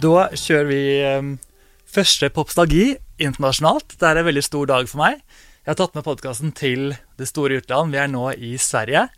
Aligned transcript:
Då 0.00 0.28
kör 0.34 0.64
vi 0.64 1.04
um, 1.04 1.38
första 1.86 2.30
Popstalgi 2.30 2.96
internationellt. 3.16 4.00
Det 4.00 4.06
är 4.06 4.16
en 4.16 4.24
väldigt 4.24 4.44
stor 4.44 4.66
dag 4.66 4.88
för 4.88 4.98
mig. 4.98 5.20
Jag 5.64 5.70
har 5.70 5.74
tagit 5.74 5.94
med 5.94 6.04
podcasten 6.04 6.52
till 6.52 6.96
det 7.16 7.26
stora 7.26 7.54
utlandet. 7.54 7.94
Vi 7.94 8.04
är 8.04 8.08
nu 8.08 8.34
i 8.34 8.58
Sverige 8.58 9.08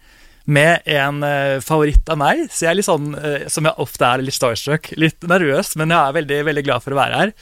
med 0.48 0.86
en 0.88 1.22
eh, 1.26 1.58
uh, 1.58 1.62
favoritt 1.64 2.08
av 2.08 2.18
meg. 2.20 2.46
Så 2.48 2.64
jeg 2.64 2.72
er 2.72 2.78
litt 2.78 2.88
sånn, 2.88 3.12
uh, 3.12 3.28
eh, 3.36 3.46
som 3.52 3.68
jeg 3.68 3.76
ofte 3.84 4.08
er, 4.08 4.24
litt 4.24 4.36
starstruck. 4.36 4.90
Litt 4.96 5.24
nervøs, 5.28 5.74
men 5.76 5.92
jeg 5.92 6.00
er 6.00 6.16
veldig, 6.16 6.38
veldig 6.48 6.64
glad 6.64 6.84
for 6.84 6.96
å 6.96 7.00
være 7.00 7.20
her. 7.20 7.32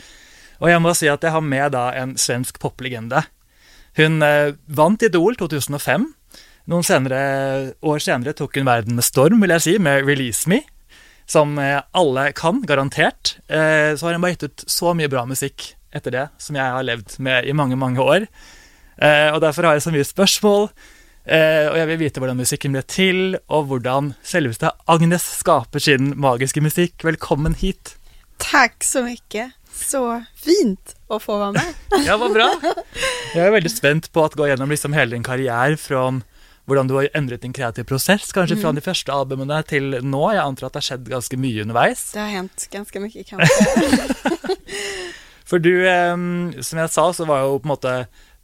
Og 0.58 0.70
jeg 0.72 0.82
må 0.82 0.94
si 0.96 1.10
at 1.12 1.22
jeg 1.22 1.34
har 1.34 1.44
med 1.44 1.74
da 1.76 1.88
en 2.00 2.16
svensk 2.18 2.58
poplegende. 2.62 3.22
Hun 4.00 4.18
uh, 4.24 4.30
eh, 4.50 4.58
vant 4.66 5.06
Idol 5.06 5.38
2005. 5.38 6.08
Noen 6.66 6.86
senere, 6.86 7.20
år 7.86 8.02
senere 8.02 8.34
tok 8.34 8.58
hun 8.58 8.66
verden 8.66 8.98
med 8.98 9.06
storm, 9.06 9.38
vil 9.44 9.54
jeg 9.54 9.62
si, 9.62 9.76
med 9.78 10.02
Release 10.08 10.50
Me 10.50 10.64
som 11.30 11.56
alla 11.58 11.80
alle 11.98 12.28
kan, 12.38 12.60
garantert. 12.62 13.32
Så 13.50 14.06
har 14.06 14.14
hon 14.14 14.22
bare 14.22 14.36
gitt 14.36 14.44
ut 14.46 14.62
så 14.70 14.92
mye 14.94 15.10
bra 15.10 15.24
musikk 15.26 15.72
etter 15.90 16.14
det 16.14 16.22
som 16.38 16.54
jeg 16.54 16.74
har 16.76 16.86
levd 16.86 17.16
med 17.26 17.48
i 17.50 17.54
mange, 17.56 17.74
mange 17.78 17.98
år. 17.98 18.28
Eh, 18.96 19.30
og 19.34 19.42
derfor 19.44 19.68
har 19.68 19.76
jeg 19.76 19.84
så 19.84 19.92
mye 19.92 20.08
spørsmål, 20.08 20.70
og 21.26 21.76
jeg 21.80 21.88
vil 21.90 22.00
vite 22.04 22.22
hvordan 22.22 22.38
musikken 22.38 22.74
ble 22.76 22.82
til, 22.86 23.38
og 23.50 23.66
hvordan 23.70 24.12
selveste 24.22 24.70
Agnes 24.86 25.26
skaper 25.40 25.82
sin 25.82 26.12
magiske 26.22 26.62
musikk. 26.62 27.02
Velkommen 27.06 27.56
hit. 27.58 27.96
Takk 28.42 28.84
så 28.86 29.02
mye. 29.06 29.50
Så 29.76 30.00
fint 30.38 30.94
å 31.12 31.18
få 31.20 31.36
være 31.40 31.58
med. 31.58 31.82
ja, 32.06 32.16
hva 32.20 32.30
bra. 32.32 32.46
Jeg 33.34 33.42
er 33.42 33.52
veldig 33.52 33.72
spent 33.72 34.08
på 34.14 34.24
å 34.24 34.30
gå 34.32 34.48
gjennom 34.48 34.70
liksom 34.72 34.96
hele 34.96 35.16
din 35.16 35.26
karriere 35.26 35.76
fra 35.80 36.08
hvordan 36.66 36.88
du 36.90 36.96
har 36.96 37.10
endret 37.14 37.44
din 37.44 37.54
kreative 37.54 37.86
prosess, 37.86 38.32
kanskje 38.34 38.56
fra 38.58 38.72
mm. 38.72 38.78
de 38.78 38.82
første 38.82 39.14
albumene 39.14 39.60
til 39.68 39.98
nå. 40.02 40.22
Jeg 40.34 40.42
antar 40.42 40.68
at 40.68 40.74
det 40.74 40.82
har 40.82 40.88
skjedd 40.88 41.10
ganske 41.12 41.38
mye 41.38 41.66
underveis. 41.66 42.08
Det 42.14 42.22
har 42.22 42.32
hendt 42.38 42.66
ganske 42.72 43.02
mye, 43.02 43.26
kanskje. 43.28 44.56
For 45.46 45.62
du, 45.62 45.70
som 46.66 46.80
jeg 46.82 46.90
sa, 46.90 47.04
så 47.14 47.26
var 47.28 47.44
jo 47.44 47.60
på 47.60 47.68
en 47.68 47.74
måte 47.76 47.92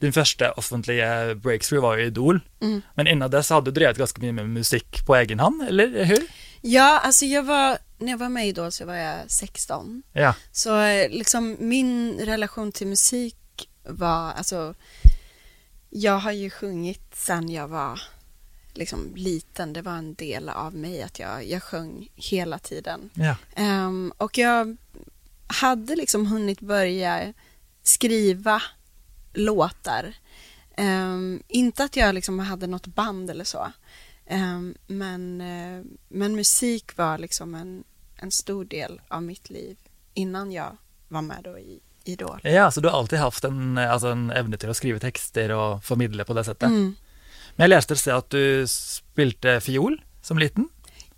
din 0.02 0.12
første 0.12 0.50
offentlige 0.58 1.34
breakthrough 1.42 1.82
var 1.82 1.98
jo 1.98 2.06
Idol. 2.10 2.40
Mm. 2.60 2.80
Men 2.94 3.06
innan 3.06 3.30
det 3.30 3.42
så 3.46 3.54
hadde 3.54 3.70
du 3.70 3.78
drevet 3.78 4.00
ganske 4.02 4.22
mye 4.22 4.34
med 4.36 4.50
musikk 4.50 5.04
på 5.06 5.16
egen 5.16 5.40
hånd, 5.40 5.62
eller 5.68 6.04
hur? 6.04 6.26
Ja, 6.60 6.98
alltså 6.98 7.26
jag 7.26 7.42
var, 7.42 7.78
när 7.98 8.12
jag 8.12 8.18
var 8.18 8.28
med 8.28 8.46
i 8.46 8.48
Idol 8.48 8.72
så 8.72 8.86
var 8.86 8.94
jag 8.94 9.30
16. 9.30 10.02
Ja. 10.12 10.34
Så 10.52 10.76
liksom 11.08 11.56
min 11.60 12.18
relation 12.20 12.72
till 12.72 12.86
musik 12.86 13.68
var, 13.84 14.32
alltså 14.32 14.74
jag 15.90 16.18
har 16.18 16.32
ju 16.32 16.50
sjungit 16.50 17.16
sen 17.16 17.48
jag 17.48 17.68
var 17.68 18.00
liksom 18.74 19.12
liten. 19.14 19.72
Det 19.72 19.82
var 19.82 19.92
en 19.92 20.14
del 20.14 20.48
av 20.48 20.74
mig 20.74 21.02
att 21.02 21.18
jag, 21.18 21.46
jag 21.46 21.62
sjöng 21.62 22.08
hela 22.16 22.58
tiden. 22.58 23.10
Ja. 23.14 23.36
Um, 23.56 24.12
och 24.16 24.38
jag 24.38 24.76
hade 25.46 25.96
liksom 25.96 26.26
hunnit 26.26 26.60
börja 26.60 27.32
skriva 27.82 28.62
låtar. 29.32 30.14
Um, 30.76 31.42
inte 31.48 31.84
att 31.84 31.96
jag 31.96 32.14
liksom 32.14 32.38
hade 32.38 32.66
något 32.66 32.86
band 32.86 33.30
eller 33.30 33.44
så. 33.44 33.72
Um, 34.30 34.74
men, 34.86 35.40
uh, 35.40 35.84
men 36.08 36.36
musik 36.36 36.96
var 36.96 37.18
liksom 37.18 37.54
en, 37.54 37.84
en 38.16 38.30
stor 38.30 38.64
del 38.64 39.00
av 39.08 39.22
mitt 39.22 39.50
liv 39.50 39.76
innan 40.14 40.52
jag 40.52 40.76
var 41.08 41.22
med 41.22 41.40
då 41.44 41.58
i 41.58 41.80
Idol. 42.04 42.40
Ja, 42.42 42.70
så 42.70 42.80
du 42.80 42.88
har 42.88 42.98
alltid 42.98 43.18
haft 43.18 43.44
en, 43.44 43.78
altså 43.78 44.08
en 44.08 44.30
evne 44.30 44.58
til 44.58 44.72
å 44.72 44.74
skrive 44.74 44.98
tekster 44.98 45.52
og 45.54 45.84
formidle 45.86 46.24
på 46.26 46.34
det 46.34 46.44
settet? 46.48 46.70
Mm. 46.70 46.94
Men 47.54 47.64
jeg 47.64 47.72
leste 47.74 47.94
et 47.94 48.02
sted 48.02 48.16
at 48.16 48.32
du 48.32 48.64
spilte 48.70 49.60
fiol 49.62 50.00
som 50.22 50.40
liten? 50.40 50.66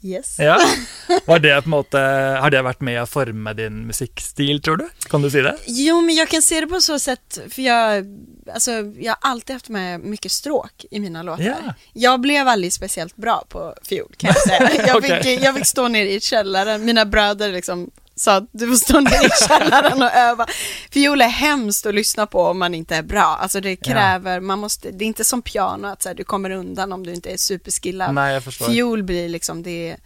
Yes. 0.04 0.36
Ja. 0.38 0.60
Var 1.24 1.38
det 1.38 1.66
måte, 1.66 1.98
har 2.40 2.50
det 2.50 2.60
vært 2.62 2.82
med 2.84 2.98
å 3.00 3.06
forme 3.08 3.54
din 3.56 3.86
musikkstil, 3.88 4.60
tror 4.62 4.82
du? 4.82 4.88
Kan 5.08 5.24
du 5.24 5.30
si 5.32 5.40
det? 5.40 5.54
Jo, 5.66 6.00
men 6.04 6.14
jag 6.14 6.28
kan 6.28 6.42
se 6.42 6.60
det 6.60 6.66
på 6.66 6.80
så 6.80 6.98
sätt, 6.98 7.38
för 7.48 7.62
jag, 7.62 8.04
alltså, 8.52 8.70
jag 8.98 9.16
har 9.16 9.30
alltid 9.30 9.54
haft 9.56 9.68
med 9.68 10.00
mycket 10.00 10.32
stråk 10.32 10.84
i 10.90 11.00
mina 11.00 11.22
låtar. 11.22 11.44
Yeah. 11.44 11.72
Jag 11.92 12.20
blev 12.20 12.48
aldrig 12.48 12.72
speciellt 12.72 13.16
bra 13.16 13.44
på 13.48 13.74
fiol, 13.82 14.14
kan 14.16 14.28
jag 14.34 14.42
säga. 14.42 14.86
Jag 14.86 15.02
fick, 15.02 15.12
okay. 15.12 15.38
jag 15.42 15.54
fick 15.54 15.66
stå 15.66 15.88
nere 15.88 16.12
i 16.12 16.20
källaren, 16.20 16.84
mina 16.84 17.04
bröder 17.04 17.52
liksom 17.52 17.90
sa 18.16 18.36
att 18.36 18.48
du 18.52 18.68
får 18.68 18.76
stå 18.76 19.00
ner 19.00 19.26
i 19.26 19.30
källaren 19.48 20.02
och 20.02 20.10
öva. 20.10 20.46
Fiol 20.90 21.20
är 21.20 21.28
hemskt 21.28 21.86
att 21.86 21.94
lyssna 21.94 22.26
på 22.26 22.40
om 22.42 22.58
man 22.58 22.74
inte 22.74 22.96
är 22.96 23.02
bra. 23.02 23.38
Alltså 23.40 23.60
det 23.60 23.76
kräver, 23.76 24.34
ja. 24.34 24.40
man 24.40 24.58
måste, 24.58 24.90
det 24.90 25.04
är 25.04 25.06
inte 25.06 25.24
som 25.24 25.42
piano 25.42 25.88
att 25.88 26.02
så 26.02 26.08
här, 26.08 26.16
du 26.16 26.24
kommer 26.24 26.50
undan 26.50 26.92
om 26.92 27.06
du 27.06 27.14
inte 27.14 27.30
är 27.30 27.36
superskillad. 27.36 28.14
Nej, 28.14 28.34
jag 28.34 28.44
förstår. 28.44 28.66
Fiol 28.66 29.02
blir 29.02 29.28
liksom, 29.28 29.62
det 29.62 29.90
är 29.90 29.98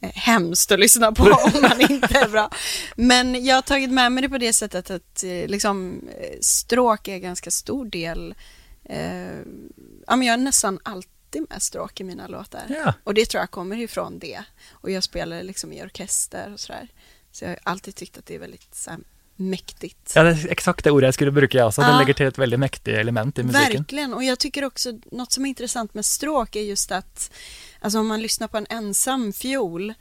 hemskt 0.00 0.72
att 0.72 0.78
lyssna 0.78 1.12
på 1.12 1.24
om 1.54 1.62
man 1.62 1.80
inte 1.80 2.18
är 2.18 2.28
bra. 2.28 2.50
Men 2.96 3.44
jag 3.44 3.54
har 3.54 3.62
tagit 3.62 3.90
med 3.90 4.12
mig 4.12 4.22
det 4.22 4.28
på 4.28 4.38
det 4.38 4.52
sättet 4.52 4.90
att 4.90 5.24
eh, 5.24 5.46
liksom 5.46 6.04
stråk 6.40 7.08
är 7.08 7.18
ganska 7.18 7.50
stor 7.50 7.84
del, 7.84 8.34
eh, 8.84 9.38
ja 10.06 10.16
men 10.16 10.22
jag 10.22 10.32
har 10.32 10.38
nästan 10.38 10.78
alltid 10.82 11.46
med 11.50 11.62
stråk 11.62 12.00
i 12.00 12.04
mina 12.04 12.26
låtar. 12.26 12.62
Ja. 12.68 12.94
Och 13.04 13.14
det 13.14 13.26
tror 13.26 13.40
jag 13.40 13.50
kommer 13.50 13.76
ifrån 13.76 14.18
det. 14.18 14.42
Och 14.70 14.90
jag 14.90 15.02
spelar 15.02 15.42
liksom 15.42 15.72
i 15.72 15.82
orkester 15.82 16.52
och 16.52 16.60
sådär. 16.60 16.88
Så 17.38 17.44
jag 17.44 17.50
har 17.50 17.58
alltid 17.62 17.94
tyckt 17.94 18.18
att 18.18 18.26
det 18.26 18.34
är 18.34 18.38
väldigt 18.38 18.74
så 18.74 18.90
här, 18.90 19.00
mäktigt. 19.36 20.12
Ja, 20.14 20.22
det 20.22 20.30
är 20.30 20.48
exakt 20.48 20.84
det 20.84 20.90
ordet 20.90 21.06
jag 21.06 21.14
skulle 21.14 21.30
bruka 21.30 21.66
också. 21.66 21.82
Ja. 21.82 21.92
Det 21.92 21.98
lägger 21.98 22.14
till 22.14 22.26
ett 22.26 22.38
väldigt 22.38 22.60
mäktigt 22.60 22.98
element 22.98 23.38
i 23.38 23.42
musiken. 23.42 23.72
Verkligen, 23.72 24.14
och 24.14 24.24
jag 24.24 24.38
tycker 24.38 24.64
också 24.64 24.92
något 25.12 25.32
som 25.32 25.44
är 25.44 25.48
intressant 25.48 25.94
med 25.94 26.04
stråk 26.04 26.56
är 26.56 26.62
just 26.62 26.92
att 26.92 27.30
alltså 27.80 27.98
om 27.98 28.06
man 28.06 28.22
lyssnar 28.22 28.48
på 28.48 28.56
en 28.56 28.66
ensam 28.70 29.32
fiol 29.32 29.94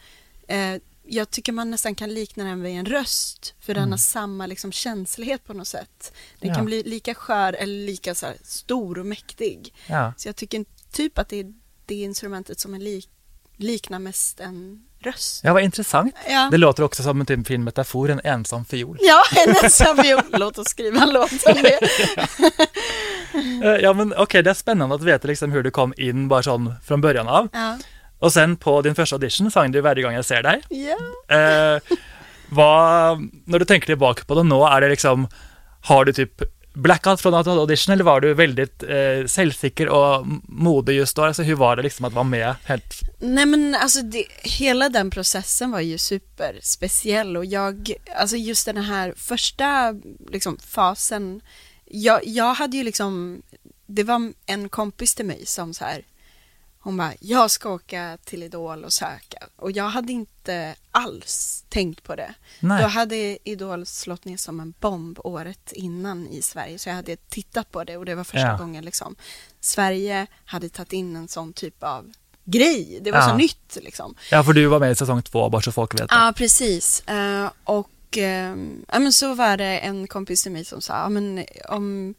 eh, 0.47 0.75
jag 1.09 1.31
tycker 1.31 1.51
man 1.51 1.71
nästan 1.71 1.95
kan 1.95 2.13
likna 2.13 2.43
den 2.43 2.61
vid 2.61 2.79
en 2.79 2.85
röst, 2.85 3.53
för 3.59 3.73
mm. 3.73 3.81
den 3.81 3.91
har 3.91 3.97
samma 3.97 4.45
liksom, 4.45 4.71
känslighet 4.71 5.43
på 5.43 5.53
något 5.53 5.67
sätt. 5.67 6.13
Den 6.39 6.49
ja. 6.49 6.55
kan 6.55 6.65
bli 6.65 6.83
lika 6.83 7.15
skör 7.15 7.53
eller 7.53 7.85
lika 7.85 8.15
så 8.15 8.27
stor 8.43 8.99
och 8.99 9.05
mäktig. 9.05 9.73
Ja. 9.87 10.13
Så 10.17 10.27
jag 10.27 10.35
tycker 10.35 10.65
typ 10.91 11.17
att 11.17 11.29
det 11.29 11.37
är 11.37 11.53
det 11.85 11.95
instrumentet 11.95 12.59
som 12.59 12.73
är 12.73 12.79
lik, 12.79 13.09
liknar 13.57 13.99
mest 13.99 14.39
en 14.39 14.86
röst. 14.99 15.41
Ja, 15.43 15.53
vad 15.53 15.63
intressant. 15.63 16.15
Ja. 16.29 16.47
Det 16.51 16.57
låter 16.57 16.83
också 16.83 17.03
som 17.03 17.19
en 17.19 17.25
typ 17.25 17.47
fin 17.47 17.63
metafor, 17.63 18.09
en 18.09 18.21
ensam 18.23 18.65
fiol. 18.65 18.97
Ja, 19.01 19.23
en 19.45 19.55
ensam 19.63 19.97
fiol. 19.97 20.21
Låt 20.31 20.57
oss 20.57 20.67
skriva 20.67 21.01
en 21.01 21.09
låt 21.09 21.31
om 21.31 21.61
det. 21.63 21.79
Eh, 23.63 23.69
ja, 23.69 23.93
men 23.93 24.11
okej, 24.11 24.23
okay, 24.23 24.41
det 24.41 24.49
är 24.49 24.53
spännande 24.53 24.95
att 24.95 25.03
veta 25.03 25.27
liksom 25.27 25.51
hur 25.51 25.63
du 25.63 25.71
kom 25.71 25.93
in 25.97 26.27
bara 26.27 26.43
sån 26.43 26.73
från 26.85 27.01
början 27.01 27.27
av. 27.27 27.49
Ja. 27.53 27.77
Och 28.19 28.33
sen 28.33 28.57
på 28.57 28.81
din 28.81 28.95
första 28.95 29.15
audition 29.15 29.51
sang 29.51 29.71
du 29.71 29.81
varje 29.81 30.03
gång 30.03 30.13
jag 30.13 30.25
ser 30.25 30.43
dig. 30.43 30.61
Ja. 30.69 31.35
Eh, 31.35 31.81
vad, 32.49 33.19
när 33.45 33.59
du 33.59 33.65
tänker 33.65 33.85
tillbaka 33.85 34.23
på 34.25 34.35
det 34.35 34.43
nu, 34.43 34.55
är 34.55 34.81
det 34.81 34.89
liksom, 34.89 35.27
har 35.81 36.05
du 36.05 36.13
typ 36.13 36.31
blackout 36.77 37.21
från 37.21 37.33
audition, 37.33 37.93
eller 37.93 38.03
var 38.03 38.21
du 38.21 38.33
väldigt 38.33 38.83
eh, 38.83 39.27
självsäker 39.27 39.89
och 39.89 40.27
modig 40.43 40.95
just 40.95 41.15
då? 41.15 41.23
Alltså 41.23 41.43
hur 41.43 41.55
var 41.55 41.75
det 41.75 41.83
liksom 41.83 42.05
att 42.05 42.13
vara 42.13 42.23
med 42.23 42.55
helt? 42.65 43.01
Nej 43.19 43.45
men 43.45 43.75
alltså 43.75 44.01
det, 44.01 44.25
hela 44.43 44.89
den 44.89 45.09
processen 45.09 45.71
var 45.71 45.79
ju 45.79 45.97
superspeciell 45.97 47.37
och 47.37 47.45
jag, 47.45 47.93
alltså 48.15 48.35
just 48.35 48.65
den 48.65 48.77
här 48.77 49.13
första 49.17 49.95
liksom 50.31 50.57
fasen, 50.57 51.41
jag, 51.85 52.27
jag 52.27 52.53
hade 52.53 52.77
ju 52.77 52.83
liksom, 52.83 53.41
det 53.85 54.03
var 54.03 54.33
en 54.45 54.69
kompis 54.69 55.15
till 55.15 55.25
mig 55.25 55.45
som 55.45 55.73
så 55.73 55.85
här, 55.85 56.01
hon 56.87 56.97
bara, 56.97 57.13
jag 57.19 57.51
ska 57.51 57.69
åka 57.69 58.17
till 58.23 58.43
Idol 58.43 58.83
och 58.83 58.93
söka. 58.93 59.37
Och 59.55 59.71
jag 59.71 59.89
hade 59.89 60.13
inte 60.13 60.75
alls 60.91 61.65
tänkt 61.69 62.03
på 62.03 62.15
det. 62.15 62.33
Nej. 62.59 62.81
Då 62.81 62.87
hade 62.87 63.49
Idol 63.49 63.85
slått 63.85 64.25
ner 64.25 64.37
som 64.37 64.59
en 64.59 64.73
bomb 64.79 65.19
året 65.23 65.71
innan 65.71 66.27
i 66.27 66.41
Sverige. 66.41 66.79
Så 66.79 66.89
jag 66.89 66.95
hade 66.95 67.15
tittat 67.15 67.71
på 67.71 67.83
det 67.83 67.97
och 67.97 68.05
det 68.05 68.15
var 68.15 68.23
första 68.23 68.47
ja. 68.47 68.57
gången 68.57 68.85
liksom 68.85 69.15
Sverige 69.59 70.27
hade 70.45 70.69
tagit 70.69 70.93
in 70.93 71.15
en 71.15 71.27
sån 71.27 71.53
typ 71.53 71.83
av 71.83 72.13
grej. 72.45 72.99
Det 73.01 73.11
var 73.11 73.19
ja. 73.19 73.29
så 73.29 73.35
nytt 73.35 73.77
liksom. 73.81 74.15
Ja, 74.31 74.43
för 74.43 74.53
du 74.53 74.65
var 74.65 74.79
med 74.79 74.91
i 74.91 74.95
säsong 74.95 75.21
två, 75.21 75.49
bara 75.49 75.61
så 75.61 75.71
folk 75.71 75.99
vet. 75.99 76.07
Ja, 76.09 76.33
precis. 76.35 77.03
Uh, 77.09 77.49
och 77.63 78.17
uh, 78.17 78.23
ja, 78.87 78.99
men 78.99 79.13
så 79.13 79.33
var 79.33 79.57
det 79.57 79.79
en 79.79 80.07
kompis 80.07 80.43
till 80.43 80.51
mig 80.51 80.65
som 80.65 80.81
sa, 80.81 80.93
ja, 80.93 81.09
men 81.09 81.45
om 81.69 82.15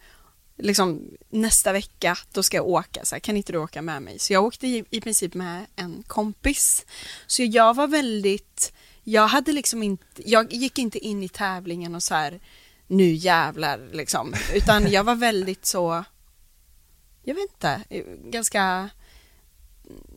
liksom 0.58 1.10
nästa 1.28 1.72
vecka, 1.72 2.18
då 2.32 2.42
ska 2.42 2.56
jag 2.56 2.68
åka, 2.68 3.04
så 3.04 3.14
här, 3.14 3.20
kan 3.20 3.36
inte 3.36 3.52
du 3.52 3.58
åka 3.58 3.82
med 3.82 4.02
mig? 4.02 4.18
Så 4.18 4.32
jag 4.32 4.44
åkte 4.44 4.66
i, 4.66 4.84
i 4.90 5.00
princip 5.00 5.34
med 5.34 5.66
en 5.76 6.02
kompis. 6.06 6.86
Så 7.26 7.42
jag 7.42 7.74
var 7.74 7.86
väldigt, 7.86 8.72
jag 9.04 9.26
hade 9.26 9.52
liksom 9.52 9.82
inte, 9.82 10.04
jag 10.30 10.52
gick 10.52 10.78
inte 10.78 10.98
in 10.98 11.22
i 11.22 11.28
tävlingen 11.28 11.94
och 11.94 12.02
så 12.02 12.14
här, 12.14 12.40
nu 12.86 13.12
jävlar 13.12 13.88
liksom, 13.92 14.34
utan 14.54 14.90
jag 14.90 15.04
var 15.04 15.14
väldigt 15.14 15.66
så, 15.66 16.04
jag 17.22 17.34
vet 17.34 17.50
inte, 17.50 17.82
ganska, 18.24 18.90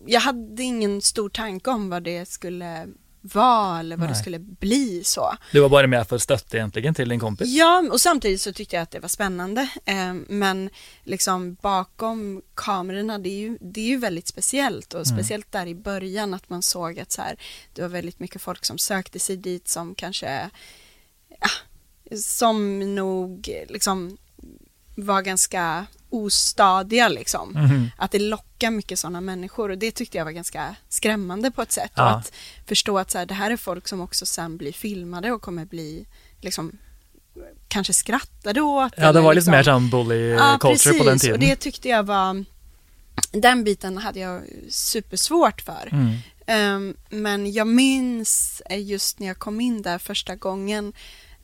jag 0.06 0.22
hade 0.22 0.64
ingen 0.64 1.02
stor 1.02 1.30
tanke 1.30 1.70
om 1.70 1.90
vad 1.90 2.04
det 2.04 2.30
skulle 2.30 2.88
eller 3.24 3.98
vad 3.98 4.00
Nej. 4.00 4.08
det 4.08 4.16
skulle 4.16 4.40
bli 4.40 5.04
så. 5.04 5.36
Du 5.52 5.60
var 5.60 5.70
bara 5.70 5.88
med 5.88 6.08
för 6.08 6.16
att 6.16 6.22
stötta 6.22 6.58
egentligen 6.58 6.94
till 6.94 7.10
din 7.10 7.20
kompis? 7.20 7.48
Ja, 7.50 7.84
och 7.92 8.02
samtidigt 8.02 8.42
så 8.42 8.54
tyckte 8.54 8.76
jag 8.76 8.84
att 8.84 8.92
det 8.92 9.00
var 9.00 9.10
spännande. 9.10 9.70
Eh, 9.86 10.14
men 10.14 10.70
liksom 11.04 11.54
bakom 11.62 12.42
kamerorna, 12.56 13.20
det 13.20 13.30
är 13.30 13.40
ju, 13.40 13.58
det 13.62 13.82
är 13.82 13.86
ju 13.88 13.98
väldigt 13.98 14.28
speciellt 14.28 14.94
och 14.94 15.08
Mm. 15.08 15.18
speciellt 15.18 15.52
där 15.52 15.66
i 15.68 15.76
början 15.76 16.34
att 16.34 16.50
man 16.50 16.62
såg 16.62 17.00
att 17.00 17.12
så 17.12 17.22
här, 17.22 17.36
det 17.74 17.82
var 17.82 17.90
väldigt 17.90 18.20
mycket 18.20 18.42
folk 18.42 18.66
som 18.66 18.78
sökte 18.78 19.20
sig 19.20 19.38
dit 19.38 19.68
som 19.68 19.96
kanske, 19.96 20.50
ja, 21.40 21.50
som 22.18 22.80
nog 22.96 23.50
liksom 23.70 24.18
var 24.96 25.22
ganska 25.22 25.86
ostadiga 26.12 27.10
liksom. 27.10 27.50
Mhm. 27.50 27.92
Att 27.98 28.12
det 28.12 28.20
lockar 28.20 28.72
mycket 28.72 29.00
sådana 29.00 29.22
människor 29.22 29.70
och 29.70 29.78
det 29.78 29.92
tyckte 29.92 30.18
jag 30.18 30.26
var 30.26 30.32
ganska 30.32 30.76
skrämmande 30.90 31.52
på 31.52 31.62
ett 31.62 31.72
sätt. 31.72 31.92
Ja. 31.96 32.10
Att 32.10 32.34
förstå 32.68 32.98
att 32.98 33.12
så 33.12 33.18
här, 33.18 33.26
det 33.26 33.34
här 33.34 33.52
är 33.52 33.58
folk 33.58 33.88
som 33.88 34.02
också 34.02 34.26
sen 34.26 34.58
blir 34.58 34.72
filmade 34.74 35.32
och 35.32 35.42
kommer 35.42 35.66
bli 35.66 36.06
liksom 36.42 36.78
kanske 37.68 37.94
skrattade 37.94 38.62
åt. 38.62 38.94
Ja, 38.98 39.14
det 39.14 39.22
var 39.22 39.34
lite 39.34 39.52
liksom, 39.52 39.52
mer 39.52 39.64
sån 39.64 39.90
bully 39.90 40.30
Ja, 40.30 40.58
culture 40.62 40.98
på 40.98 41.04
den 41.04 41.14
precis. 41.14 41.22
tiden. 41.22 41.34
Och 41.34 41.40
det 41.40 41.56
tyckte 41.56 41.90
jag 41.90 42.04
var, 42.04 42.46
den 43.32 43.64
biten 43.64 43.98
hade 43.98 44.20
jag 44.20 44.42
supersvårt 44.70 45.62
för. 45.62 45.90
Mm. 45.92 46.18
Ehm, 46.46 46.96
men 47.10 47.52
jag 47.52 47.68
minns 47.68 48.62
just 48.70 49.20
när 49.20 49.28
jag 49.28 49.40
kom 49.40 49.62
in 49.62 49.82
där 49.82 49.98
första 49.98 50.36
gången 50.36 50.94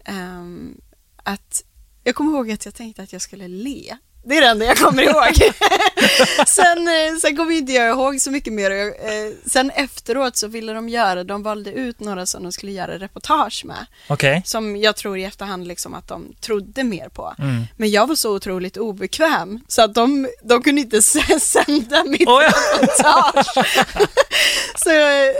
ehm, 0.05 0.81
att 1.23 1.63
jag 2.03 2.15
kommer 2.15 2.31
ihåg 2.31 2.51
att 2.51 2.65
jag 2.65 2.75
tänkte 2.75 3.03
att 3.03 3.13
jag 3.13 3.21
skulle 3.21 3.47
le. 3.47 3.97
Det 4.27 4.37
är 4.37 4.41
det 4.41 4.47
enda 4.47 4.65
jag 4.65 4.77
kommer 4.77 5.03
ihåg. 5.03 5.53
sen, 6.47 6.87
eh, 6.87 7.17
sen 7.21 7.37
kommer 7.37 7.51
inte 7.51 7.73
jag 7.73 7.89
ihåg 7.89 8.21
så 8.21 8.31
mycket 8.31 8.53
mer. 8.53 8.71
Eh, 8.71 9.33
sen 9.45 9.69
efteråt 9.69 10.37
så 10.37 10.47
ville 10.47 10.73
de 10.73 10.89
göra, 10.89 11.23
de 11.23 11.43
valde 11.43 11.71
ut 11.71 11.99
några 11.99 12.25
som 12.25 12.43
de 12.43 12.51
skulle 12.51 12.71
göra 12.71 12.99
reportage 12.99 13.65
med. 13.65 13.85
Okej. 14.07 14.41
Som 14.45 14.75
jag 14.75 14.95
tror 14.95 15.17
i 15.17 15.23
efterhand 15.23 15.67
liksom 15.67 15.93
att 15.93 16.07
de 16.07 16.35
trodde 16.41 16.83
mer 16.83 17.09
på. 17.09 17.33
Mm. 17.39 17.63
Men 17.77 17.91
jag 17.91 18.07
var 18.07 18.15
så 18.15 18.35
otroligt 18.35 18.77
obekväm 18.77 19.59
så 19.67 19.81
att 19.81 19.93
de, 19.93 20.29
de 20.43 20.63
kunde 20.63 20.81
inte 20.81 21.01
sända 21.39 22.03
mitt 22.03 22.27
Oj. 22.27 22.45
reportage. 22.45 23.45
så 24.75 24.89
jag, 24.89 25.35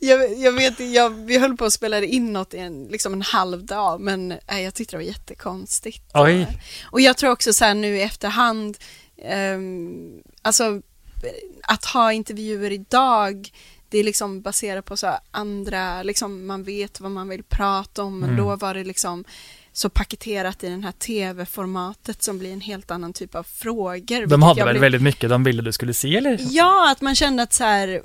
jag, 0.00 0.38
jag 0.38 0.52
vet 0.52 0.80
jag, 0.80 1.10
vi 1.10 1.38
höll 1.38 1.56
på 1.56 1.64
att 1.64 1.72
spela 1.72 2.02
in 2.02 2.32
något 2.32 2.54
i 2.54 2.58
en, 2.58 2.84
liksom 2.84 3.12
en 3.12 3.22
halv 3.22 3.64
dag 3.64 4.00
men 4.00 4.32
äh, 4.32 4.60
jag 4.60 4.74
tyckte 4.74 4.96
det 4.96 4.98
var 4.98 5.04
jättekonstigt. 5.04 6.10
Oj. 6.14 6.46
Och 6.84 7.00
jag 7.00 7.16
tror 7.16 7.30
också 7.30 7.52
så 7.52 7.64
här 7.64 7.74
nu 7.74 7.96
i 7.96 8.02
efterhand, 8.02 8.76
ehm, 9.24 10.22
alltså 10.42 10.82
att 11.62 11.84
ha 11.84 12.12
intervjuer 12.12 12.70
idag 12.70 13.50
det 13.88 13.98
är 13.98 14.04
liksom 14.04 14.42
baserat 14.42 14.84
på 14.84 14.96
så 14.96 15.14
andra, 15.30 16.02
liksom 16.02 16.46
man 16.46 16.62
vet 16.62 17.00
vad 17.00 17.10
man 17.10 17.28
vill 17.28 17.42
prata 17.42 18.02
om 18.02 18.18
men 18.18 18.30
Mm. 18.30 18.44
då 18.44 18.56
var 18.56 18.74
det 18.74 18.84
liksom 18.84 19.24
så 19.72 19.88
paketerat 19.90 20.64
i 20.64 20.68
den 20.68 20.84
här 20.84 20.92
tv-formatet 20.92 22.22
som 22.22 22.38
blir 22.38 22.52
en 22.52 22.60
helt 22.60 22.90
annan 22.90 23.12
typ 23.12 23.34
av 23.34 23.42
frågor. 23.42 24.26
De 24.26 24.42
hade 24.42 24.64
väl 24.64 24.72
blev- 24.72 24.80
väldigt 24.80 25.02
mycket 25.02 25.30
de 25.30 25.44
ville 25.44 25.62
du 25.62 25.72
skulle 25.72 25.94
se 25.94 26.16
eller? 26.16 26.38
Ja, 26.40 26.90
att 26.92 27.00
man 27.00 27.14
kände 27.14 27.42
att 27.42 27.52
så 27.52 27.64
här, 27.64 28.02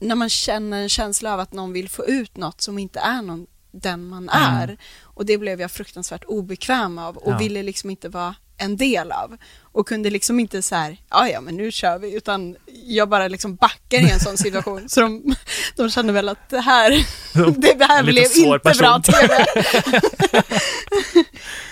när 0.00 0.14
man 0.14 0.28
känner 0.28 0.82
en 0.82 0.88
känsla 0.88 1.34
av 1.34 1.40
att 1.40 1.52
någon 1.52 1.72
vill 1.72 1.88
få 1.88 2.06
ut 2.06 2.36
något 2.36 2.60
som 2.60 2.78
inte 2.78 2.98
är 3.00 3.22
någon, 3.22 3.46
den 3.72 4.06
man 4.08 4.28
Mm. 4.28 4.54
är. 4.54 4.78
Och 5.02 5.26
det 5.26 5.38
blev 5.38 5.60
jag 5.60 5.70
fruktansvärt 5.70 6.24
obekväm 6.24 6.98
av 6.98 7.16
och 7.16 7.32
Ja. 7.32 7.38
ville 7.38 7.62
liksom 7.62 7.90
inte 7.90 8.08
vara 8.08 8.34
en 8.56 8.76
del 8.76 9.12
av. 9.12 9.36
Och 9.62 9.88
kunde 9.88 10.10
liksom 10.10 10.40
inte 10.40 10.62
så 10.62 10.74
här, 10.74 10.96
ja 11.10 11.28
ja 11.28 11.40
men 11.40 11.56
nu 11.56 11.70
kör 11.70 11.98
vi, 11.98 12.16
utan 12.16 12.56
jag 12.86 13.08
bara 13.08 13.28
liksom 13.28 13.54
backar 13.54 13.98
i 13.98 14.10
en 14.10 14.20
sån 14.20 14.36
situation. 14.36 14.88
så 14.88 15.00
de, 15.00 15.34
de 15.76 15.90
kände 15.90 16.12
väl 16.12 16.28
att 16.28 16.48
det 16.48 16.60
här, 16.60 16.90
det 17.76 17.84
här 17.84 18.02
blev 18.02 18.24
inte 18.36 18.40
bra 18.42 18.58
person. 18.58 19.02
TV. 19.02 19.44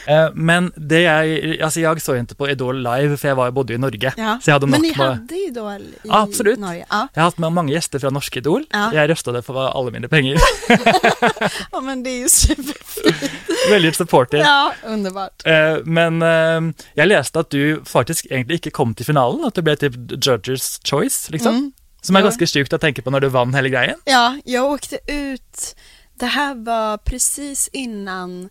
Eh, 0.07 0.29
Men 0.35 0.73
det 0.77 1.01
jag, 1.01 1.61
alltså 1.61 1.81
jag 1.81 2.03
såg 2.03 2.17
inte 2.17 2.35
på 2.35 2.49
Idol 2.51 2.83
live 2.83 3.17
för 3.17 3.29
jag 3.29 3.37
var, 3.37 3.51
bodde 3.51 3.75
i 3.75 3.79
Norge. 3.79 4.13
Ja. 4.17 4.39
Så 4.43 4.51
jag 4.51 4.55
hade 4.55 4.67
Men 4.67 4.81
ni 4.81 4.95
bara, 4.95 5.09
hade 5.09 5.35
Idol 5.35 5.81
i 5.83 5.95
Ja, 6.03 6.21
absolut. 6.23 6.59
Norge? 6.59 6.87
Ja. 6.91 7.09
jag 7.15 7.21
har 7.21 7.25
haft 7.25 7.39
med 7.39 7.53
många 7.53 7.73
gäster 7.73 7.99
från 7.99 8.15
Norsk 8.15 8.37
Idol. 8.37 8.65
Ja. 8.71 8.95
Jag 8.95 9.11
röstade 9.11 9.43
för 9.43 9.79
alla 9.81 9.91
mina 9.91 10.09
pengar. 10.09 10.39
ja, 11.73 11.81
men 11.81 12.03
det 12.03 12.11
är 12.11 12.19
ju 12.19 12.29
superfint. 12.29 13.41
väldigt 13.71 13.97
supportive. 13.97 14.43
Ja, 14.43 14.73
underbart. 14.87 15.47
Eh, 15.47 15.77
Men 15.85 16.23
eh, 16.23 16.75
jag 16.95 17.09
läste 17.09 17.41
att 17.41 17.51
du 17.51 17.83
faktiskt 17.85 18.27
egentligen 18.27 18.57
inte 18.59 18.71
kom 18.71 18.95
till 18.95 19.07
finalen, 19.07 19.45
att 19.45 19.55
du 19.55 19.63
blev 19.63 19.77
typ 19.77 19.95
judges 20.27 20.81
choice 20.85 21.31
liksom. 21.31 21.55
Mm. 21.55 21.73
Som 22.03 22.17
är 22.17 22.21
Ja. 22.21 22.25
ganska 22.25 22.47
sjukt 22.47 22.73
att 22.73 22.81
tänka 22.81 23.03
på 23.03 23.11
när 23.11 23.21
du 23.21 23.29
vann 23.29 23.55
hela 23.55 23.69
grejen. 23.69 23.99
Ja, 24.05 24.39
jag 24.45 24.65
åkte 24.65 24.99
ut, 25.07 25.77
det 26.19 26.27
här 26.27 26.55
var 26.55 26.97
precis 26.99 27.69
innan, 27.73 28.49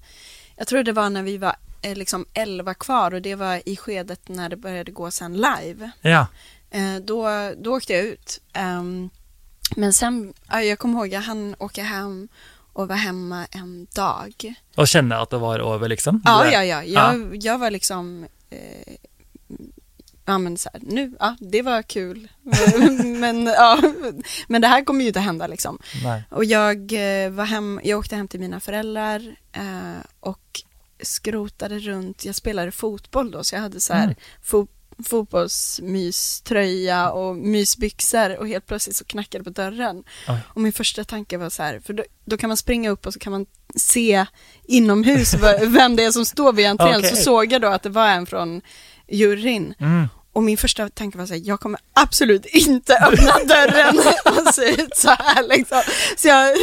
jag 0.61 0.67
tror 0.67 0.83
det 0.83 0.91
var 0.91 1.09
när 1.09 1.23
vi 1.23 1.37
var 1.37 1.55
eh, 1.81 1.95
liksom 1.95 2.25
11 2.33 2.73
kvar 2.73 3.13
och 3.13 3.21
det 3.21 3.35
var 3.35 3.61
i 3.65 3.77
skedet 3.77 4.29
när 4.29 4.49
det 4.49 4.55
började 4.55 4.91
gå 4.91 5.11
sen 5.11 5.33
live. 5.33 5.91
Ja. 6.01 6.27
Eh, 6.71 6.95
då, 6.95 7.27
då 7.57 7.75
åkte 7.75 7.93
jag 7.93 8.03
ut. 8.03 8.41
Ehm, 8.53 9.09
men 9.75 9.93
sen, 9.93 10.33
ja, 10.49 10.61
jag 10.61 10.79
kommer 10.79 10.99
ihåg, 10.99 11.07
jag 11.07 11.21
hann 11.21 11.55
åka 11.59 11.83
hem 11.83 12.27
och 12.73 12.87
var 12.87 12.95
hemma 12.95 13.45
en 13.51 13.87
dag. 13.95 14.55
Och 14.75 14.87
känna 14.87 15.17
att 15.17 15.29
det 15.29 15.37
var 15.37 15.73
över 15.75 15.89
liksom. 15.89 16.21
Ja, 16.25 16.51
ja, 16.51 16.63
ja. 16.63 16.83
Jag, 16.83 17.35
jag 17.35 17.57
var 17.57 17.71
liksom, 17.71 18.25
eh, 18.49 18.95
ja 20.25 20.38
men 20.38 20.57
så 20.57 20.69
här, 20.73 20.81
nu, 20.85 21.15
ja, 21.19 21.35
det 21.39 21.62
var 21.62 21.81
kul. 21.81 22.27
men, 23.19 23.45
ja, 23.45 23.81
men 24.47 24.62
det 24.62 24.68
här 24.68 24.85
kommer 24.85 25.01
ju 25.01 25.07
inte 25.07 25.19
hända 25.19 25.47
liksom. 25.47 25.79
Nej. 26.03 26.23
Och 26.29 26.45
jag 26.45 26.77
eh, 26.94 27.29
var 27.31 27.45
hem, 27.45 27.81
jag 27.83 28.00
åkte 28.00 28.15
hem 28.15 28.27
till 28.27 28.39
mina 28.39 28.59
föräldrar 28.59 29.35
eh, 29.51 30.01
och 30.19 30.62
skrotade 31.03 31.79
runt, 31.79 32.25
jag 32.25 32.35
spelade 32.35 32.71
fotboll 32.71 33.31
då 33.31 33.44
så 33.44 33.56
jag 33.56 33.62
hade 33.62 33.79
så 33.79 33.94
här 33.94 34.03
Mm. 34.03 34.15
fo- 34.45 34.68
fotbollsmyströja 35.06 37.12
och 37.12 37.35
mysbyxor 37.35 38.38
och 38.39 38.47
helt 38.47 38.65
plötsligt 38.65 38.95
så 38.95 39.06
knackade 39.06 39.44
på 39.44 39.50
dörren. 39.50 40.03
Oj. 40.27 40.38
Och 40.47 40.62
min 40.62 40.74
första 40.74 41.03
tanke 41.03 41.38
var 41.38 41.50
så 41.50 41.63
här, 41.63 41.79
för 41.79 41.94
då, 41.94 42.03
då 42.25 42.38
kan 42.38 42.47
man 42.47 42.57
springa 42.57 42.89
upp 42.89 43.06
och 43.06 43.13
så 43.13 43.19
kan 43.19 43.31
man 43.31 43.45
se 43.75 44.25
inomhus 44.63 45.33
vem 45.62 45.95
det 45.95 46.03
är 46.03 46.12
som 46.12 46.25
står 46.25 46.53
vid 46.53 46.65
entrén. 46.67 46.95
Okej. 47.00 47.09
Så 47.09 47.15
såg 47.15 47.51
jag 47.51 47.62
då 47.62 47.67
att 47.67 47.83
det 47.83 47.89
var 47.89 48.07
en 48.07 48.25
från 48.25 48.62
juryn. 49.11 49.73
Mm. 49.79 50.07
Och 50.33 50.43
min 50.43 50.57
första 50.57 50.89
tanke 50.89 51.17
var 51.17 51.25
så 51.25 51.33
här, 51.33 51.41
jag 51.45 51.59
kommer 51.59 51.79
absolut 51.93 52.45
inte 52.45 52.97
öppna 52.97 53.33
dörren 53.47 53.99
och 54.47 54.53
se 54.53 54.81
ut 54.81 54.95
så 54.97 55.09
här 55.09 55.47
liksom. 55.57 55.81
Så 56.17 56.27
jag 56.27 56.57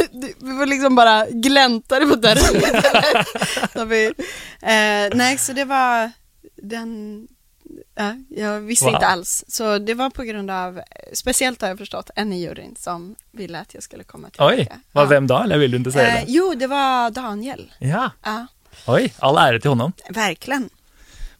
liksom 0.69 0.95
bara 0.95 1.27
gläntade 1.31 2.07
på 2.07 2.15
dörren 2.15 2.55
lite. 2.55 3.25
Så 3.73 3.85
vi, 3.85 4.07
eh, 4.63 5.17
nej, 5.17 5.39
så 5.39 5.53
det 5.53 5.65
var 5.65 6.11
den, 6.63 7.23
ja, 7.95 8.15
jag 8.29 8.61
visste 8.61 8.85
Wow. 8.85 8.95
inte 8.95 9.07
alls. 9.07 9.45
Så 9.49 9.79
det 9.79 9.95
var 9.95 10.11
på 10.11 10.23
grund 10.23 10.51
av, 10.51 10.81
speciellt 11.13 11.61
har 11.63 11.69
jag 11.69 11.79
förstått, 11.79 12.11
en 12.15 12.33
i 12.33 12.41
juryn 12.43 12.77
som 12.79 13.15
ville 13.33 13.59
att 13.61 13.75
jag 13.75 13.83
skulle 13.83 14.05
komma 14.05 14.31
tillbaka. 14.31 14.55
Oj, 14.57 14.69
var 14.93 15.03
Ja. 15.03 15.09
vem 15.09 15.27
då? 15.27 15.39
Eller 15.39 15.59
vill 15.59 15.71
du 15.71 15.77
inte 15.77 15.93
säga 15.93 16.09
Eh, 16.09 16.15
det? 16.15 16.25
jo, 16.33 16.55
det 16.55 16.67
var 16.67 17.11
Daniel. 17.11 17.73
Ja, 17.79 18.11
Ja, 18.25 18.47
oj, 18.87 19.15
all 19.19 19.37
ära 19.37 19.61
till 19.61 19.71
honom. 19.71 19.93
verkligen. 20.11 20.71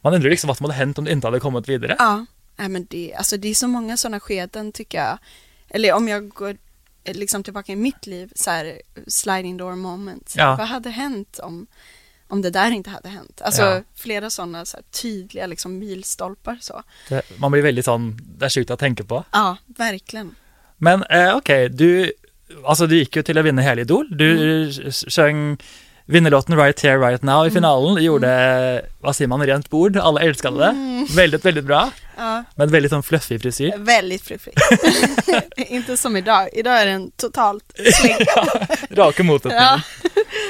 Man 0.01 0.13
undrar 0.13 0.29
liksom 0.29 0.47
vad 0.47 0.57
som 0.57 0.63
hade 0.63 0.77
hänt 0.77 0.97
om 0.97 1.05
du 1.05 1.11
inte 1.11 1.27
hade 1.27 1.39
kommit 1.39 1.69
vidare. 1.69 1.95
Ja, 1.99 2.25
nej, 2.55 2.69
men 2.69 2.87
det, 2.89 3.13
alltså 3.13 3.37
det 3.37 3.47
är 3.47 3.55
så 3.55 3.67
många 3.67 3.97
sådana 3.97 4.19
skeden 4.19 4.71
tycker 4.71 4.97
jag. 4.97 5.17
Eller 5.69 5.93
om 5.93 6.07
jag 6.07 6.29
går 6.29 6.57
eh, 7.03 7.15
liksom 7.15 7.43
tillbaka 7.43 7.71
i 7.71 7.75
mitt 7.75 8.07
liv, 8.07 8.31
så 8.35 8.49
här 8.51 8.81
sliding 9.07 9.57
door 9.57 9.75
moment. 9.75 10.33
Ja. 10.37 10.55
Vad 10.55 10.67
hade 10.67 10.89
hänt 10.89 11.39
om, 11.39 11.67
om 12.27 12.41
det 12.41 12.49
där 12.49 12.71
inte 12.71 12.89
hade 12.89 13.09
hänt? 13.09 13.41
Alltså 13.41 13.61
Ja. 13.61 13.81
flera 13.95 14.29
sådana 14.29 14.65
så 14.65 14.77
här, 14.77 14.83
tydliga 15.01 15.47
liksom 15.47 15.79
milstolpar 15.79 16.57
så. 16.61 16.83
Det, 17.09 17.21
man 17.37 17.51
blir 17.51 17.61
väldigt 17.61 17.85
sån, 17.85 18.19
det 18.37 18.45
är 18.45 18.49
sjukt 18.49 18.71
att 18.71 18.79
tänka 18.79 19.03
på. 19.03 19.23
Ja, 19.31 19.57
verkligen. 19.65 20.35
Men 20.77 21.03
eh, 21.03 21.37
okej, 21.37 21.69
du, 21.69 22.11
alltså 22.65 22.87
du 22.87 22.97
gick 22.97 23.15
ju 23.15 23.23
till 23.23 23.37
att 23.37 23.45
vinna 23.45 23.61
hela 23.61 23.81
Idol. 23.81 24.17
Du 24.17 24.63
mm. 24.63 24.91
sjöng 24.91 25.57
vinnarlåten 26.09 26.57
Right 26.57 26.83
Here 26.83 26.97
Right 26.97 27.21
Now 27.21 27.47
i 27.47 27.51
finalen. 27.51 27.95
Du 27.95 28.01
gjorde, 28.01 28.85
vad 28.99 29.15
säger 29.15 29.27
man, 29.27 29.45
rent 29.45 29.69
bord. 29.69 29.97
Alla 29.97 30.21
älskade 30.21 30.57
det. 30.57 30.65
Mm. 30.65 31.05
Väldigt, 31.15 31.45
väldigt 31.45 31.65
bra. 31.65 31.91
Ja, 32.17 32.43
Med 32.55 32.71
väldigt 32.71 32.91
sån 32.91 33.03
fluffig 33.03 33.41
frisyr. 33.41 33.73
väldigt 33.77 34.21
fluffigt. 34.21 34.57
inte 35.57 35.97
som 35.97 36.17
idag. 36.17 36.49
Idag 36.53 36.81
är 36.81 36.85
den 36.85 37.11
totalt 37.11 37.63
slängd. 37.93 38.21
Raka 38.89 39.23
motsättningen. 39.23 39.63
Ja. 39.63 39.81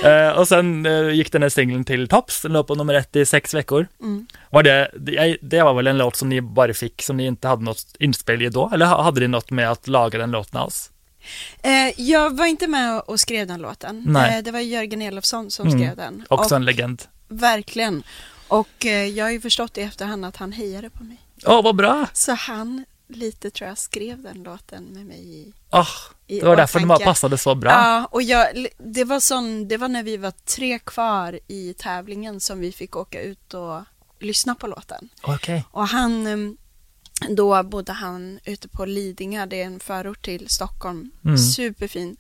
Eh, 0.04 0.30
och 0.30 0.48
sen 0.48 0.86
eh, 0.86 1.10
gick 1.10 1.32
den 1.32 1.42
här 1.42 1.50
singeln 1.50 1.84
till 1.86 2.08
tops. 2.08 2.42
Den 2.42 2.54
låg 2.54 2.68
på 2.68 2.76
nummer 2.76 2.94
ett 2.94 3.16
i 3.16 3.26
sex 3.26 3.54
veckor. 3.54 3.88
Mm. 4.02 4.28
Var 4.50 4.64
det, 4.64 4.92
det, 5.00 5.38
det 5.42 5.64
var 5.64 5.74
väl 5.74 5.88
en 5.88 5.98
låt 5.98 6.16
som 6.16 6.30
ni 6.30 6.42
bara 6.42 6.74
fick, 6.74 7.02
som 7.02 7.18
ni 7.18 7.26
inte 7.26 7.48
hade 7.48 7.64
något 7.64 7.86
inspel 8.00 8.42
i 8.42 8.50
då? 8.50 8.72
Eller 8.74 8.86
hade 8.86 9.20
ni 9.20 9.28
något 9.28 9.52
med 9.52 9.72
att 9.72 9.88
laga 9.88 10.20
den 10.20 10.32
låten 10.32 10.60
alls? 10.60 10.92
Eh, 11.64 12.02
jag 12.02 12.38
var 12.38 12.46
inte 12.46 12.68
med 12.68 13.00
och 13.00 13.20
skrev 13.20 13.48
den 13.48 13.62
låten. 13.62 14.04
Nej. 14.08 14.38
Eh, 14.38 14.44
det 14.44 14.52
var 14.52 14.60
Jörgen 14.60 15.02
Elofsson 15.02 15.52
som 15.52 15.68
Mm. 15.68 15.80
skrev 15.80 15.96
den. 15.98 16.26
Också 16.30 16.56
Och- 16.56 16.60
en 16.60 16.66
legend. 16.66 17.04
Verkligen. 17.28 18.04
Och 18.48 18.86
eh, 18.86 19.06
jag 19.06 19.26
har 19.26 19.32
ju 19.32 19.42
förstått 19.42 19.78
i 19.78 19.82
efterhand 19.82 20.26
att 20.26 20.38
han 20.38 20.52
hejade 20.52 20.90
på 20.90 21.04
mig. 21.04 21.18
Åh, 21.46 21.64
vad 21.64 21.76
bra! 21.76 22.06
Så 22.14 22.32
han 22.34 22.86
lite 23.08 23.52
tror 23.52 23.68
jag 23.70 23.78
skrev 23.78 24.22
den 24.22 24.44
låten 24.44 24.84
med 24.84 25.06
mig 25.06 25.20
i, 25.20 25.54
i 26.28 26.40
det 26.40 26.46
var 26.46 26.56
därför 26.56 26.80
den 26.80 26.90
passade 27.00 27.38
så 27.38 27.56
bra. 27.56 27.72
Ja, 27.72 28.06
och 28.12 28.22
jag, 28.22 28.68
det, 28.78 29.04
var 29.04 29.20
sån, 29.20 29.68
det 29.68 29.78
var 29.78 29.88
när 29.88 30.04
vi 30.04 30.18
var 30.18 30.32
tre 30.32 30.80
kvar 30.80 31.40
i 31.48 31.74
tävlingen 31.74 32.40
som 32.40 32.60
vi 32.60 32.72
fick 32.72 32.96
åka 32.96 33.22
ut 33.22 33.54
och 33.54 33.82
lyssna 34.20 34.56
på 34.56 34.68
låten. 34.68 35.10
Okej. 35.22 35.64
Och 35.72 35.88
han, 35.88 36.28
em, 36.28 36.58
då 37.30 37.64
bodde 37.64 37.92
han 37.94 38.40
ute 38.46 38.68
på 38.68 38.86
Lidingö, 38.86 39.46
det 39.46 39.62
är 39.62 39.66
en 39.66 39.80
förort 39.80 40.22
till 40.26 40.50
Stockholm. 40.50 41.12
Mm. 41.26 41.38
Superfin. 41.38 42.18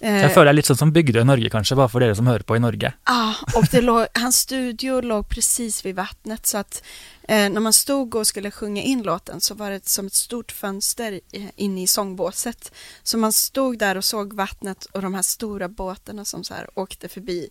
Eh, 0.00 0.22
Jeg 0.22 0.32
føler 0.32 0.48
jeg 0.48 0.54
er 0.54 0.56
litt 0.56 0.68
sånn 0.70 0.78
som 0.80 0.92
Bygdøy 0.92 1.24
Norge, 1.28 1.50
kanskje, 1.52 1.76
bare 1.76 1.90
for 1.92 2.00
dere 2.00 2.14
som 2.16 2.26
hører 2.26 2.42
på 2.48 2.56
i 2.56 2.60
Norge. 2.62 2.92
Ja, 3.06 3.34
och 3.54 3.66
det 3.70 3.80
låg, 3.84 4.06
hans 4.14 4.36
studio 4.36 5.00
låg 5.00 5.28
precis 5.28 5.84
vid 5.84 5.94
vattnet 5.96 6.46
så 6.46 6.58
att 6.58 6.82
eh, 7.28 7.50
när 7.50 7.60
man 7.60 7.72
stod 7.72 8.14
och 8.14 8.26
skulle 8.26 8.50
sjunga 8.50 8.82
in 8.82 9.02
låten 9.02 9.40
så 9.40 9.54
var 9.54 9.70
det 9.70 9.88
som 9.88 10.06
ett 10.06 10.14
stort 10.14 10.52
fönster 10.52 11.20
inne 11.56 11.82
i 11.82 11.86
sångbåset. 11.86 12.72
Så 13.02 13.18
man 13.18 13.32
stod 13.32 13.78
där 13.78 13.96
och 13.96 14.04
såg 14.04 14.32
vattnet 14.32 14.84
och 14.84 15.02
de 15.02 15.14
här 15.14 15.22
stora 15.22 15.68
båtarna 15.68 16.24
som 16.24 16.44
så 16.44 16.54
här 16.54 16.70
åkte 16.74 17.08
förbi. 17.08 17.48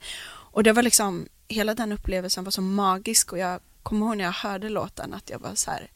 Och 0.54 0.64
det 0.64 0.74
var 0.74 0.84
liksom, 0.84 1.28
hela 1.48 1.74
den 1.76 1.92
upplevelsen 1.92 2.44
var 2.44 2.52
så 2.52 2.62
magisk 2.62 3.32
och 3.32 3.38
jag 3.40 3.60
kommer 3.84 4.06
ihåg 4.06 4.18
när 4.18 4.24
jag 4.24 4.32
hörde 4.32 4.70
låten 4.70 5.14
att 5.14 5.30
jag 5.30 5.40
var 5.40 5.56
så 5.56 5.72
här, 5.72 5.88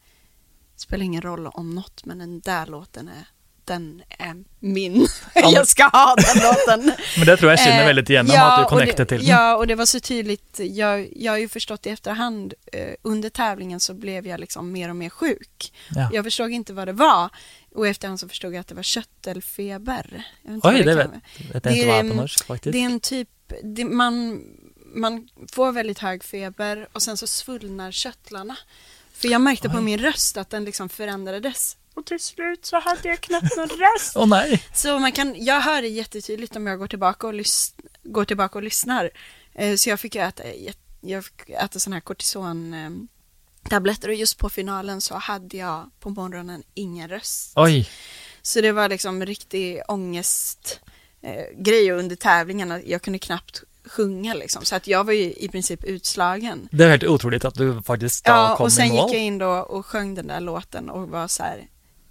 spelar 0.76 1.04
ingen 1.04 1.22
roll 1.22 1.46
om 1.46 1.70
något 1.74 2.04
men 2.04 2.18
den 2.18 2.40
där 2.40 2.66
låten 2.66 3.08
är, 3.08 3.26
den 3.64 4.02
är 4.08 4.44
min. 4.60 5.06
jag 5.34 5.68
ska 5.68 5.84
ha 5.84 6.14
den 6.16 6.42
låten. 6.42 6.92
Men 7.16 7.26
det 7.26 7.36
tror 7.36 7.50
jeg 7.50 7.58
skinner 7.58 7.80
Eh, 7.80 7.86
veldig 7.86 8.10
igjennom, 8.10 8.34
ja, 8.36 8.52
at 8.52 8.58
du 8.58 8.64
och 8.64 8.70
connecter 8.70 9.04
det, 9.04 9.08
til 9.08 9.18
den. 9.18 9.28
Ja, 9.28 9.56
och 9.56 9.66
det 9.66 9.74
var 9.74 9.86
så 9.86 10.00
tydligt. 10.00 10.58
Jag, 10.58 11.08
jag 11.16 11.32
har 11.32 11.38
ju 11.38 11.48
förstått 11.48 11.86
i 11.86 11.90
efterhand, 11.90 12.54
eh, 12.72 12.94
under 13.02 13.30
tävlingen 13.30 13.80
så 13.80 13.94
blev 13.94 14.26
jag 14.26 14.40
liksom 14.40 14.72
mer 14.72 14.88
och 14.88 14.96
mer 14.96 15.10
sjuk. 15.10 15.72
Ja. 15.94 16.08
Jag 16.12 16.24
förstod 16.24 16.50
inte 16.50 16.72
vad 16.72 16.88
det 16.88 16.92
var. 16.92 17.30
Och 17.74 17.86
efterhand 17.88 18.20
så 18.20 18.28
förstod 18.28 18.54
jag 18.54 18.60
att 18.60 18.68
det 18.68 18.74
var 18.74 18.82
köttelfeber. 18.82 20.24
Jag 20.42 20.54
inte 20.54 20.66
vad 20.68 20.74
det 20.74 20.94
vet, 20.94 21.10
vet 21.54 21.66
hva 21.66 21.70
är 21.70 21.76
er 21.76 21.86
på 21.86 21.92
en- 21.92 22.16
norsk, 22.16 22.46
faktisk. 22.46 22.72
Det 22.72 22.78
är 22.78 22.86
en 22.86 23.00
typ, 23.00 23.28
det, 23.62 23.84
man, 23.84 24.42
man 24.94 25.28
får 25.52 25.72
väldigt 25.72 25.98
hög 25.98 26.24
feber 26.24 26.88
och 26.92 27.02
sen 27.02 27.16
så 27.16 27.26
svullnar 27.26 27.90
köttlarna. 27.90 28.56
För 29.14 29.28
jag 29.28 29.40
märkte 29.40 29.68
på 29.68 29.76
Oj. 29.76 29.82
min 29.82 29.98
röst 29.98 30.36
att 30.36 30.50
den 30.50 30.64
liksom 30.64 30.88
förändrades. 30.88 31.76
Och 31.94 32.06
till 32.06 32.20
slut 32.20 32.66
så 32.66 32.80
hade 32.80 33.08
jag 33.08 33.20
knappt 33.20 33.56
någon 33.56 33.68
röst. 33.68 34.16
Å 34.16 34.26
nei! 34.26 34.62
Så 34.74 34.98
man 34.98 35.12
kan, 35.12 35.44
jag 35.44 35.60
hör 35.60 35.82
det 35.82 35.88
jättetydligt 35.88 36.56
om 36.56 36.66
jag 36.66 36.78
går 36.78 36.86
tillbaka 36.86 37.26
och, 37.26 37.34
lys, 37.34 37.74
går 38.02 38.24
tillbaka 38.24 38.58
och 38.58 38.62
lyssnar. 38.62 39.10
Eh, 39.54 39.76
så 39.76 39.88
jag 39.90 40.00
fick 40.00 40.14
ju 40.14 40.20
äta, 40.20 40.42
jät- 40.42 40.78
jag 41.00 41.24
fick 41.24 41.48
äta 41.50 41.78
sådana 41.78 41.96
här 41.96 42.00
kortison 42.00 42.74
eh, 42.74 42.90
tabletter 43.70 44.08
och 44.08 44.14
just 44.14 44.38
på 44.38 44.48
finalen 44.50 45.00
så 45.00 45.14
hade 45.14 45.56
jag 45.56 45.90
på 46.00 46.10
morgonen 46.10 46.62
ingen 46.74 47.08
röst. 47.08 47.52
Oi. 47.56 47.88
Så 48.42 48.60
det 48.60 48.72
var 48.72 48.88
liksom 48.88 49.26
riktig 49.26 49.80
ångest 49.88 50.80
eh, 51.22 51.44
grej 51.58 51.90
under 51.92 52.16
tävlingen. 52.16 52.72
att 52.72 52.84
Jag 52.86 53.02
kunde 53.02 53.18
knappt 53.18 53.62
sjunga 53.86 54.34
liksom. 54.34 54.64
Så 54.64 54.76
att 54.76 54.86
jag 54.86 55.04
var 55.04 55.12
ju 55.12 55.32
i 55.36 55.48
princip 55.52 55.84
utslagen. 55.84 56.68
Det 56.72 56.84
er 56.84 56.88
helt 56.90 57.02
utrolig 57.02 57.44
at 57.46 57.54
du 57.54 57.82
faktisk 57.86 58.24
da 58.24 58.32
Ja, 58.32 58.56
kom 58.56 58.64
och 58.66 58.72
sen 58.72 58.86
i 58.86 58.88
mål. 58.92 58.96
gick 59.08 59.14
jag 59.18 59.22
in 59.26 59.38
då 59.38 59.48
och 59.50 59.86
sjöng 59.86 60.14
den 60.14 60.26
där 60.26 60.40
låten 60.40 60.90
och 60.90 61.08
var 61.08 61.28
så 61.28 61.42
här 61.42 61.58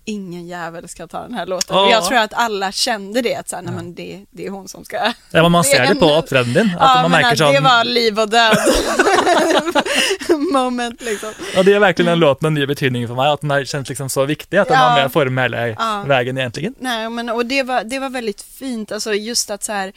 Ingen 0.05 0.47
jävel 0.47 0.87
ska 0.89 1.07
ta 1.07 1.21
den 1.21 1.33
här 1.33 1.45
låten. 1.45 1.77
Och 1.77 1.89
jag 1.91 2.05
tror 2.05 2.17
att 2.17 2.33
alla 2.33 2.71
kände 2.71 3.21
det, 3.21 3.35
att 3.35 3.49
så 3.49 3.55
här, 3.55 3.63
nej, 3.63 3.73
men 3.75 3.95
det, 3.95 4.25
det 4.31 4.45
är 4.45 4.49
hon 4.49 4.67
som 4.67 4.85
ska 4.85 4.95
Ja, 4.97 5.13
men 5.31 5.51
man 5.51 5.61
Det 5.63 5.69
ser 5.69 5.79
är 5.81 5.87
det 5.93 5.95
på 5.99 6.05
en- 6.05 6.17
opptredenen 6.17 6.53
din. 6.53 6.65
At 6.75 6.77
Ja, 6.79 7.01
man 7.01 7.11
men 7.11 7.21
merker 7.21 7.43
att 7.45 7.53
det 7.53 7.59
var 7.59 7.83
liv 7.83 8.19
och 8.19 8.29
död 8.29 8.57
moment 10.51 11.01
liksom. 11.01 11.33
Ja, 11.55 11.63
det 11.63 11.71
gir 11.71 11.79
virkelig 11.79 12.07
den 12.07 12.19
låten 12.19 12.47
en 12.47 12.53
ny 12.53 12.65
betydning 12.65 13.07
for 13.07 13.15
meg, 13.15 13.31
at 13.33 13.41
den 13.41 13.51
er, 13.51 13.65
kjennes 13.65 13.89
liksom 13.89 14.09
så 14.09 14.25
viktig 14.25 14.57
at 14.57 14.67
den 14.67 14.77
Ja. 14.77 14.87
var 14.89 14.95
med 14.95 15.05
å 15.05 15.09
forme 15.09 15.41
hele 15.41 15.75
Ja. 15.77 16.03
veien, 16.07 16.37
egentlig. 16.37 16.73
Nej, 16.79 17.09
men 17.09 17.29
och 17.29 17.45
det 17.45 17.63
var, 17.63 17.83
det 17.83 17.99
var 17.99 18.09
väldigt 18.09 18.41
fint, 18.41 18.91
alltså 18.91 19.13
just 19.13 19.51
att 19.51 19.63
så 19.63 19.71
här 19.71 19.93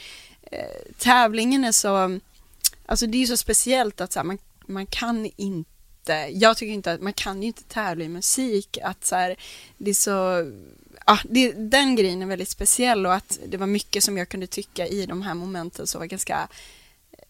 Eh, 0.57 0.93
tävlingen 0.99 1.65
är 1.65 1.73
så, 1.73 2.21
alltså 2.87 3.07
det 3.07 3.19
är 3.19 3.21
ju 3.21 3.27
så 3.27 3.37
speciellt 3.37 4.01
att 4.01 4.13
så 4.13 4.19
här, 4.19 4.25
man, 4.25 4.39
man 4.67 4.87
kan 4.87 5.31
inte 5.37 5.67
jag 6.31 6.57
tycker 6.57 6.73
inte 6.73 6.93
att 6.93 7.01
man 7.01 7.13
kan 7.13 7.43
ju 7.43 7.47
inte 7.47 7.63
tävla 7.63 8.05
i 8.05 8.09
musik, 8.09 8.79
att 8.83 9.05
så 9.05 9.17
här, 9.17 9.37
det 9.79 9.91
är 9.91 9.95
så, 9.95 10.53
ja, 11.07 11.19
det, 11.25 11.53
den 11.53 11.97
grejen 11.97 12.23
är 12.23 12.27
väldigt 12.27 12.49
speciell 12.49 13.07
och 13.07 13.15
att 13.15 13.39
det 13.47 13.57
var 13.57 13.67
mycket 13.67 14.05
som 14.05 14.17
jag 14.19 14.29
kunde 14.29 14.47
tycka 14.47 14.87
i 14.87 15.07
de 15.07 15.23
här 15.23 15.35
momenten 15.35 15.87
som 15.87 15.99
var 15.99 16.07
ganska 16.07 16.49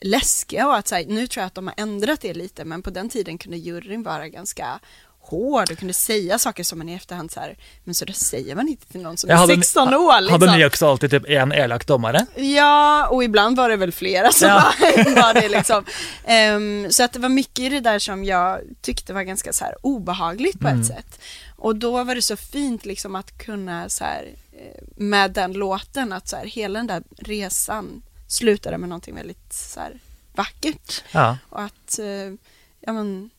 läskiga 0.00 0.66
och 0.66 0.76
att 0.76 0.88
så 0.88 0.94
här, 0.94 1.04
nu 1.06 1.26
tror 1.26 1.40
jag 1.40 1.46
att 1.46 1.54
de 1.54 1.66
har 1.66 1.74
ändrat 1.76 2.20
det 2.20 2.34
lite 2.34 2.64
men 2.64 2.82
på 2.82 2.90
den 2.90 3.08
tiden 3.08 3.38
kunde 3.38 3.56
juryn 3.56 4.02
vara 4.02 4.28
ganska 4.28 4.80
hård 5.26 5.70
och 5.70 5.78
kunde 5.78 5.94
säga 5.94 6.38
saker 6.38 6.64
som 6.64 6.78
man 6.78 6.88
i 6.88 6.94
efterhand 6.94 7.30
så 7.32 7.40
här, 7.40 7.56
men 7.84 7.94
så 7.94 8.04
det 8.04 8.12
säger 8.12 8.54
man 8.54 8.68
inte 8.68 8.86
till 8.86 9.00
någon 9.00 9.16
som 9.16 9.30
Ja, 9.30 9.34
är 9.36 9.38
hadde, 9.40 9.54
16 9.56 9.94
år 9.94 10.20
liksom. 10.20 10.40
hadde 10.42 10.56
ni 10.58 10.64
også 10.64 10.88
alltid 10.90 11.10
typ 11.10 11.24
en 11.28 11.52
elak 11.52 11.86
dommere? 11.86 12.26
Ja, 12.36 13.06
och 13.06 13.24
ibland 13.24 13.56
var 13.56 13.68
det 13.68 13.76
väl 13.76 13.92
flera 13.92 14.32
som 14.32 14.48
Ja. 14.48 14.72
var, 14.80 15.14
var 15.22 15.34
det 15.34 15.48
liksom. 15.48 15.84
Ehm, 16.24 16.86
så 16.92 17.02
att 17.02 17.12
det 17.12 17.18
var 17.18 17.28
mycket 17.28 17.58
i 17.58 17.68
det 17.68 17.80
där 17.80 17.98
som 17.98 18.24
jag 18.24 18.60
tyckte 18.80 19.12
var 19.12 19.22
ganska 19.22 19.52
så 19.52 19.64
här 19.64 19.74
obehagligt 19.82 20.60
på 20.60 20.68
Mm. 20.68 20.80
ett 20.80 20.86
sätt. 20.86 21.20
Och 21.56 21.76
då 21.76 22.04
var 22.04 22.14
det 22.14 22.22
så 22.22 22.36
fint 22.36 22.84
liksom 22.86 23.14
att 23.16 23.38
kunna 23.38 23.88
så 23.88 24.04
här 24.04 24.24
eh, 24.52 24.82
med 24.96 25.30
den 25.30 25.52
låten 25.52 26.12
att 26.12 26.28
så 26.28 26.36
här 26.36 26.44
hela 26.46 26.78
den 26.78 26.86
där 26.86 27.02
resan 27.18 28.02
slutade 28.28 28.78
med 28.78 28.88
någonting 28.88 29.14
väldigt 29.14 29.52
så 29.52 29.80
här 29.80 29.98
vackert. 30.34 31.02
Ja. 31.12 31.38
Och 31.48 31.60
att, 31.62 31.98
eh, 31.98 32.32
ja 32.80 32.92
men, 32.92 33.30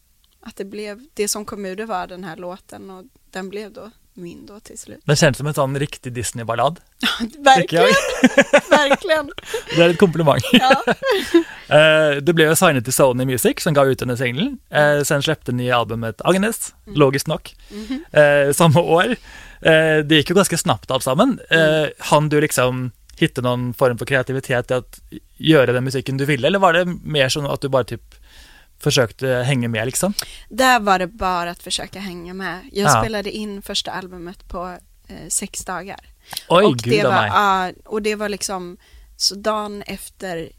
att 0.42 0.56
det 0.56 0.66
blev, 0.66 1.00
det 1.14 1.28
som 1.28 1.46
kom 1.46 1.66
ur 1.66 1.76
det 1.76 1.86
var 1.86 2.08
den 2.08 2.24
här 2.24 2.36
låten 2.38 2.90
och 2.90 3.04
den 3.32 3.50
blev 3.50 3.72
då 3.74 3.92
min 4.14 4.46
då 4.46 4.60
till 4.60 4.78
slut. 4.78 5.00
Det 5.06 5.16
kjennes 5.16 5.38
som 5.38 5.48
en 5.48 5.54
sånn 5.54 5.80
riktig 5.80 6.14
Disney-ballad. 6.14 6.80
Verkligen, 7.38 7.86
verkligen. 8.70 9.30
Det 9.76 9.84
er 9.84 9.90
et 9.94 9.98
kompliment. 10.00 10.44
Ja. 10.54 10.84
Eh, 11.68 12.22
du 12.24 12.30
ble 12.32 12.46
jo 12.48 12.54
signet 12.56 12.86
til 12.88 12.94
Sony 12.96 13.26
Music, 13.28 13.60
som 13.60 13.74
ga 13.76 13.84
ut 13.84 14.00
denne 14.00 14.14
singelen. 14.16 14.54
Uh, 14.72 15.02
sen 15.04 15.20
slepte 15.26 15.52
nye 15.52 15.74
albumet 15.76 16.22
Agnes, 16.24 16.70
logisk 16.96 17.28
nok, 17.28 17.50
Mhm. 17.70 17.98
eh, 18.16 18.52
samme 18.56 18.80
år. 18.80 19.18
Det 20.08 20.22
gikk 20.22 20.30
jo 20.32 20.36
ganske 20.38 20.58
snapt 20.58 20.92
alt 20.96 21.04
sammen. 21.04 21.40
Uh, 21.52 21.90
Han 22.08 22.30
du 22.30 22.38
liksom 22.40 22.92
hitte 23.20 23.42
noen 23.44 23.74
form 23.76 23.98
for 24.00 24.06
kreativitet 24.08 24.72
i 24.72 24.78
å 24.78 24.84
gjøre 25.44 25.74
den 25.76 25.84
musikken 25.84 26.18
du 26.18 26.24
ville, 26.26 26.48
eller 26.48 26.60
var 26.64 26.74
det 26.78 26.86
mer 27.04 27.28
sånn 27.28 27.52
at 27.52 27.60
du 27.62 27.68
bare 27.68 27.84
typ 27.92 28.16
forsøkte 28.80 29.28
henge 29.44 29.68
med, 29.68 29.86
liksom? 29.86 30.14
Där 30.50 30.80
var 30.80 31.00
det 31.00 31.08
bara 31.08 31.50
att 31.50 31.64
försöka 31.64 32.00
hänga 32.00 32.34
med. 32.34 32.60
Jag 32.72 32.86
Ja. 32.88 33.02
spelade 33.02 33.32
in 33.32 33.62
första 33.62 33.92
albumet 33.92 34.48
på 34.48 34.78
eh, 35.08 35.28
sex 35.30 35.66
dagar. 35.66 36.00
Oi, 36.50 36.66
och, 36.66 36.78
gud 36.78 36.94
det 36.94 37.04
var, 37.04 37.22
meg. 37.22 37.32
ja, 37.32 37.72
och 37.86 38.02
det 38.02 38.16
var 38.16 38.30
liksom, 38.30 38.78
så 39.18 39.36
dagen 39.36 39.82
efter, 39.88 40.50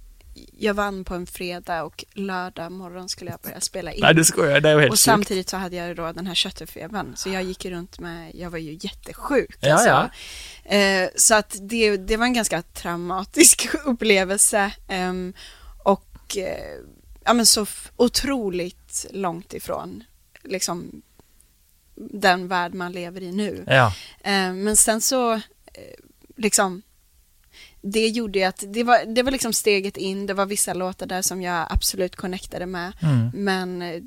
jag 0.59 0.75
vann 0.75 1.05
på 1.05 1.15
en 1.15 1.27
fredag 1.27 1.83
och 1.85 2.05
lördag 2.15 2.73
morgon 2.73 3.09
skulle 3.09 3.31
jag 3.31 3.41
börja 3.41 3.61
spela 3.61 3.93
in. 3.93 4.01
Nei, 4.03 4.13
du 4.15 4.25
skojar, 4.25 4.61
det 4.61 4.73
jo 4.73 4.79
helt 4.79 4.91
och 4.91 4.95
sjukt. 4.95 5.03
samtidigt 5.03 5.49
så 5.49 5.57
hade 5.57 5.77
jag 5.77 5.97
då 5.97 6.13
den 6.13 6.27
här 6.27 6.35
köttfebern, 6.35 7.17
så 7.17 7.29
jag 7.29 7.43
gick 7.43 7.65
runt 7.65 7.99
med, 8.01 8.35
jag 8.35 8.51
var 8.51 8.59
ju 8.59 8.73
jättesjuk. 8.81 9.57
Ja, 9.61 9.73
alltså. 9.73 9.89
ja. 9.89 10.11
Eh, 10.77 11.09
så 11.17 11.35
att 11.35 11.57
det, 11.61 11.97
det 11.97 12.17
var 12.17 12.25
en 12.27 12.33
ganska 12.35 12.63
traumatisk 12.63 13.69
upplevelse. 13.85 14.73
ehm, 14.89 15.33
och 15.85 16.37
eh, 16.37 16.79
ja, 17.29 17.35
men 17.35 17.47
så 17.47 17.67
otroligt 17.97 19.07
långt 19.11 19.55
ifrån 19.55 20.05
liksom, 20.43 21.03
den 21.95 22.49
värld 22.49 22.75
man 22.75 22.93
lever 22.93 23.23
i 23.23 23.33
nu. 23.33 23.65
Ja. 23.67 23.87
Eh, 24.21 24.53
men 24.53 24.77
sen 24.77 25.01
så, 25.01 25.33
eh, 25.33 25.41
liksom, 26.37 26.83
det 27.81 28.09
gjorde 28.09 28.39
ju 28.39 28.45
att 28.45 28.65
det 28.67 28.83
var, 28.85 29.05
det 29.15 29.23
var 29.23 29.31
liksom 29.33 29.53
steget 29.53 29.97
in. 29.97 30.27
Det 30.27 30.35
var 30.35 30.47
vissa 30.47 30.75
låtar 30.75 31.07
där 31.07 31.23
som 31.23 31.43
jag 31.43 31.67
absolut 31.71 32.17
connectade 32.17 32.67
med. 32.67 32.93
Mm. 33.03 33.31
Men 33.35 33.83
eh, 33.83 34.03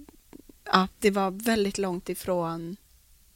ja, 0.66 0.88
det 1.00 1.12
var 1.12 1.32
väldigt 1.32 1.78
långt 1.78 2.10
ifrån 2.10 2.78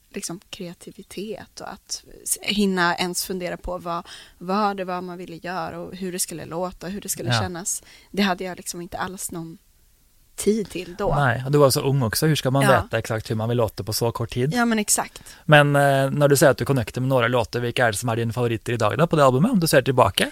liksom 0.09 0.39
kreativitet 0.49 1.59
och 1.61 1.73
att 1.73 2.03
hinna 2.41 2.95
ens 2.97 3.25
fundera 3.25 3.57
på 3.57 3.77
vad, 3.77 4.07
vad 4.37 4.77
det 4.77 4.85
var 4.85 5.01
man 5.01 5.17
ville 5.17 5.35
göra 5.35 5.79
och 5.79 5.95
hur 5.95 6.11
det 6.11 6.19
skulle 6.19 6.45
låta 6.45 6.85
och 6.87 6.91
hur 6.91 7.01
det 7.01 7.09
skulle 7.09 7.33
Ja. 7.33 7.41
kännas. 7.41 7.83
Det 8.11 8.21
hade 8.21 8.43
jag 8.43 8.57
liksom 8.57 8.81
inte 8.81 8.97
alls 8.97 9.31
någon 9.31 9.57
tid 10.35 10.69
till 10.69 10.95
då. 10.97 11.07
Og 11.45 11.51
du 11.51 11.57
var 11.57 11.69
så 11.69 11.81
ung 11.81 12.03
også, 12.03 12.27
hur 12.27 12.35
skal 12.35 12.51
man 12.51 12.63
Ja. 12.63 12.81
vite 12.81 12.97
exakt 12.97 13.31
hur 13.31 13.35
man 13.35 13.49
vil 13.49 13.57
låte 13.57 13.83
på 13.83 13.93
så 13.93 14.11
kort 14.11 14.29
tid? 14.33 14.53
Ja 14.53 14.65
men 14.65 14.79
exakt. 14.79 15.21
Men 15.45 15.75
eh, 15.75 16.09
når 16.11 16.27
du 16.27 16.35
sier 16.35 16.49
at 16.49 16.57
du 16.57 16.65
connecter 16.65 17.01
med 17.01 17.09
några 17.09 17.27
låter, 17.27 17.59
hvilke 17.59 17.83
er 17.83 17.91
det 17.91 17.97
som 17.97 18.09
er 18.09 18.15
dine 18.15 18.33
favoritter 18.33 18.73
i 18.73 18.77
dag 18.77 18.97
da, 18.97 19.07
på 19.07 19.15
det 19.15 19.25
albumet, 19.25 19.51
om 19.51 19.59
du 19.59 19.67
ser 19.67 19.81
tilbake? 19.81 20.31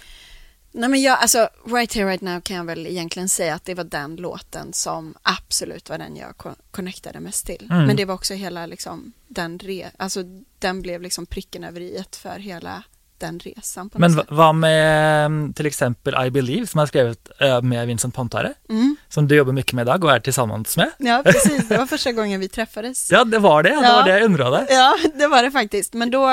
Nej 0.76 0.90
men 0.90 1.02
jag, 1.02 1.20
alltså 1.22 1.50
Right 1.66 1.94
Here 1.94 2.06
Right 2.10 2.22
Now 2.22 2.42
kan 2.42 2.58
jag 2.58 2.66
väl 2.66 2.88
egentligen 2.88 3.30
säga 3.30 3.56
att 3.56 3.66
det 3.66 3.74
var 3.74 3.84
den 3.84 4.16
låten 4.16 4.74
som 4.74 5.14
absolut 5.22 5.90
var 5.90 5.98
den 5.98 6.16
jag 6.16 6.34
connectade 6.72 7.20
mest 7.20 7.46
till. 7.46 7.68
Mm. 7.72 7.86
Men 7.86 7.96
det 7.96 8.06
var 8.06 8.16
också 8.16 8.34
hela 8.34 8.66
liksom 8.66 9.14
den 9.28 9.60
re, 9.60 9.92
alltså 9.98 10.24
den 10.60 10.82
blev 10.82 11.02
liksom 11.02 11.26
pricken 11.26 11.64
över 11.64 11.82
i 11.82 12.04
för 12.12 12.40
hela 12.40 12.84
den 13.18 13.40
resan 13.40 13.90
Men 13.94 14.22
vad 14.30 14.56
med 14.56 15.26
mm, 15.26 15.54
till 15.54 15.66
exempel 15.66 16.26
I 16.26 16.32
Believe 16.32 16.68
som 16.68 16.80
har 16.80 16.86
skrivit 16.88 17.30
eh, 17.40 17.62
med 17.62 17.88
Vincent 17.88 18.16
Pontare, 18.16 18.54
Mm. 18.70 18.96
som 19.10 19.28
du 19.28 19.36
jobbar 19.36 19.54
mycket 19.54 19.74
med 19.74 19.84
idag 19.84 20.04
och 20.04 20.12
är 20.12 20.20
tillsammans 20.20 20.78
med. 20.78 20.92
Ja, 20.98 21.22
precis. 21.26 21.68
Det 21.70 21.78
var 21.78 21.86
första 21.86 22.12
gången 22.12 22.40
vi 22.40 22.50
träffades. 22.50 23.12
Ja, 23.12 23.24
det 23.24 23.40
var 23.40 23.64
det. 23.64 23.70
Det 23.70 23.76
Ja. 23.76 23.94
var 23.96 24.04
det 24.04 24.10
jag 24.12 24.24
undrade. 24.24 24.68
Ja, 24.70 24.96
det 25.16 25.28
var 25.28 25.44
det 25.44 25.52
faktiskt. 25.52 25.94
Men 25.94 26.12
då, 26.12 26.30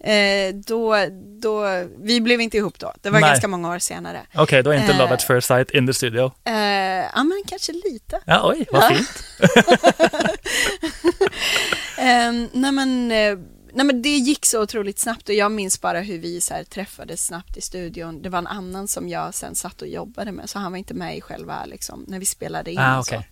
eh, 0.00 0.54
då, 0.66 0.96
då, 1.42 1.84
vi 1.98 2.20
blev 2.20 2.40
inte 2.40 2.56
ihop 2.56 2.78
då. 2.78 2.92
Det 3.02 3.10
var 3.10 3.20
Nej. 3.20 3.30
ganska 3.30 3.48
många 3.48 3.70
år 3.74 3.78
senare. 3.78 4.20
Okej, 4.34 4.62
då 4.62 4.70
är 4.70 4.74
inte 4.76 4.92
Eh. 4.92 4.98
Love 4.98 5.14
at 5.14 5.22
first 5.22 5.46
sight 5.48 5.70
in 5.70 5.86
the 5.86 5.94
studio. 5.94 6.32
Eh, 6.44 6.52
ja, 7.14 7.24
men 7.24 7.42
kanske 7.46 7.72
lite. 7.72 8.20
Ja, 8.24 8.40
oj, 8.50 8.66
vad 8.72 8.82
Ja. 8.84 8.88
fint. 8.88 9.24
Eh, 11.98 12.32
nej, 12.52 12.72
men, 12.72 13.12
eh, 13.12 13.38
nej 13.76 13.86
men 13.86 14.02
det 14.02 14.08
gick 14.08 14.46
så 14.46 14.62
otroligt 14.62 14.98
snabbt 14.98 15.28
och 15.28 15.34
jag 15.34 15.52
minns 15.52 15.80
bara 15.80 16.00
hur 16.00 16.18
vi 16.18 16.40
så 16.40 16.54
träffades 16.70 17.26
snabbt 17.26 17.56
i 17.56 17.60
studion. 17.60 18.22
Det 18.22 18.28
var 18.28 18.38
en 18.38 18.46
annan 18.46 18.88
som 18.88 19.08
jag 19.08 19.34
sen 19.34 19.54
satt 19.54 19.82
och 19.82 19.88
jobbade 19.88 20.32
med 20.32 20.50
så 20.50 20.58
han 20.58 20.72
var 20.72 20.78
inte 20.78 20.94
med 20.94 21.16
i 21.16 21.20
själva 21.20 21.64
liksom, 21.64 22.04
när 22.08 22.18
vi 22.18 22.26
spelade 22.26 22.72
in. 22.72 22.78
Ah, 22.78 23.00
okej. 23.00 23.28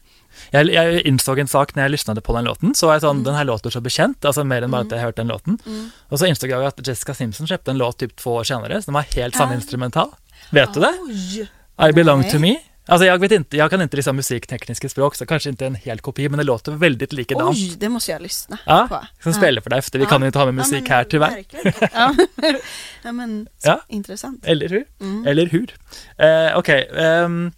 Jag, 0.51 0.67
jag 0.73 1.01
insåg 1.01 1.39
en 1.39 1.49
sak 1.49 1.75
när 1.75 1.83
jag 1.83 1.91
lyssnade 1.91 2.21
på 2.21 2.35
den 2.35 2.45
låten, 2.45 2.75
så 2.75 2.87
var 2.87 2.95
jag 2.95 3.01
sånn, 3.03 3.11
Mm. 3.17 3.25
den 3.25 3.35
här 3.35 3.45
låter 3.45 3.71
så 3.71 3.81
bekänt, 3.81 4.25
alltså 4.25 4.45
mer 4.45 4.63
än 4.63 4.71
bara 4.71 4.83
att 4.83 4.91
jag 4.91 4.99
hört 4.99 5.17
den 5.17 5.27
låten. 5.27 5.59
Mm. 5.67 5.91
Och 6.09 6.19
så 6.19 6.27
insåg 6.27 6.51
jag 6.51 6.65
att 6.65 6.87
Jessica 6.87 7.15
Simpson 7.15 7.47
köpte 7.47 7.71
en 7.71 7.79
låt 7.79 7.99
typ 7.99 8.17
två 8.17 8.35
år 8.35 8.45
senare, 8.45 8.83
som 8.83 8.95
var 8.95 9.03
helt 9.17 9.37
samma 9.37 9.53
Ah. 9.53 9.55
instrumental. 9.55 10.11
Vet 10.51 10.75
du 10.75 10.81
det? 10.81 10.95
I 11.89 11.93
belong 11.93 12.21
Nej. 12.21 12.31
to 12.31 12.39
me. 12.39 12.57
Alltså 12.87 13.05
jag 13.07 13.19
vet 13.19 13.33
inte, 13.33 13.57
jag 13.57 13.71
kan 13.71 13.81
inte 13.83 13.97
liksom 13.97 14.17
musiktekniska 14.17 14.89
språk, 14.89 15.15
så 15.15 15.27
kanske 15.27 15.51
inte 15.51 15.67
en 15.67 15.75
hel 15.75 15.99
kopi, 16.01 16.29
men 16.29 16.39
det 16.39 16.45
låter 16.45 16.73
väldigt 16.73 17.13
likadant. 17.13 17.57
Oj, 17.57 17.75
det 17.79 17.89
måste 17.89 18.13
jag 18.13 18.23
lyssna 18.23 18.59
Ja, 18.67 18.87
på. 18.89 19.07
som 19.23 19.33
Ja. 19.33 19.39
spelar 19.39 19.63
för 19.63 19.71
dig 19.71 19.79
efter. 19.79 19.99
Vi 19.99 20.05
Ja. 20.05 20.09
kan 20.11 20.21
ju 20.21 20.27
inte 20.27 20.39
ha 20.39 20.47
med 20.47 20.53
Ja, 20.53 20.57
musik 20.57 20.83
men 20.83 20.91
här 20.93 21.05
tyvärr. 21.05 21.45
Ja, 21.93 22.15
ja 23.03 23.13
men 23.13 23.49
Ja. 23.63 23.81
intressant. 23.89 24.45
Eller 24.47 24.69
hur? 24.69 24.85
Mm. 25.01 25.27
Eller 25.27 25.47
hur? 25.47 25.75
Eh, 26.19 26.59
Okej, 26.59 26.91
ehm, 26.97 27.53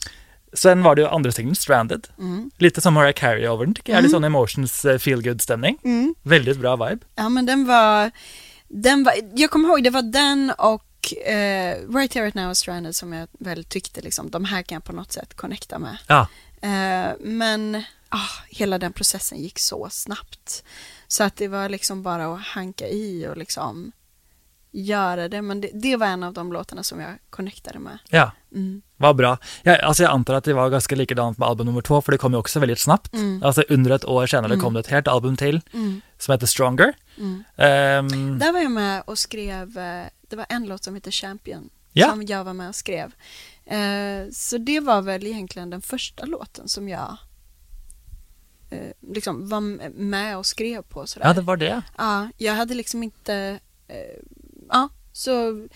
sen 0.52 0.82
var 0.82 0.94
det 0.94 1.02
ju 1.02 1.08
andra 1.08 1.32
singeln, 1.32 1.54
Stranded. 1.56 2.06
Mm. 2.18 2.50
Lite 2.58 2.80
som 2.80 2.94
Mariah 2.94 3.12
Carey 3.14 3.48
over 3.48 3.64
den 3.64 3.74
tycker 3.74 3.92
jag. 3.92 3.98
Mm. 3.98 4.04
Lite 4.04 4.12
sån 4.16 4.24
emotions 4.24 4.84
eh, 4.84 4.98
feel 4.98 5.22
good 5.22 5.42
stämning. 5.42 5.78
Mm. 5.84 6.14
Väldigt 6.22 6.58
bra 6.58 6.76
vibe. 6.76 7.04
Ja 7.16 7.28
men 7.28 7.46
den 7.46 7.66
var, 7.66 8.10
den 8.68 9.04
var, 9.04 9.14
jag 9.34 9.50
kommer 9.50 9.68
ihåg 9.68 9.84
det 9.84 9.90
var 9.90 10.02
den 10.02 10.52
och 10.58 10.82
eh, 11.12 11.76
Right 11.94 12.14
Here 12.14 12.24
Right 12.24 12.34
Now 12.34 12.50
och 12.50 12.56
Stranded 12.56 12.96
som 12.96 13.12
jag 13.12 13.28
väl 13.38 13.64
tyckte 13.64 14.00
liksom, 14.00 14.30
de 14.30 14.44
här 14.44 14.62
kan 14.62 14.76
jag 14.76 14.84
på 14.84 14.92
något 14.92 15.12
sätt 15.12 15.34
connecta 15.34 15.78
med. 15.78 15.98
Ja, 16.06 16.28
Eh, 16.60 17.12
men 17.20 17.82
ah, 18.08 18.28
hela 18.48 18.78
den 18.78 18.92
processen 18.92 19.38
gick 19.38 19.58
så 19.58 19.88
snabbt. 19.90 20.64
Så 21.08 21.24
att 21.24 21.36
det 21.36 21.48
var 21.48 21.68
liksom 21.68 22.02
bara 22.02 22.34
att 22.34 22.40
hanka 22.40 22.88
i 22.88 23.26
och 23.30 23.36
liksom 23.36 23.92
göra 24.70 25.28
det. 25.28 25.42
Men 25.42 25.60
det, 25.60 25.70
det 25.74 25.96
var 25.96 26.06
en 26.06 26.22
av 26.22 26.32
de 26.32 26.52
låtarna 26.52 26.82
som 26.82 27.00
jag 27.00 27.18
connectade 27.30 27.78
med. 27.78 27.98
ja. 28.10 28.30
Mm. 28.54 28.82
Vad 28.96 29.16
bra. 29.16 29.38
Jag, 29.62 29.80
alltså 29.80 30.02
jag 30.02 30.12
antar 30.12 30.34
att 30.34 30.44
det 30.44 30.52
var 30.54 30.70
ganska 30.70 30.94
likadant 30.96 31.38
med 31.38 31.48
album 31.48 31.66
nummer 31.66 31.80
två, 31.82 32.02
för 32.02 32.12
det 32.12 32.18
kom 32.18 32.32
ju 32.32 32.38
också 32.38 32.60
väldigt 32.60 32.78
snabbt. 32.80 33.14
Mm. 33.14 33.42
Alltså 33.42 33.62
under 33.68 33.90
ett 33.90 34.04
år 34.04 34.26
senare 34.26 34.52
Mm. 34.52 34.60
kom 34.64 34.74
det 34.74 34.80
ett 34.80 34.86
helt 34.86 35.08
album 35.08 35.36
till 35.36 35.60
Mm. 35.72 36.00
som 36.18 36.32
heter 36.32 36.46
Stronger. 36.46 36.94
Ehm, 37.56 38.38
Där 38.38 38.52
var 38.52 38.60
jag 38.60 38.70
med 38.70 39.02
och 39.06 39.18
skrev, 39.18 39.78
eh, 39.78 40.06
det 40.30 40.36
var 40.36 40.46
en 40.48 40.66
låt 40.66 40.84
som 40.84 40.94
heter 40.94 41.10
Champion 41.10 41.70
Ja. 41.92 42.10
som 42.10 42.22
jag 42.22 42.44
var 42.44 42.52
med 42.52 42.68
och 42.68 42.74
skrev. 42.74 43.12
Eh, 43.64 44.30
Så 44.32 44.58
det 44.58 44.80
var 44.80 45.02
väl 45.02 45.26
egentligen 45.26 45.70
den 45.70 45.82
första 45.82 46.24
låten 46.24 46.68
som 46.68 46.88
jag 46.88 47.16
eh, 48.70 48.90
liksom 49.12 49.48
var 49.48 49.60
med 49.90 50.36
och 50.38 50.46
skrev 50.46 50.82
på 50.82 51.06
sådär. 51.06 51.26
ja, 51.26 51.34
det 51.34 51.40
var 51.40 51.56
det. 51.56 51.82
Ja, 51.98 52.28
jag 52.38 52.52
hade 52.54 52.74
liksom 52.74 53.02
inte, 53.02 53.58
eh, 53.88 53.96
ja, 54.70 54.88
så 55.12 55.66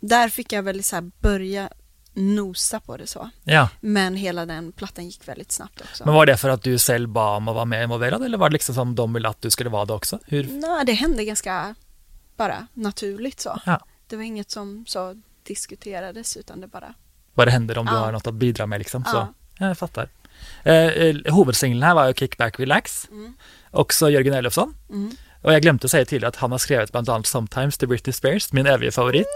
där 0.00 0.28
fick 0.28 0.52
jag 0.52 0.62
väl 0.62 0.84
så 0.84 1.10
börja 1.20 1.68
nosa 2.14 2.80
på 2.80 2.96
det 2.96 3.06
så. 3.06 3.30
Ja. 3.44 3.68
Men 3.80 4.14
hela 4.16 4.46
den 4.46 4.72
plattan 4.72 5.04
gick 5.06 5.28
väldigt 5.28 5.52
snabbt 5.52 5.80
också. 5.80 6.04
Men 6.04 6.14
var 6.14 6.26
det 6.26 6.36
för 6.36 6.48
att 6.48 6.62
du 6.62 6.78
själv 6.78 7.08
bad 7.08 7.36
om 7.36 7.48
att 7.48 7.54
vara 7.54 7.64
med 7.64 7.82
involverad, 7.82 8.22
eller 8.24 8.38
var 8.38 8.48
det 8.48 8.52
liksom 8.52 8.74
som 8.74 8.94
de 8.94 9.12
ville 9.12 9.28
att 9.28 9.42
du 9.42 9.50
skulle 9.50 9.70
vara 9.70 9.84
det 9.84 9.92
också? 9.92 10.18
Hur? 10.26 10.44
Nej, 10.44 10.86
det 10.86 10.92
hände 10.92 11.24
ganska 11.24 11.74
bara 12.38 12.66
naturligt 12.74 13.40
så. 13.40 13.60
Ja. 13.66 13.80
Det 14.06 14.16
var 14.16 14.22
inget 14.22 14.50
som 14.50 14.84
så 14.88 15.14
diskuterades 15.42 16.36
utan 16.36 16.60
det 16.60 16.66
bara, 16.66 16.94
Vad 17.34 17.46
det 17.46 17.50
händer 17.50 17.78
om 17.78 17.86
du 17.86 17.92
Ja. 17.92 17.98
har 17.98 18.12
något 18.12 18.26
att 18.26 18.34
bidra 18.34 18.66
med 18.66 18.78
liksom. 18.78 19.04
Så. 19.04 19.16
Ja. 19.16 19.34
Ja, 19.58 19.66
jag 19.66 19.78
fattar. 19.78 20.08
Eh, 20.64 20.74
eh, 20.74 21.16
huvudsingeln 21.36 21.82
här 21.82 21.94
var 21.94 22.06
ju 22.06 22.14
Kickback 22.14 22.60
Relax, 22.60 23.08
mm, 23.10 23.34
också 23.70 24.10
Jörgen 24.10 24.34
Elofsson. 24.34 24.74
mm. 24.90 25.10
Och 25.42 25.52
jag 25.52 25.62
glömde 25.62 25.88
säga 25.88 26.04
till 26.04 26.24
att 26.24 26.36
han 26.36 26.50
har 26.50 26.58
skrivit 26.58 26.92
bland 26.92 27.08
annat 27.08 27.26
Sometimes 27.26 27.78
till 27.78 27.88
Britney 27.88 28.12
Spears, 28.12 28.52
min 28.52 28.66
eviga 28.66 28.92
favorit. 28.92 29.26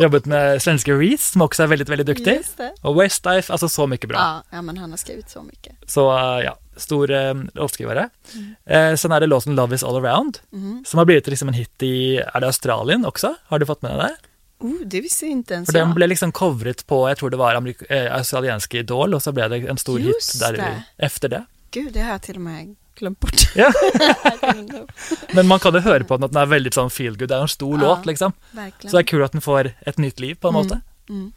Jobbat 0.00 0.24
med 0.24 0.62
svenska 0.62 0.92
Reese, 0.92 1.30
som 1.32 1.42
också 1.42 1.62
är 1.62 1.66
väldigt, 1.66 1.88
väldigt 1.88 2.06
duktig. 2.06 2.40
Och 2.80 3.00
Westlife, 3.02 3.52
alltså 3.52 3.68
så 3.68 3.86
mycket 3.86 4.08
bra. 4.08 4.18
Ja, 4.18 4.42
ja, 4.50 4.62
men 4.62 4.78
han 4.78 4.90
har 4.90 4.96
skrivit 4.96 5.30
så 5.30 5.42
mycket. 5.42 5.74
Så 5.86 6.18
eh, 6.18 6.44
ja, 6.44 6.58
stor 6.76 7.10
eh, 7.10 7.34
låtskrivare. 7.54 8.08
Mm. 8.34 8.54
Eh, 8.92 8.96
sen 8.96 9.12
är 9.12 9.20
det 9.20 9.26
låten 9.26 9.54
Love 9.54 9.74
is 9.74 9.84
all 9.84 9.96
around, 10.06 10.38
Mm. 10.52 10.84
som 10.86 10.98
har 10.98 11.04
blivit 11.04 11.26
liksom 11.26 11.48
en 11.48 11.54
hit 11.54 11.82
i, 11.82 12.16
är 12.16 12.40
det 12.40 12.46
Australien 12.46 13.06
också? 13.06 13.34
Har 13.46 13.58
du 13.58 13.66
fått 13.66 13.82
med 13.82 13.98
det? 13.98 14.16
Oh, 14.58 14.80
det 14.84 15.00
visste 15.00 15.26
inte 15.26 15.54
ens 15.54 15.66
För 15.66 15.72
den 15.72 15.88
jag. 15.88 15.94
blev 15.94 16.08
liksom 16.08 16.32
coverat 16.32 16.86
på, 16.86 17.08
jag 17.08 17.16
tror 17.18 17.30
det 17.30 17.36
var 17.36 17.54
amerik- 17.54 17.92
eh, 17.92 18.14
australienska 18.16 18.78
Idol 18.78 19.14
och 19.14 19.22
så 19.22 19.32
blev 19.32 19.50
det 19.50 19.56
en 19.56 19.78
stor 19.78 20.00
Just 20.00 20.34
hit 20.34 20.40
där 20.40 20.52
det. 20.52 20.82
efter 20.96 21.28
det. 21.28 21.44
Gud, 21.70 21.92
det 21.92 22.00
har 22.00 22.10
jag 22.12 22.22
till 22.22 22.34
och 22.34 22.40
med 22.40 22.76
glömt 22.94 23.20
bort. 23.20 23.34
Ja. 23.56 23.72
Verkligen. 24.24 24.86
Men 25.32 25.46
man 25.46 25.58
kan 25.58 25.74
ju 25.74 25.80
höra 25.80 26.04
på 26.04 26.16
den 26.16 26.24
att 26.24 26.32
den 26.32 26.42
är 26.42 26.46
väldigt 26.46 26.74
sån 26.74 26.90
feel 26.90 27.18
good, 27.18 27.28
det 27.28 27.34
är 27.34 27.40
en 27.40 27.48
stor 27.48 27.80
Ja. 27.82 27.88
låt 27.88 28.06
liksom. 28.06 28.32
Så 28.80 28.96
det 28.96 28.98
är 28.98 29.02
kul 29.02 29.22
att 29.22 29.32
den 29.32 29.40
får 29.40 29.70
ett 29.80 29.98
nytt 29.98 30.20
liv 30.20 30.34
på 30.34 30.48
en 30.48 30.54
Mm. 30.54 30.64
måte. 30.66 30.80
Mm. 31.08 31.32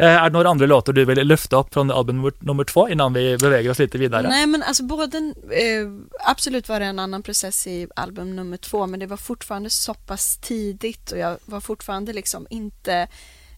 Eh, 0.00 0.22
är 0.22 0.24
det 0.24 0.30
några 0.30 0.48
andra 0.48 0.66
låtar 0.66 0.92
du 0.92 1.04
vill 1.04 1.18
lyfta 1.18 1.56
upp 1.56 1.74
från 1.74 1.90
album 1.90 2.32
nummer, 2.38 2.64
två 2.64 2.88
innan 2.88 3.12
vi 3.12 3.36
beväger 3.38 3.70
oss 3.70 3.78
lite 3.78 3.98
vidare? 3.98 4.28
Nej 4.28 4.46
men 4.46 4.62
alltså 4.62 4.82
både, 4.82 5.18
eh, 5.50 5.88
absolut 6.26 6.68
var 6.68 6.80
det 6.80 6.86
en 6.86 6.98
annan 6.98 7.22
process 7.22 7.66
i 7.66 7.88
album 7.96 8.36
nummer 8.36 8.56
två 8.56 8.86
men 8.86 9.00
det 9.00 9.06
var 9.06 9.16
fortfarande 9.16 9.70
så 9.70 9.94
pass 9.94 10.36
tidigt 10.36 11.12
och 11.12 11.18
jag 11.18 11.36
var 11.44 11.60
fortfarande 11.60 12.12
liksom 12.12 12.46
inte 12.50 13.08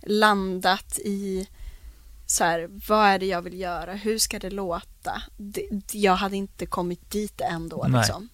landat 0.07 0.99
i 0.99 1.47
så 2.27 2.45
här, 2.45 2.69
vad 2.89 3.07
är 3.07 3.19
det 3.19 3.27
jag 3.27 3.43
vill 3.43 3.61
göra, 3.61 3.93
hur 3.93 4.19
ska 4.19 4.39
det 4.39 4.51
låta? 4.51 5.23
Det, 5.37 5.67
jag 5.93 6.15
hade 6.15 6.37
inte 6.37 6.67
kommit 6.67 7.11
dit 7.11 7.41
ändå 7.41 7.87
Nej. 7.89 8.01
liksom. 8.01 8.29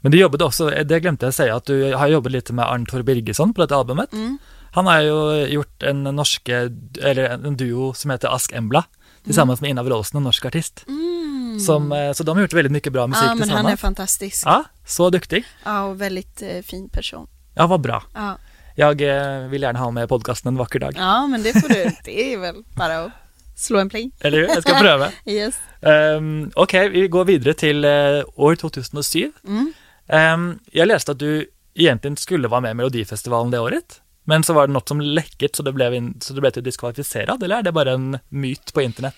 Men 0.00 0.12
du 0.12 0.18
jobbade 0.18 0.44
också, 0.44 0.70
det 0.70 1.00
glömde 1.00 1.26
jag 1.26 1.34
säga, 1.34 1.56
att 1.56 1.64
du 1.64 1.94
har 1.94 2.08
jobbat 2.08 2.32
lite 2.32 2.52
med 2.52 2.64
Arntor 2.64 3.02
Birgesson 3.02 3.54
på 3.54 3.60
detta 3.60 3.76
albumet. 3.76 4.12
Mm. 4.12 4.38
Han 4.72 4.86
har 4.86 5.00
ju 5.00 5.46
gjort 5.46 5.82
en 5.82 6.02
norske, 6.02 6.70
eller 7.02 7.24
en 7.24 7.56
duo 7.56 7.94
som 7.94 8.10
heter 8.10 8.28
Ask 8.28 8.52
Embla 8.52 8.84
tillsammans 9.24 9.60
med 9.60 9.70
Ina 9.70 9.82
Wroldsen, 9.82 10.16
en 10.16 10.22
norsk 10.22 10.44
artist. 10.44 10.84
Mm. 10.88 11.60
Som, 11.60 11.92
eh, 11.92 12.12
så 12.12 12.22
de 12.24 12.36
har 12.36 12.42
gjort 12.42 12.52
väldigt 12.52 12.72
mycket 12.72 12.92
bra 12.92 13.06
musik 13.06 13.24
ja 13.26 13.34
men 13.34 13.50
han 13.50 13.66
är 13.66 13.76
fantastisk. 13.76 14.46
Ja, 14.46 14.50
Ja, 14.52 14.64
så 14.86 15.10
duktig. 15.10 15.44
och 15.66 16.00
väldigt 16.00 16.42
eh, 16.42 16.62
fin 16.62 16.88
person. 16.88 17.26
Ja, 17.54 17.66
vad 17.66 17.80
bra. 17.80 18.02
Ja. 18.14 18.38
Jag 18.76 19.00
eh, 19.00 19.48
vill 19.48 19.62
gärna 19.62 19.78
ha 19.78 19.90
med 19.90 20.08
podcasten 20.08 20.48
en 20.48 20.56
vacker 20.56 20.78
dag. 20.78 20.94
ja 20.96 21.26
men 21.26 21.42
det 21.42 21.60
får 21.60 21.68
du, 21.68 21.90
det 22.04 22.34
är 22.34 22.38
väl 22.38 22.64
bara 22.76 22.98
att 23.04 23.12
slå 23.56 23.78
en 23.78 23.88
pling. 23.88 24.12
Eller 24.20 24.38
hur? 24.38 24.48
Jag 24.48 24.62
ska 24.62 24.74
pröva. 24.74 25.08
Yes. 25.26 25.54
Um, 25.80 26.50
Okej, 26.54 26.88
vi 26.88 27.08
går 27.08 27.24
vidare 27.24 27.54
till 27.54 27.84
eh, 27.84 27.90
år 28.34 28.56
2007. 28.56 29.32
Mm. 29.46 29.72
Um, 30.06 30.58
jag 30.70 30.88
läste 30.88 31.12
att 31.12 31.18
du 31.18 31.50
egentligen 31.74 32.16
skulle 32.16 32.48
vara 32.48 32.60
med 32.60 32.70
i 32.70 32.74
Melodifestivalen 32.74 33.50
det 33.50 33.58
året. 33.58 34.00
Men 34.24 34.44
så 34.44 34.52
var 34.52 34.66
det 34.66 34.72
något 34.72 34.88
som 34.88 35.00
läckert 35.00 35.56
så 35.56 35.62
det 35.62 35.72
blev, 35.72 35.94
in, 35.94 36.18
så 36.20 36.34
det 36.34 36.40
blev 36.40 36.50
till 36.50 36.62
diskvalificerad, 36.64 37.42
eller 37.42 37.56
är 37.56 37.62
det 37.62 37.72
bara 37.72 37.92
en 37.92 38.18
myt 38.28 38.72
på 38.74 38.82
internet? 38.82 39.14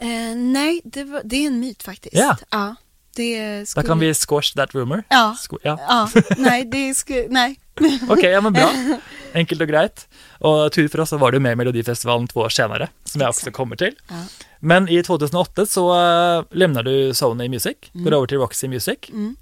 Eh, 0.00 0.36
nej, 0.36 0.80
det, 0.84 1.04
var, 1.04 1.20
det 1.24 1.36
är 1.36 1.46
en 1.46 1.60
myt 1.60 1.82
faktiskt. 1.82 2.14
Ja. 2.16 2.36
ja 2.50 2.74
det 3.16 3.60
Då 3.60 3.66
skulle... 3.66 3.86
kan 3.86 3.98
vi 3.98 4.14
squash 4.14 4.54
that 4.56 4.74
rumor. 4.74 5.02
Ja, 5.08 5.36
Squ- 5.38 5.58
ja. 5.62 5.78
ja, 5.88 6.22
nej, 6.36 6.64
det 6.64 6.94
skulle, 6.94 7.26
nej. 7.28 7.60
Okej, 8.08 8.30
ja 8.30 8.40
men 8.40 8.52
bra. 8.52 8.70
Enkelt 9.34 9.60
och 9.60 9.68
grejt. 9.68 10.08
Och 10.38 10.72
tur 10.72 10.88
för 10.88 11.00
oss 11.00 11.08
så 11.10 11.16
var 11.16 11.32
du 11.32 11.38
med 11.38 11.52
i 11.52 11.56
Melodifestivalen 11.56 12.28
två 12.28 12.40
år 12.40 12.48
senare, 12.48 12.88
som 13.04 13.20
jag 13.20 13.28
också 13.30 13.50
kommer 13.50 13.76
till. 13.76 13.94
Ja. 14.08 14.14
Men 14.60 14.88
i 14.88 15.02
2008 15.02 15.66
så 15.66 15.94
uh, 16.38 16.44
lämnar 16.50 16.82
du 16.82 17.14
Sony 17.14 17.48
Music, 17.48 17.76
Mm. 17.94 18.04
går 18.04 18.12
över 18.16 18.26
till 18.26 18.38
Roxy 18.38 18.68
Music. 18.68 18.98
Mm. 19.08 19.36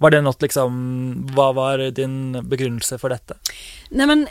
Var 0.00 0.10
det 0.10 0.20
något 0.20 0.42
liksom, 0.42 1.26
vad 1.34 1.54
var 1.54 1.90
din 1.90 2.48
begrundelse 2.48 2.98
för 2.98 3.08
detta? 3.08 3.34
Nej 3.90 4.06
men 4.06 4.28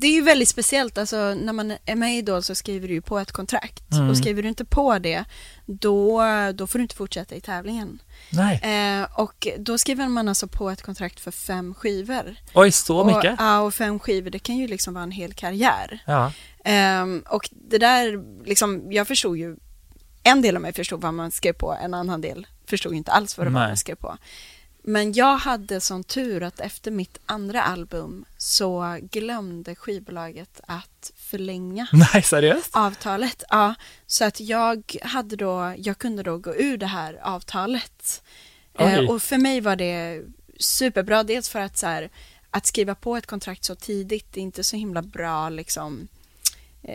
det 0.00 0.06
är 0.06 0.12
ju 0.12 0.22
väldigt 0.22 0.48
speciellt, 0.48 0.98
alltså 0.98 1.34
när 1.34 1.52
man 1.52 1.70
är 1.84 1.96
med 1.96 2.14
i 2.14 2.18
Idol 2.18 2.42
så 2.42 2.54
skriver 2.54 2.88
du 2.88 2.94
ju 2.94 3.02
på 3.02 3.18
ett 3.18 3.32
kontrakt 3.32 3.92
Mm. 3.92 4.10
och 4.10 4.16
skriver 4.16 4.42
du 4.42 4.48
inte 4.48 4.64
på 4.64 4.98
det 4.98 5.24
då, 5.66 6.22
då 6.54 6.66
får 6.66 6.78
du 6.78 6.82
inte 6.82 6.94
fortsätta 6.94 7.34
i 7.34 7.40
tävlingen. 7.40 8.02
Nej. 8.30 8.60
Eh, 8.62 9.20
och 9.20 9.48
då 9.58 9.78
skriver 9.78 10.08
man 10.08 10.28
alltså 10.28 10.46
på 10.46 10.70
ett 10.70 10.82
kontrakt 10.82 11.20
för 11.20 11.30
fem 11.30 11.74
skivor. 11.74 12.36
Oj, 12.54 12.72
så 12.72 12.98
och, 12.98 13.06
mycket? 13.06 13.34
Ja, 13.38 13.60
och 13.60 13.74
fem 13.74 13.98
skivor 13.98 14.30
det 14.30 14.38
kan 14.38 14.56
ju 14.56 14.68
liksom 14.68 14.94
vara 14.94 15.04
en 15.04 15.10
hel 15.10 15.32
karriär. 15.32 15.98
Ja. 16.06 16.32
Ehm, 16.64 17.24
och 17.28 17.48
det 17.70 17.78
där, 17.78 18.24
liksom, 18.46 18.92
jag 18.92 19.08
förstod 19.08 19.36
ju, 19.36 19.56
en 20.22 20.42
del 20.42 20.56
av 20.56 20.62
mig 20.62 20.72
förstod 20.72 21.00
vad 21.00 21.14
man 21.14 21.30
skrev 21.30 21.52
på, 21.52 21.76
en 21.82 21.94
annan 21.94 22.20
del 22.20 22.46
förstod 22.66 22.94
inte 22.94 23.10
alls 23.12 23.38
vad 23.38 23.46
det 23.46 23.50
var 23.50 23.68
man 23.68 23.76
skrev 23.76 23.94
på. 23.94 24.16
Men 24.82 25.12
jag 25.12 25.36
hade 25.36 25.80
sån 25.80 26.04
tur 26.04 26.42
att 26.42 26.60
efter 26.60 26.90
mitt 26.90 27.18
andra 27.26 27.62
album 27.62 28.24
så 28.38 28.98
glömde 29.02 29.74
skivbolaget 29.74 30.60
att 30.66 31.12
förlänga 31.16 31.86
Nej, 32.14 32.22
seriöst? 32.22 32.70
avtalet. 32.72 33.42
Ja, 33.48 33.74
så 34.06 34.24
att 34.24 34.40
jag 34.40 34.96
hade 35.02 35.36
då, 35.36 35.74
jag 35.78 35.98
kunde 35.98 36.22
då 36.22 36.38
gå 36.38 36.54
ur 36.56 36.76
det 36.76 36.86
här 36.86 37.18
avtalet. 37.22 38.22
Eh, 38.78 39.10
och 39.10 39.22
för 39.22 39.38
mig 39.38 39.60
var 39.60 39.76
det 39.76 40.22
superbra, 40.58 41.22
dels 41.22 41.48
för 41.48 41.58
att 41.58 41.78
så 41.78 41.86
här, 41.86 42.10
att 42.50 42.66
skriva 42.66 42.94
på 42.94 43.16
ett 43.16 43.26
kontrakt 43.26 43.64
så 43.64 43.74
tidigt, 43.74 44.26
det 44.32 44.40
är 44.40 44.42
inte 44.42 44.64
så 44.64 44.76
himla 44.76 45.02
bra 45.02 45.48
liksom. 45.48 46.08
Eh, 46.82 46.94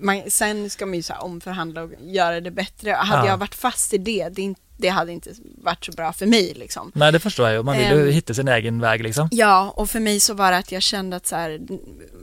man, 0.00 0.22
sen 0.30 0.70
ska 0.70 0.86
man 0.86 0.94
ju 0.94 1.02
så 1.02 1.14
omförhandla 1.14 1.82
och 1.82 1.90
göra 2.00 2.40
det 2.40 2.50
bättre. 2.50 2.90
Hade 2.90 3.26
Ja. 3.26 3.32
jag 3.32 3.36
varit 3.38 3.54
fast 3.54 3.94
i 3.94 3.98
det, 3.98 4.28
det, 4.28 4.42
inte- 4.42 4.60
det 4.76 4.88
hade 4.88 5.12
inte 5.12 5.30
varit 5.62 5.84
så 5.84 5.92
bra 5.92 6.12
för 6.12 6.26
mig 6.26 6.54
liksom. 6.56 6.92
Nej, 6.94 7.12
det 7.12 7.20
förstår 7.20 7.48
jag. 7.48 7.64
Man 7.64 7.76
vill 7.76 7.86
ju 7.90 8.02
Ehm. 8.02 8.12
hitta 8.12 8.34
sin 8.34 8.48
egen 8.48 8.80
väg 8.80 9.02
liksom. 9.02 9.28
Ja, 9.32 9.70
och 9.76 9.90
för 9.90 10.00
mig 10.00 10.20
så 10.20 10.34
var 10.34 10.50
det 10.50 10.56
att 10.58 10.72
jag 10.72 10.82
kände 10.82 11.16
att 11.16 11.26
så 11.26 11.36
här, 11.36 11.60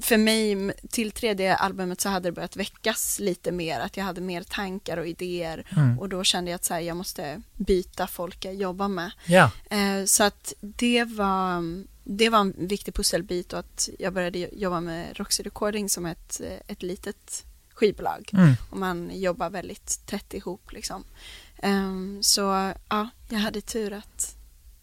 för 0.01 0.17
mig 0.17 0.71
till 0.89 1.11
tredje 1.11 1.55
albumet 1.55 2.01
så 2.01 2.09
hade 2.09 2.27
det 2.27 2.31
börjat 2.31 2.55
väckas 2.55 3.19
lite 3.19 3.51
mer, 3.51 3.79
att 3.79 3.97
jag 3.97 4.03
hade 4.03 4.21
mer 4.21 4.43
tankar 4.43 4.97
och 4.97 5.07
idéer 5.07 5.65
Mm. 5.77 5.99
och 5.99 6.09
då 6.09 6.23
kände 6.23 6.51
jag 6.51 6.55
att 6.55 6.65
så 6.65 6.73
här, 6.73 6.81
jag 6.81 6.97
måste 6.97 7.41
byta 7.55 8.07
folk 8.07 8.45
jag 8.45 8.53
jobbar 8.55 8.87
med. 8.87 9.11
Ja, 9.25 9.51
Eh, 9.69 10.05
så 10.05 10.23
att 10.23 10.53
det 10.61 11.03
var, 11.03 11.63
det 12.09 12.29
var 12.29 12.39
en 12.39 12.53
viktig 12.57 12.93
pusselbit 12.93 13.53
och 13.53 13.59
att 13.59 13.89
jag 13.99 14.13
började 14.13 14.39
jobba 14.39 14.81
med 14.81 15.17
Roxy 15.17 15.43
Recording 15.43 15.89
som 15.89 16.05
ett, 16.05 16.41
eh, 16.43 16.57
ett 16.67 16.83
litet 16.83 17.45
skivbolag 17.73 18.29
mm. 18.33 18.53
och 18.69 18.77
man 18.77 19.11
jobbar 19.13 19.49
väldigt 19.49 20.01
tätt 20.05 20.33
ihop 20.33 20.71
liksom. 20.71 21.03
Ehm, 21.57 22.19
så 22.21 22.71
ja, 22.89 23.09
jag 23.29 23.39
hade 23.39 23.61
tur 23.61 23.93
att 23.93 24.33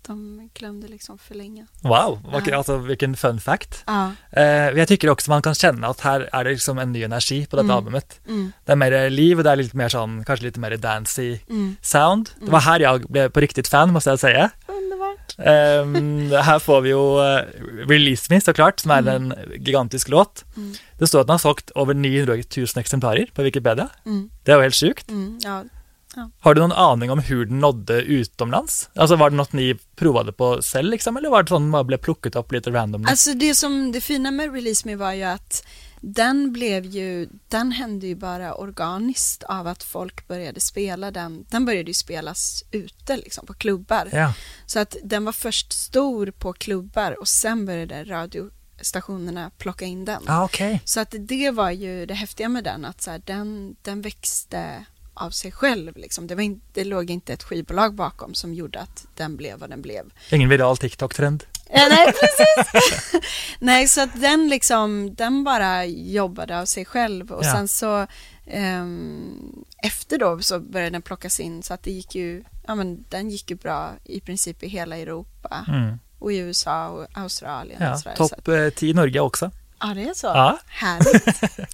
de 0.07 0.49
glömde 0.55 0.89
liksom 0.89 1.19
förlänga. 1.19 1.67
wow, 1.81 2.21
vad, 2.33 2.49
Ja. 2.49 2.57
alltså, 2.57 2.77
vilken 2.79 3.17
fun 3.17 3.41
fact. 3.41 3.83
Ja, 3.87 4.13
Eh, 4.31 4.45
jag 4.47 4.89
tycker 4.89 5.11
också 5.11 5.31
man 5.31 5.43
kan 5.43 5.55
känna 5.55 5.87
att 5.87 6.01
här 6.01 6.29
är 6.33 6.45
det 6.45 6.51
liksom 6.51 6.79
en 6.79 6.93
ny 6.93 7.03
energi 7.03 7.47
på 7.47 7.57
detta 7.57 7.65
Mm. 7.65 7.77
albumet. 7.77 8.21
mm, 8.29 8.53
Det 8.65 8.73
är 8.73 8.77
mer 8.77 9.11
liv 9.11 9.39
och 9.39 9.45
det 9.45 9.51
är 9.51 9.57
lite 9.57 9.77
mer 9.77 9.89
sån, 9.89 10.25
kanske 10.25 10.45
lite 10.47 10.61
mer 10.61 10.77
dancey 10.77 11.41
mm. 11.51 11.77
sound. 11.83 12.31
Det 12.41 12.51
var 12.51 12.61
här 12.61 12.81
jag 12.81 13.01
blev 13.01 13.29
på 13.31 13.41
riktigt 13.41 13.69
fan 13.69 13.93
måste 13.93 14.11
jag 14.11 14.19
säga. 14.19 14.51
Ehm, 15.38 16.31
här 16.31 16.59
får 16.59 16.81
vi 16.81 16.88
ju 16.88 17.18
eh, 17.18 17.44
Release 17.88 18.27
Me 18.35 18.40
såklart, 18.40 18.81
som 18.81 18.90
är 18.90 18.99
Mm. 18.99 19.33
en 19.33 19.35
gigantisk 19.64 20.09
låt. 20.09 20.44
Mm. 20.57 20.75
Det 20.99 21.07
står 21.07 21.20
att 21.20 21.27
den 21.27 21.35
har 21.35 21.38
sålt 21.38 21.70
över 21.75 21.94
900 21.94 22.35
000 22.57 22.66
exemplarer 22.77 23.27
på 23.35 23.42
Wikipedia. 23.42 23.88
Mm, 24.07 24.31
Det 24.44 24.53
är 24.53 24.57
ju 24.57 24.62
helt 24.62 24.75
sjukt. 24.75 25.11
mm, 25.11 25.38
ja. 25.42 25.64
Har 26.40 26.55
du 26.55 26.61
någon 26.61 26.73
aning 26.73 27.11
om 27.11 27.18
hur 27.18 27.47
den 27.47 27.61
nådde 27.61 28.03
utomlands? 28.03 28.88
Alltså 28.94 29.16
var 29.16 29.31
det 29.31 29.37
något 29.37 29.53
ni 29.53 29.75
provade 29.97 30.33
på 30.33 30.61
själv 30.62 30.90
liksom, 30.90 31.16
eller 31.16 31.29
var 31.31 31.42
det 31.42 31.49
sånt 31.49 31.70
man 31.70 31.87
blev 31.87 31.99
plockat 31.99 32.37
upp 32.37 32.53
lite 32.53 32.70
randomly? 32.70 33.11
Alltså 33.11 33.35
det 33.35 33.55
som 33.55 33.92
det 33.92 34.01
fina 34.01 34.31
med 34.31 34.55
Release 34.55 34.88
Me 34.88 34.97
var 34.97 35.12
ju 35.12 35.23
att 35.23 35.66
den 36.07 36.53
blev 36.53 36.85
ju, 36.87 37.29
den 37.49 37.73
hände 37.73 38.07
ju 38.07 38.14
bara 38.14 38.55
organiskt 38.55 39.43
av 39.43 39.67
att 39.67 39.83
folk 39.83 40.29
började 40.29 40.61
spela 40.61 41.11
den. 41.11 41.47
Den 41.51 41.64
började 41.64 41.90
ju 41.90 41.95
spelas 41.95 42.64
ute 42.71 43.17
liksom 43.17 43.47
på 43.47 43.55
klubbar. 43.55 44.09
ja, 44.12 44.33
Så 44.67 44.79
att 44.79 44.97
den 45.03 45.25
var 45.25 45.33
först 45.33 45.73
stor 45.73 46.31
på 46.31 46.53
klubbar 46.53 47.21
och 47.21 47.29
sen 47.29 47.67
började 47.67 48.05
radiostationerna 48.05 49.51
plocka 49.59 49.85
in 49.85 50.05
den. 50.05 50.23
ah, 50.27 50.45
okej. 50.45 50.83
Så 50.85 51.01
att 51.01 51.14
det 51.19 51.51
var 51.51 51.71
ju 51.71 52.07
det 52.07 52.14
häftiga 52.14 52.49
med 52.49 52.64
den, 52.64 52.85
att 52.85 53.03
så 53.03 53.11
här, 53.11 53.23
den, 53.25 53.77
den 53.83 54.03
växte 54.03 54.85
av 55.14 55.31
sig 55.31 55.53
själv. 55.53 55.97
Liksom. 55.97 56.27
Det, 56.27 56.35
var 56.35 56.43
in, 56.43 56.61
det 56.73 56.85
låg 56.85 57.11
inte 57.11 57.33
ett 57.33 57.43
skivbolag 57.43 57.95
bakom 57.95 58.35
som 58.35 58.55
gjorde 58.55 58.81
att 58.81 59.07
den 59.14 59.37
blev 59.37 59.59
vad 59.59 59.71
den 59.71 59.83
blev. 59.83 60.12
Ingen 60.31 60.49
viral 60.49 60.77
TikTok-trend. 60.77 61.45
Ja, 61.70 61.87
nej, 61.90 62.07
precis. 62.07 63.12
nej, 63.59 63.88
så 63.88 64.00
att 64.00 64.20
den 64.20 64.48
liksom, 64.48 65.14
den 65.14 65.44
bara 65.44 65.85
jobbade 65.87 66.61
av 66.61 66.64
sig 66.64 66.85
själv 66.85 67.33
och 67.33 67.44
Ja. 67.44 67.53
sen 67.53 67.68
så 67.68 68.07
ehm, 68.46 69.64
efter 69.83 70.18
då 70.18 70.38
så 70.40 70.61
började 70.61 70.90
den 70.90 71.03
plockas 71.03 71.40
in 71.40 71.62
så 71.62 71.74
att 71.74 71.83
det 71.83 71.90
gick 71.90 72.14
ju, 72.14 72.44
ja 72.66 72.74
men 72.74 73.05
den 73.09 73.31
gick 73.31 73.50
ju 73.50 73.57
bra 73.57 73.90
i 74.05 74.20
princip 74.20 74.62
i 74.62 74.68
hela 74.68 74.96
Europa 74.96 75.64
Mm. 75.68 75.98
och 76.18 76.33
i 76.33 76.37
USA 76.37 76.88
och 76.88 77.07
Australien 77.14 77.79
Ja, 77.83 77.92
och 77.92 77.98
sådär. 78.00 78.16
Så 78.16 78.24
att, 78.24 78.31
topp 78.31 78.48
eh, 78.48 78.68
10 78.70 78.90
i 78.90 78.94
Norge 78.94 79.20
också. 79.20 79.50
ja, 79.81 79.87
det 79.94 80.03
är 80.09 80.14
så. 80.14 80.27
Ja. 80.27 80.59
Härligt. 80.66 81.40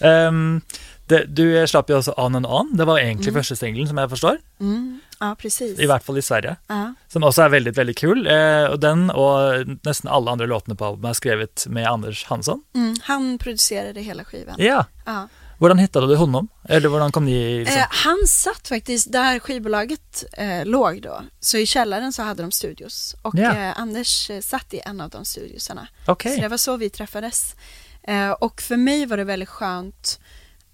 Ehm, 0.00 0.60
det, 1.06 1.24
du 1.26 1.66
slapp 1.68 1.90
ju 1.90 1.96
också 1.98 2.12
On 2.16 2.34
and 2.34 2.46
On. 2.46 2.76
Det 2.76 2.84
var 2.84 2.98
egentligen 2.98 3.30
Mm. 3.34 3.40
första 3.40 3.56
singeln 3.56 3.88
som 3.88 3.98
jag 3.98 4.10
förstår, 4.10 4.38
Mm, 4.60 5.00
ja, 5.20 5.36
precis. 5.38 5.78
i 5.78 5.86
vart 5.86 6.04
fall 6.04 6.18
i 6.18 6.22
Sverige. 6.22 6.56
Ja. 6.66 6.94
Som 7.08 7.22
också 7.24 7.42
är 7.42 7.48
väldigt, 7.48 7.78
väldigt 7.78 7.98
kul. 7.98 8.26
Eh, 8.26 8.72
den 8.72 9.10
och 9.10 9.66
nästan 9.82 10.12
alla 10.12 10.30
andra 10.30 10.46
låtarna 10.46 10.74
på 10.74 10.84
albumet 10.84 11.10
är 11.10 11.14
skrivet 11.14 11.66
med 11.68 11.86
Anders 11.88 12.24
Hansson. 12.24 12.62
Mm, 12.74 12.96
han 13.02 13.38
producerade 13.38 14.00
hela 14.00 14.24
skivan. 14.24 14.54
Ja, 14.58 14.84
Ja. 15.06 15.28
Hur 15.60 15.74
hittade 15.74 16.06
du 16.06 16.16
honom? 16.16 16.48
Eller 16.68 16.88
hur 16.88 17.10
kom 17.10 17.24
ni 17.24 17.58
liksom? 17.58 17.78
Eh, 17.78 17.86
han 17.90 18.26
satt 18.26 18.68
faktiskt 18.68 19.12
där 19.12 19.38
skivbolaget 19.38 20.24
eh, 20.32 20.64
låg 20.66 21.02
då. 21.02 21.22
Så 21.40 21.56
i 21.56 21.66
källaren 21.66 22.12
så 22.12 22.22
hade 22.22 22.42
de 22.42 22.52
studios. 22.52 23.16
Och 23.22 23.34
Ja. 23.38 23.56
eh, 23.56 23.80
Anders 23.80 24.30
eh, 24.30 24.40
satt 24.40 24.74
i 24.74 24.80
en 24.84 25.00
av 25.00 25.10
de 25.10 25.24
studiosarna. 25.24 25.88
Okej. 26.06 26.34
Så 26.34 26.40
det 26.40 26.48
var 26.48 26.56
så 26.56 26.76
vi 26.76 26.90
träffades. 26.90 27.54
Eh, 28.02 28.30
och 28.30 28.60
för 28.62 28.76
mig 28.76 29.06
var 29.06 29.16
det 29.16 29.24
väldigt 29.24 29.48
skönt 29.48 30.20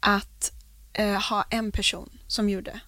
att 0.01 0.53
eh, 0.93 1.21
ha 1.31 1.45
en 1.51 1.73
person 1.73 2.09
som 2.27 2.49
gjorde 2.51 2.81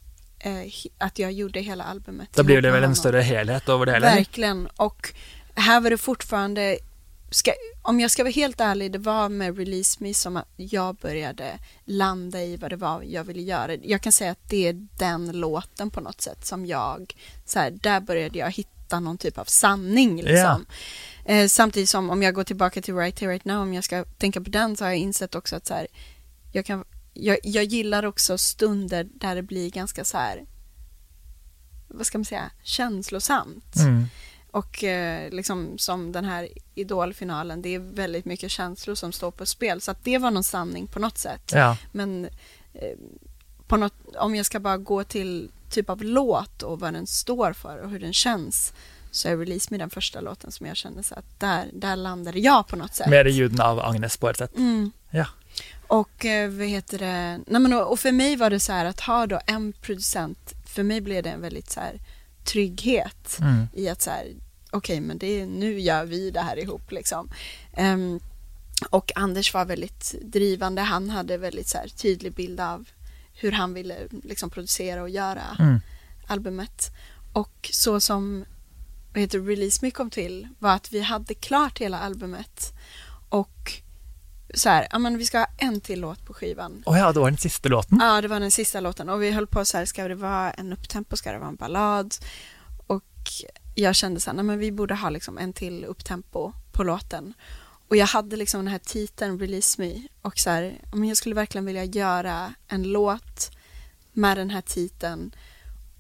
att 0.99 1.19
jag 1.19 1.33
gjorde 1.33 1.61
hela 1.61 1.85
albumet. 1.85 2.29
Då 2.33 2.45
ihop 2.45 2.63
det 2.63 2.71
väl 2.71 2.85
en 2.85 2.97
större 2.97 3.21
helhet 3.21 3.69
över 3.69 3.87
det 3.87 3.93
hela? 3.93 4.07
Verkligen. 4.07 4.69
Och 4.77 5.15
här 5.55 5.81
var 5.81 5.91
det 5.91 5.99
fortfarande, 5.99 6.79
ska, 7.31 7.53
om 7.83 8.01
jag 8.01 8.11
ska 8.11 8.23
vara 8.23 8.33
helt 8.33 8.61
ärlig, 8.61 8.93
det 8.93 8.99
var 8.99 9.29
med 9.29 9.59
Release 9.59 9.97
Me 10.01 10.15
som 10.15 10.43
jag 10.57 10.97
började 10.97 11.59
landa 11.85 12.43
i 12.43 12.57
vad 12.57 12.71
det 12.71 12.77
var 12.77 13.03
jag 13.03 13.25
ville 13.25 13.43
göra. 13.43 13.75
Jag 13.75 14.03
kan 14.03 14.13
säga 14.13 14.31
att 14.31 14.49
det 14.49 14.69
är 14.69 14.87
den 14.99 15.33
låten 15.33 15.91
på 15.91 16.01
något 16.01 16.21
sätt 16.21 16.47
som 16.47 16.67
jag, 16.67 17.15
så 17.45 17.59
här, 17.59 17.71
där 17.71 18.01
började 18.01 18.39
jag 18.39 18.51
hitta 18.51 19.01
någon 19.01 19.19
typ 19.19 19.39
av 19.39 19.45
sanning 19.45 20.23
liksom. 20.23 20.67
Eh, 21.25 21.47
samtidigt 21.47 21.89
som 21.89 22.11
om 22.11 22.23
jag 22.23 22.35
går 22.35 22.45
tillbaka 22.45 22.83
till 22.83 22.95
Right 22.97 23.21
Here 23.21 23.33
Right 23.33 23.45
Now, 23.45 23.63
om 23.63 23.75
jag 23.75 23.85
ska 23.85 24.05
tänka 24.05 24.41
på 24.41 24.51
den 24.51 24.77
så 24.77 24.85
har 24.85 24.91
jag 24.91 24.99
insett 24.99 25.35
också 25.35 25.57
att 25.57 25.67
så 25.67 25.75
här, 25.75 25.87
jag, 26.53 26.67
kan, 26.67 26.85
jag, 27.19 27.39
jag 27.43 27.65
gillar 27.65 28.05
också 28.05 28.39
stunder 28.39 29.09
där 29.15 29.35
det 29.35 29.43
blir 29.43 29.71
ganska 29.71 30.05
så 30.05 30.17
här, 30.19 30.45
vad 31.89 32.07
ska 32.07 32.19
man 32.19 32.25
säga, 32.25 32.51
känslosamt. 32.63 33.77
Mm. 33.77 34.07
Och 34.51 34.85
eh, 34.85 35.31
liksom 35.31 35.79
som 35.79 36.13
den 36.13 36.25
här 36.25 36.49
idolfinalen, 36.75 37.63
det 37.63 37.75
är 37.75 37.79
väldigt 37.79 38.25
mycket 38.25 38.51
känslor 38.51 38.95
som 38.95 39.13
står 39.13 39.31
på 39.31 39.47
spel. 39.47 39.81
Så 39.81 39.91
att 39.91 40.05
det 40.05 40.19
var 40.19 40.31
någon 40.31 40.45
sanning 40.45 40.87
på 40.87 40.99
något 40.99 41.19
sätt. 41.19 41.53
Ja, 41.55 41.77
Men 41.93 42.25
eh, 42.75 42.99
på 43.67 43.77
något, 43.77 43.95
om 44.17 44.35
jag 44.35 44.47
ska 44.47 44.61
bara 44.61 44.77
gå 44.77 45.05
till 45.05 45.51
typ 45.71 45.91
av 45.91 46.03
låt 46.03 46.63
och 46.63 46.81
vad 46.81 46.93
den 46.93 47.07
står 47.07 47.53
för 47.53 47.79
och 47.79 47.91
hur 47.91 48.01
den 48.01 48.13
känns 48.13 48.73
så 49.11 49.29
är 49.29 49.37
Release 49.37 49.69
Me 49.71 49.79
den 49.79 49.91
första 49.91 50.21
låten 50.21 50.53
som 50.53 50.67
jag 50.67 50.77
kände 50.77 51.03
så 51.03 51.15
att 51.15 51.41
där, 51.41 51.71
där 51.73 51.97
landade 51.97 52.39
jag 52.39 52.67
på 52.67 52.77
något 52.77 52.95
sätt. 52.95 53.09
mer 53.09 53.25
i 53.25 53.31
ljuden 53.31 53.61
av 53.61 53.81
Agnes 53.81 54.17
på 54.17 54.31
ett 54.31 54.37
sätt. 54.37 54.57
Mm. 54.57 54.91
Ja. 55.11 55.27
Och 55.89 56.25
eh, 56.25 56.51
vad 56.51 56.67
heter 56.67 56.99
det, 56.99 57.41
nej 57.47 57.61
men 57.61 57.73
och 57.73 58.01
för 58.01 58.13
mig 58.13 58.37
var 58.37 58.51
det 58.51 58.61
så 58.61 58.73
här 58.73 58.85
att 58.85 59.01
ha 59.01 59.27
då 59.27 59.41
en 59.47 59.73
producent, 59.73 60.55
för 60.67 60.83
mig 60.83 61.01
blev 61.01 61.23
det 61.23 61.31
en 61.31 61.41
väldigt 61.41 61.71
så 61.71 61.81
här 61.81 62.01
trygghet 62.45 63.39
Mm. 63.41 63.67
i 63.75 63.89
att 63.89 64.03
så 64.03 64.11
här, 64.11 64.27
okej 64.71 65.01
men 65.01 65.19
det 65.19 65.41
är, 65.41 65.47
nu 65.47 65.81
gör 65.81 66.05
vi 66.05 66.31
det 66.31 66.41
här 66.41 66.59
ihop 66.59 66.93
liksom. 66.93 67.31
Ehm, 67.73 68.21
och 68.91 69.13
Anders 69.17 69.55
var 69.55 69.65
väldigt 69.65 70.15
drivande, 70.23 70.83
han 70.83 71.11
hade 71.11 71.37
väldigt 71.37 71.69
så 71.69 71.79
här 71.79 71.89
tydlig 71.89 72.33
bild 72.35 72.61
av 72.61 72.89
hur 73.35 73.53
han 73.53 73.75
ville 73.75 73.97
liksom 74.25 74.51
producera 74.51 75.03
och 75.03 75.11
göra 75.11 75.43
Mm. 75.59 75.81
albumet. 76.27 76.91
Och 77.33 77.71
så 77.73 78.01
som 78.01 78.45
vad 79.13 79.21
heter, 79.21 79.41
Release 79.41 79.79
Me 79.83 79.91
kom 79.91 80.11
till 80.11 80.49
var 80.59 80.75
att 80.75 80.93
vi 80.93 81.01
hade 81.01 81.35
klart 81.35 81.79
hela 81.79 81.99
albumet 81.99 82.73
och 83.29 83.73
så 84.55 84.69
här, 84.69 84.89
ja 84.91 84.99
men 84.99 85.19
vi 85.19 85.25
ska 85.25 85.39
ha 85.39 85.47
en 85.59 85.81
till 85.81 86.01
låt 86.01 86.25
på 86.25 86.35
skivan. 86.35 86.83
Och 86.87 86.99
ja, 86.99 87.13
då 87.13 87.21
var 87.21 87.31
den 87.31 87.39
sista 87.39 87.69
låten. 87.69 87.99
Ja, 88.01 88.21
det 88.21 88.29
var 88.29 88.41
den 88.41 88.51
sista 88.51 88.81
låten 88.81 89.09
och 89.09 89.23
vi 89.23 89.31
höll 89.31 89.47
på 89.47 89.65
så 89.65 89.79
här, 89.79 89.85
ska 89.85 90.09
det 90.09 90.15
vara 90.15 90.51
en 90.51 90.73
upptempo, 90.73 91.17
ska 91.17 91.33
det 91.33 91.39
vara 91.39 91.49
en 91.49 91.57
ballad? 91.57 92.15
Och 92.87 93.05
jag 93.75 93.95
kände 93.95 94.21
så 94.21 94.31
här, 94.31 94.37
nej 94.37 94.45
men 94.45 94.59
vi 94.59 94.73
borde 94.73 94.95
ha 94.95 95.11
liksom 95.11 95.39
en 95.39 95.53
till 95.53 95.85
upptempo 95.85 96.53
på 96.73 96.83
låten. 96.83 97.35
Och 97.89 97.97
jag 97.97 98.07
hade 98.07 98.37
liksom 98.37 98.61
den 98.61 98.69
här 98.69 98.79
titeln, 98.79 99.41
Release 99.41 99.83
Me, 99.83 100.03
och 100.23 100.39
så 100.39 100.51
här, 100.51 100.81
men 100.93 101.09
jag 101.09 101.17
skulle 101.17 101.35
verkligen 101.35 101.65
vilja 101.65 101.85
göra 101.85 102.55
en 102.69 102.83
låt 102.83 103.51
med 104.13 104.37
den 104.37 104.51
här 104.51 104.61
titeln 104.61 105.35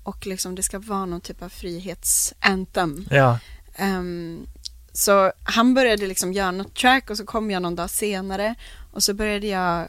och 0.02 0.26
liksom 0.26 0.54
det 0.54 0.62
ska 0.62 0.78
vara 0.78 1.06
någon 1.06 1.20
typ 1.20 1.42
av 1.42 1.48
frihetsanthem. 1.48 3.06
Ja. 3.10 3.38
Ehm, 3.74 4.46
så 4.92 5.32
han 5.44 5.74
började 5.74 6.06
liksom 6.06 6.32
göra 6.32 6.50
något 6.50 6.74
track 6.74 7.10
och 7.10 7.16
så 7.16 7.24
kom 7.24 7.50
jag 7.50 7.62
någon 7.62 7.76
dag 7.76 7.90
senare 7.90 8.54
och 8.92 9.02
så 9.02 9.14
började 9.14 9.46
jag 9.46 9.88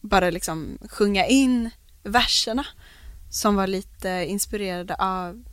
bara 0.00 0.30
liksom 0.30 0.78
sjunga 0.90 1.26
in 1.26 1.70
verserna 2.02 2.66
som 3.30 3.56
var 3.56 3.66
lite 3.66 4.08
inspirerade 4.08 4.94
av 4.94 5.44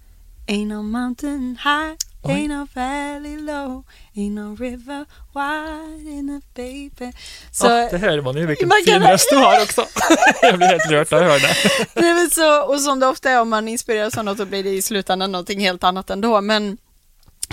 Ain't 0.48 0.68
no 0.68 0.82
mountain 0.82 1.58
high, 1.64 1.96
Oj. 2.24 2.32
ain't 2.32 2.48
no 2.48 2.68
valley 2.74 3.38
low, 3.38 3.84
ain't 4.16 4.32
no 4.32 4.56
river 4.56 5.06
wide 5.34 6.20
enough 6.20 6.46
baby. 6.56 7.14
Så, 7.52 7.68
Åh, 7.68 7.88
det 7.92 7.98
hör 7.98 8.22
man 8.22 8.36
ju 8.36 8.46
vilken 8.46 8.68
Man 8.68 8.78
fin 8.86 9.04
röst 9.04 9.30
du 9.30 9.36
har 9.36 9.62
också. 9.62 9.86
jag 10.42 10.58
blir 10.58 10.68
helt 10.68 10.92
rörd 10.92 11.08
när 11.12 11.22
jag 11.22 11.30
hör 11.30 11.40
det. 11.40 11.56
nej, 12.02 12.14
men 12.14 12.30
så, 12.30 12.62
och 12.64 12.82
som 12.82 13.00
det 13.00 13.08
ofta 13.08 13.30
är 13.30 13.42
om 13.42 13.50
man 13.50 13.68
inspireras 13.68 14.18
av 14.18 14.26
något 14.26 14.38
så 14.38 14.46
blir 14.46 14.64
det 14.64 14.70
i 14.70 14.82
slutändan 14.82 15.32
någonting 15.32 15.60
helt 15.60 15.84
annat 15.84 16.10
ändå. 16.10 16.42
Men, 16.42 16.78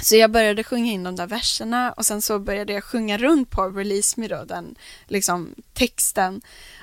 så 0.02 0.16
jag 0.16 0.30
började 0.30 0.64
sjunga 0.64 0.92
in 0.92 1.02
de 1.02 1.16
där 1.16 1.26
verserna 1.26 1.92
och 1.92 2.06
sen 2.06 2.22
så 2.22 2.38
började 2.38 2.72
jag 2.72 2.84
sjunga 2.84 3.18
runt 3.18 3.50
på 3.50 3.68
Release 3.68 4.20
Me 4.20 4.28
då, 4.28 4.44
den 4.44 4.74
liksom 5.06 5.54
texten. 5.72 6.40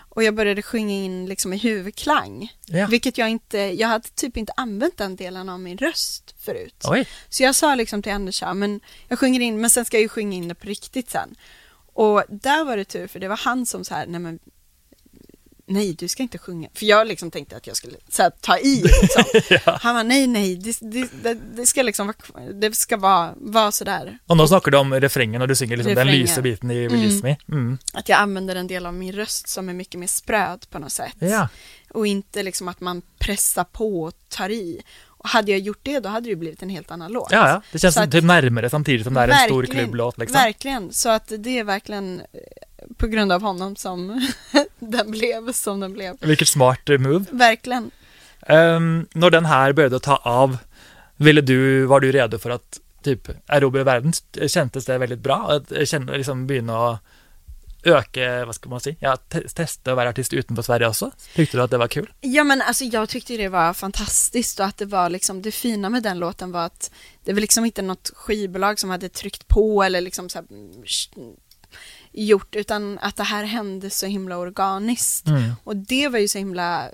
Och 0.09 0.23
jag 0.23 0.35
började 0.35 0.61
sjunga 0.61 0.93
in 0.93 1.25
liksom 1.25 1.53
i 1.53 1.57
huvudklang. 1.57 2.53
Ja. 2.65 2.87
Vilket 2.87 3.17
jag 3.17 3.29
inte, 3.29 3.57
jag 3.57 3.87
hade 3.87 4.09
typ 4.09 4.37
inte 4.37 4.53
använt 4.57 4.97
den 4.97 5.15
delen 5.15 5.49
av 5.49 5.59
min 5.59 5.77
röst 5.77 6.35
förut. 6.39 6.83
Oj, 6.83 7.07
Så 7.29 7.43
jag 7.43 7.55
sa 7.55 7.75
liksom 7.75 8.01
till 8.01 8.11
Anders, 8.11 8.41
ja, 8.41 8.53
men 8.53 8.79
jag 9.07 9.19
sjunger 9.19 9.39
in, 9.39 9.61
men 9.61 9.69
sen 9.69 9.85
ska 9.85 9.97
jag 9.97 10.01
ju 10.01 10.09
sjunga 10.09 10.37
in 10.37 10.47
det 10.47 10.55
på 10.55 10.67
riktigt 10.67 11.09
sen. 11.09 11.35
Och 11.93 12.23
där 12.29 12.65
var 12.65 12.77
det 12.77 12.85
tur, 12.85 13.07
för 13.07 13.19
det 13.19 13.27
var 13.27 13.37
han 13.37 13.65
som 13.65 13.85
så 13.85 13.93
här, 13.93 14.07
nej 14.07 14.19
men 14.19 14.39
Nej, 15.67 15.93
du 15.93 16.07
ska 16.07 16.23
inte 16.23 16.37
sjunga. 16.37 16.69
För 16.73 16.85
jag 16.85 17.07
liksom 17.07 17.31
tänkte 17.31 17.57
att 17.57 17.67
jag 17.67 17.77
skulle 17.77 17.97
så 18.09 18.23
här, 18.23 18.31
ta 18.41 18.57
i. 18.57 18.83
Liksom. 19.01 19.23
ja. 19.65 19.77
Han 19.81 19.95
var 19.95 20.03
nej, 20.03 20.27
nej, 20.27 20.55
det, 20.55 20.77
det, 20.81 21.33
det, 21.55 21.65
ska 21.65 21.81
liksom 21.81 22.07
vara, 22.07 22.51
det 22.53 22.75
ska 22.75 22.97
vara, 22.97 23.33
vara 23.35 23.71
sådär. 23.71 24.17
Och 24.27 24.37
nu 24.37 24.47
snackar 24.47 24.71
du 24.71 24.77
om 24.77 24.93
refrängen 24.93 25.41
och 25.41 25.47
du 25.47 25.55
synger 25.55 25.77
liksom 25.77 25.95
den 25.95 26.07
lysa 26.07 26.41
biten 26.41 26.71
i 26.71 26.87
Release 26.87 27.23
Me. 27.23 27.37
Mm. 27.49 27.77
Att 27.93 28.09
jag 28.09 28.19
använder 28.19 28.55
en 28.55 28.67
del 28.67 28.85
av 28.85 28.93
min 28.93 29.13
röst 29.13 29.47
som 29.47 29.69
är 29.69 29.73
mycket 29.73 29.99
mer 29.99 30.07
spröd 30.07 30.65
på 30.69 30.79
något 30.79 30.91
sätt. 30.91 31.15
Ja. 31.19 31.49
Och 31.91 32.07
inte 32.07 32.43
liksom 32.43 32.67
att 32.67 32.81
man 32.81 33.01
pressar 33.19 33.63
på 33.63 34.03
och 34.03 34.13
tar 34.29 34.49
i. 34.49 34.81
Och 35.07 35.29
hade 35.29 35.51
jag 35.51 35.59
gjort 35.59 35.79
det, 35.83 35.99
då 35.99 36.09
hade 36.09 36.29
det 36.29 36.35
blivit 36.35 36.61
en 36.63 36.69
helt 36.69 36.91
annan 36.91 37.11
låt. 37.11 37.31
ja, 37.31 37.49
ja, 37.49 37.61
det 37.71 37.79
känns 37.79 37.97
att- 37.97 38.11
typ 38.11 38.23
närmare 38.23 38.69
samtidigt 38.69 39.03
som 39.03 39.13
det 39.13 39.21
är 39.21 39.27
en 39.27 39.49
stor 39.49 39.65
klubblåt 39.65 40.17
liksom. 40.17 40.33
Verkligen, 40.33 40.93
så 40.93 41.09
att 41.09 41.31
det 41.37 41.59
är 41.59 41.63
verkligen 41.63 42.21
på 42.97 43.07
grund 43.07 43.31
av 43.31 43.41
honom 43.41 43.75
som 43.75 44.27
den 44.79 45.11
blev 45.11 45.51
som 45.51 45.79
den 45.79 45.93
blev. 45.93 46.17
Vilket 46.21 46.47
smart 46.47 46.89
eh, 46.89 46.97
move. 46.97 47.25
Verkligen. 47.31 47.91
Um, 48.47 49.07
när 49.13 49.29
den 49.29 49.45
här 49.45 49.73
började 49.73 49.99
ta 49.99 50.15
av, 50.15 50.57
ville 51.15 51.41
du, 51.41 51.85
var 51.85 51.99
du 51.99 52.11
redo 52.11 52.37
för 52.37 52.49
att 52.49 52.79
typ 53.03 53.29
erobre 53.47 53.83
världen? 53.83 54.13
Kändes 54.47 54.85
det 54.85 54.97
väldigt 54.97 55.19
bra? 55.19 55.51
Att 55.51 55.87
känna, 55.87 56.11
liksom 56.11 56.69
att 56.69 56.99
öka, 57.85 58.45
vad 58.45 58.55
ska 58.55 58.69
man 58.69 58.79
säga, 58.79 58.95
ja, 58.99 59.17
te 59.17 59.47
testa 59.47 59.91
att 59.91 59.97
vara 59.97 60.09
artist 60.09 60.33
utanför 60.33 60.63
Sverige 60.63 60.87
också? 60.87 61.11
Tyckte 61.35 61.57
du 61.57 61.63
att 61.63 61.71
det 61.71 61.77
var 61.77 61.87
kul? 61.87 62.13
Ja 62.21 62.43
men 62.43 62.61
alltså 62.61 62.83
jag 62.83 63.09
tyckte 63.09 63.37
det 63.37 63.47
var 63.47 63.73
fantastiskt 63.73 64.59
och 64.59 64.65
att 64.65 64.77
det 64.77 64.85
var 64.85 65.09
liksom 65.09 65.41
det 65.41 65.51
fina 65.51 65.89
med 65.89 66.03
den 66.03 66.19
låten 66.19 66.51
var 66.51 66.65
att 66.65 66.91
det 67.23 67.33
var 67.33 67.41
liksom 67.41 67.65
inte 67.65 67.81
något 67.81 68.11
skivbolag 68.15 68.79
som 68.79 68.89
hade 68.89 69.09
tryckt 69.09 69.47
på 69.47 69.83
eller 69.83 70.01
liksom 70.01 70.29
så 70.29 70.37
här, 70.37 70.45
mm, 70.49 71.35
gjort 72.15 72.55
utan 72.55 72.99
att 73.01 73.15
det 73.15 73.23
här 73.23 73.43
hände 73.43 73.89
så 73.89 74.05
himla 74.05 74.37
organiskt. 74.37 75.27
Mm. 75.27 75.51
Och 75.63 75.75
det 75.75 76.07
var 76.07 76.19
ju 76.19 76.27
så 76.27 76.37
himla 76.37 76.89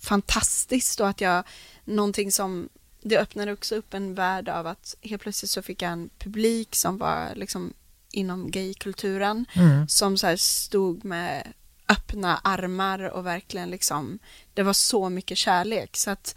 fantastiskt 0.00 1.00
och 1.00 1.08
att 1.08 1.20
jag, 1.20 1.44
någonting 1.84 2.32
som, 2.32 2.68
det 3.02 3.18
öppnade 3.18 3.52
också 3.52 3.74
upp 3.74 3.94
en 3.94 4.14
värld 4.14 4.48
av 4.48 4.66
att 4.66 4.94
helt 5.02 5.22
plötsligt 5.22 5.50
så 5.50 5.62
fick 5.62 5.82
jag 5.82 5.92
en 5.92 6.10
publik 6.18 6.76
som 6.76 6.98
var 6.98 7.32
liksom 7.34 7.72
inom 8.10 8.50
gaykulturen 8.50 9.46
Mm. 9.52 9.88
som 9.88 10.16
så 10.16 10.26
här 10.26 10.36
stod 10.36 11.04
med 11.04 11.52
öppna 11.88 12.40
armar 12.44 13.00
och 13.00 13.26
verkligen 13.26 13.70
liksom, 13.70 14.18
det 14.54 14.62
var 14.62 14.72
så 14.72 15.08
mycket 15.08 15.38
kärlek 15.38 15.96
så 15.96 16.10
att 16.10 16.36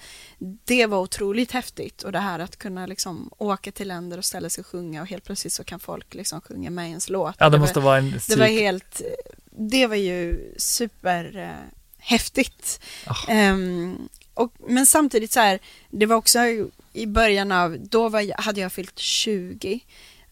det 0.66 0.86
var 0.86 1.00
otroligt 1.00 1.52
häftigt 1.52 2.04
och 2.04 2.12
det 2.12 2.20
här 2.20 2.40
att 2.40 2.58
kunna 2.58 2.86
liksom 2.86 3.30
åka 3.38 3.72
till 3.72 3.88
länder 3.88 4.18
och 4.18 4.26
ställa 4.26 4.50
sig 4.50 4.62
och 4.62 4.68
sjunga 4.68 5.02
och 5.02 5.08
helt 5.08 5.24
plötsligt 5.24 5.54
så 5.54 5.64
kan 5.64 5.80
folk 5.80 6.14
liksom 6.14 6.42
sjunga 6.42 6.70
med 6.70 6.88
ens 6.88 7.10
låt. 7.10 7.36
Ja, 7.40 7.50
det 7.50 7.58
var- 7.58 7.60
måste 7.60 7.80
vara 7.80 7.98
en 7.98 8.20
det 8.28 8.36
var 8.36 8.46
helt, 8.46 9.02
det 9.52 9.88
var 9.88 9.96
ju 9.96 10.54
super 10.58 11.38
eh, 11.38 11.78
häftigt. 11.98 12.80
Ah. 13.06 13.28
Ehm, 13.28 14.10
och, 14.34 14.54
men 14.68 14.86
samtidigt 14.86 15.32
så 15.32 15.40
här, 15.40 15.60
det 15.90 16.06
var 16.06 16.16
också 16.16 16.40
i 16.94 17.06
början 17.06 17.52
av, 17.52 17.78
då 17.80 18.10
var, 18.10 18.42
hade 18.42 18.62
jag 18.62 18.72
fyllt 18.72 19.00
20 19.00 19.80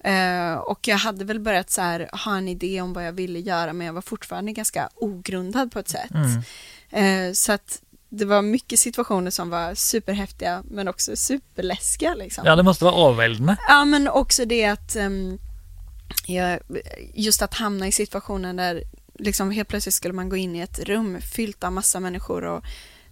eh, 0.05 0.53
och 0.55 0.87
jag 0.87 0.97
hade 0.97 1.25
väl 1.25 1.39
börjat 1.39 1.69
så 1.69 1.81
här, 1.81 2.09
ha 2.25 2.37
en 2.37 2.47
idé 2.47 2.81
om 2.81 2.93
vad 2.93 3.07
jag 3.07 3.13
ville 3.13 3.39
göra 3.39 3.73
men 3.73 3.87
jag 3.87 3.93
var 3.93 4.01
fortfarande 4.01 4.51
ganska 4.51 4.89
ogrundad 4.95 5.71
på 5.71 5.79
ett 5.79 5.89
sätt. 5.89 6.11
Mm. 6.11 6.41
Eh, 6.89 7.33
så 7.33 7.51
att 7.51 7.81
det 8.09 8.25
var 8.25 8.41
mycket 8.41 8.79
situationer 8.79 9.31
som 9.31 9.49
var 9.49 9.75
superhäftiga 9.75 10.63
men 10.65 10.87
också 10.87 11.15
superläskiga 11.15 12.15
liksom. 12.15 12.45
Ja, 12.45 12.55
det 12.55 12.63
måste 12.63 12.85
vara 12.85 13.07
överväldigande. 13.07 13.57
Ja, 13.67 13.85
men 13.85 14.07
också 14.07 14.45
det 14.45 14.65
att 14.65 14.95
ehm, 14.95 15.39
jag, 16.25 16.59
just 17.13 17.41
att 17.41 17.53
hamna 17.53 17.87
i 17.87 17.91
situationen 17.91 18.55
där 18.55 18.83
liksom 19.19 19.51
helt 19.51 19.69
plötsligt 19.69 19.95
skulle 19.95 20.13
man 20.13 20.29
gå 20.29 20.35
in 20.35 20.55
i 20.55 20.59
ett 20.59 20.79
rum 20.79 21.21
fyllt 21.21 21.63
av 21.63 21.71
massa 21.71 21.99
människor 21.99 22.43
och 22.43 22.63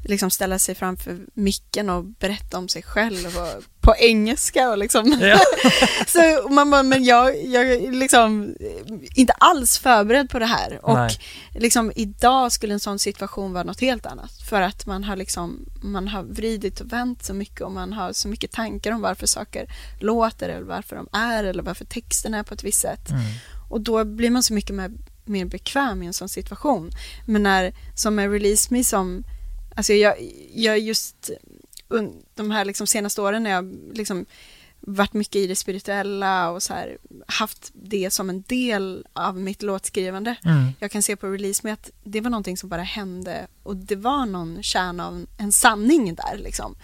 liksom 0.03 0.29
ställa 0.29 0.59
sig 0.59 0.75
framför 0.75 1.19
micken 1.33 1.89
och 1.89 2.03
berätta 2.05 2.57
om 2.57 2.67
sig 2.69 2.83
själv 2.83 3.37
och, 3.37 3.63
på 3.81 3.95
engelska 3.95 4.69
och 4.69 4.77
liksom 4.77 5.17
Ja. 5.21 5.39
så 6.07 6.49
man 6.49 6.69
bara, 6.69 6.83
men 6.83 7.03
jag, 7.03 7.45
jag 7.45 7.71
är 7.71 7.91
liksom 7.91 8.55
inte 9.15 9.33
alls 9.33 9.77
förberedd 9.77 10.29
på 10.29 10.39
det 10.39 10.45
här 10.45 10.79
och 10.85 10.97
Nej. 10.97 11.17
liksom 11.51 11.91
idag 11.95 12.51
skulle 12.51 12.73
en 12.73 12.79
sån 12.79 12.99
situation 12.99 13.53
vara 13.53 13.63
något 13.63 13.81
helt 13.81 14.05
annat 14.05 14.31
för 14.49 14.61
att 14.61 14.85
man 14.85 15.03
har 15.03 15.15
liksom 15.15 15.65
man 15.83 16.07
har 16.07 16.23
vridit 16.23 16.79
och 16.81 16.93
vänt 16.93 17.23
så 17.25 17.33
mycket 17.33 17.61
och 17.61 17.71
man 17.71 17.93
har 17.93 18.13
så 18.13 18.27
mycket 18.27 18.51
tankar 18.51 18.91
om 18.91 19.01
varför 19.01 19.27
saker 19.27 19.65
låter 19.99 20.49
eller 20.49 20.65
varför 20.65 20.95
de 20.95 21.07
är 21.11 21.43
eller 21.43 21.63
varför 21.63 21.85
texten 21.85 22.33
är 22.33 22.43
på 22.43 22.53
ett 22.53 22.63
visst 22.63 22.81
sätt 22.81 23.09
Mm. 23.09 23.21
och 23.69 23.81
då 23.81 24.03
blir 24.05 24.29
man 24.29 24.43
så 24.43 24.53
mycket 24.53 24.75
mer, 24.75 24.91
mer 25.25 25.45
bekväm 25.45 26.03
i 26.03 26.05
en 26.05 26.13
sån 26.13 26.29
situation 26.29 26.91
men 27.25 27.43
när, 27.43 27.73
som 27.95 28.15
med 28.15 28.31
Release 28.31 28.67
Me 28.73 28.83
som 28.83 29.23
alltså 29.75 29.93
jag, 29.93 30.15
jag 30.53 30.79
just 30.79 31.29
de 32.35 32.51
här 32.51 32.65
liksom 32.65 32.87
senaste 32.87 33.21
åren 33.21 33.43
när 33.43 33.49
jag 33.49 33.75
liksom 33.93 34.25
varit 34.79 35.13
mycket 35.13 35.35
i 35.35 35.47
det 35.47 35.55
spirituella 35.55 36.49
och 36.49 36.63
så 36.63 36.73
här, 36.73 36.97
haft 37.27 37.71
det 37.73 38.13
som 38.13 38.29
en 38.29 38.41
del 38.41 39.07
av 39.13 39.37
mitt 39.37 39.61
låtskrivande. 39.61 40.35
Mm. 40.45 40.71
Jag 40.79 40.91
kan 40.91 41.03
se 41.03 41.15
på 41.15 41.27
release 41.27 41.61
med 41.63 41.73
att 41.73 41.89
det 42.03 42.21
var 42.21 42.29
någonting 42.29 42.57
som 42.57 42.69
bara 42.69 42.81
hände 42.81 43.47
och 43.63 43.75
det 43.75 43.95
var 43.95 44.25
någon 44.25 44.63
kärna 44.63 45.07
av 45.07 45.25
en 45.37 45.51
sanning 45.51 46.15
där 46.15 46.37
liksom. 46.37 46.75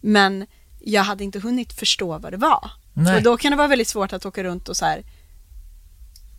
Men 0.00 0.46
jag 0.80 1.02
hade 1.02 1.24
inte 1.24 1.38
hunnit 1.38 1.72
förstå 1.72 2.18
vad 2.18 2.32
det 2.32 2.36
var. 2.36 2.70
Nej. 2.92 3.16
Och 3.16 3.22
då 3.22 3.36
kan 3.36 3.50
det 3.50 3.56
vara 3.56 3.68
väldigt 3.68 3.88
svårt 3.88 4.12
att 4.12 4.26
åka 4.26 4.44
runt 4.44 4.68
och 4.68 4.76
så 4.76 4.84
här 4.84 5.04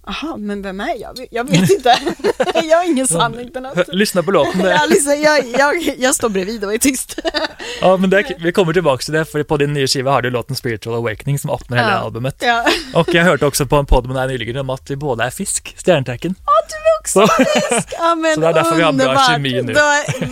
Jaha, 0.05 0.37
men 0.37 0.61
vem 0.61 0.79
är 0.79 1.01
jag? 1.01 1.27
Jag 1.31 1.49
vet 1.49 1.69
inte. 1.71 1.97
jag 2.63 2.77
har 2.77 2.85
ingen 2.85 3.07
sanning 3.07 3.51
på 3.51 3.59
något. 3.59 3.87
Lyssna 3.87 4.23
på 4.23 4.31
låten. 4.31 4.61
Jag, 4.61 4.89
liksom, 4.89 5.21
jag, 5.21 5.45
jag, 5.59 5.95
jag 5.97 6.15
står 6.15 6.29
bredvid 6.29 6.63
och 6.65 6.73
är 6.73 6.77
tyst. 6.77 7.19
Ja, 7.81 7.97
men 7.97 8.09
det, 8.09 8.35
vi 8.39 8.51
kommer 8.51 8.73
tillbaka 8.73 9.01
till 9.01 9.13
det, 9.13 9.25
för 9.25 9.43
på 9.43 9.57
din 9.57 9.73
nya 9.73 9.87
skiva 9.87 10.11
har 10.11 10.21
du 10.21 10.29
låten 10.29 10.55
Spiritual 10.55 10.95
Awakening 10.95 11.39
som 11.39 11.49
öppnar 11.49 11.77
hela 11.77 11.91
Ja. 11.91 11.97
albumet. 11.97 12.35
ja. 12.45 12.65
Och 12.93 13.13
jag 13.13 13.23
hörde 13.23 13.45
också 13.45 13.65
på 13.65 13.75
en 13.75 13.85
podd 13.85 14.05
med 14.07 14.15
dig 14.15 14.27
nyligen 14.27 14.57
om 14.57 14.69
att 14.69 14.89
vi 14.91 14.95
båda 14.95 15.25
är 15.25 15.29
fisk, 15.29 15.75
stjärntecken. 15.85 16.35
Ja, 16.45 16.51
du 16.69 16.75
också 17.05 17.27
Så- 17.27 17.43
fisk! 17.43 17.87
Ja, 17.99 18.15
men 18.15 18.33
Så 18.35 18.39
det 18.41 18.47
är 18.47 18.53
därför 18.53 18.75
vi 18.75 18.81
har 18.81 18.93
bra 18.93 19.05
underbart. 19.05 19.27
kemi 19.27 19.61
nu. 19.61 19.73
Då, 19.73 19.79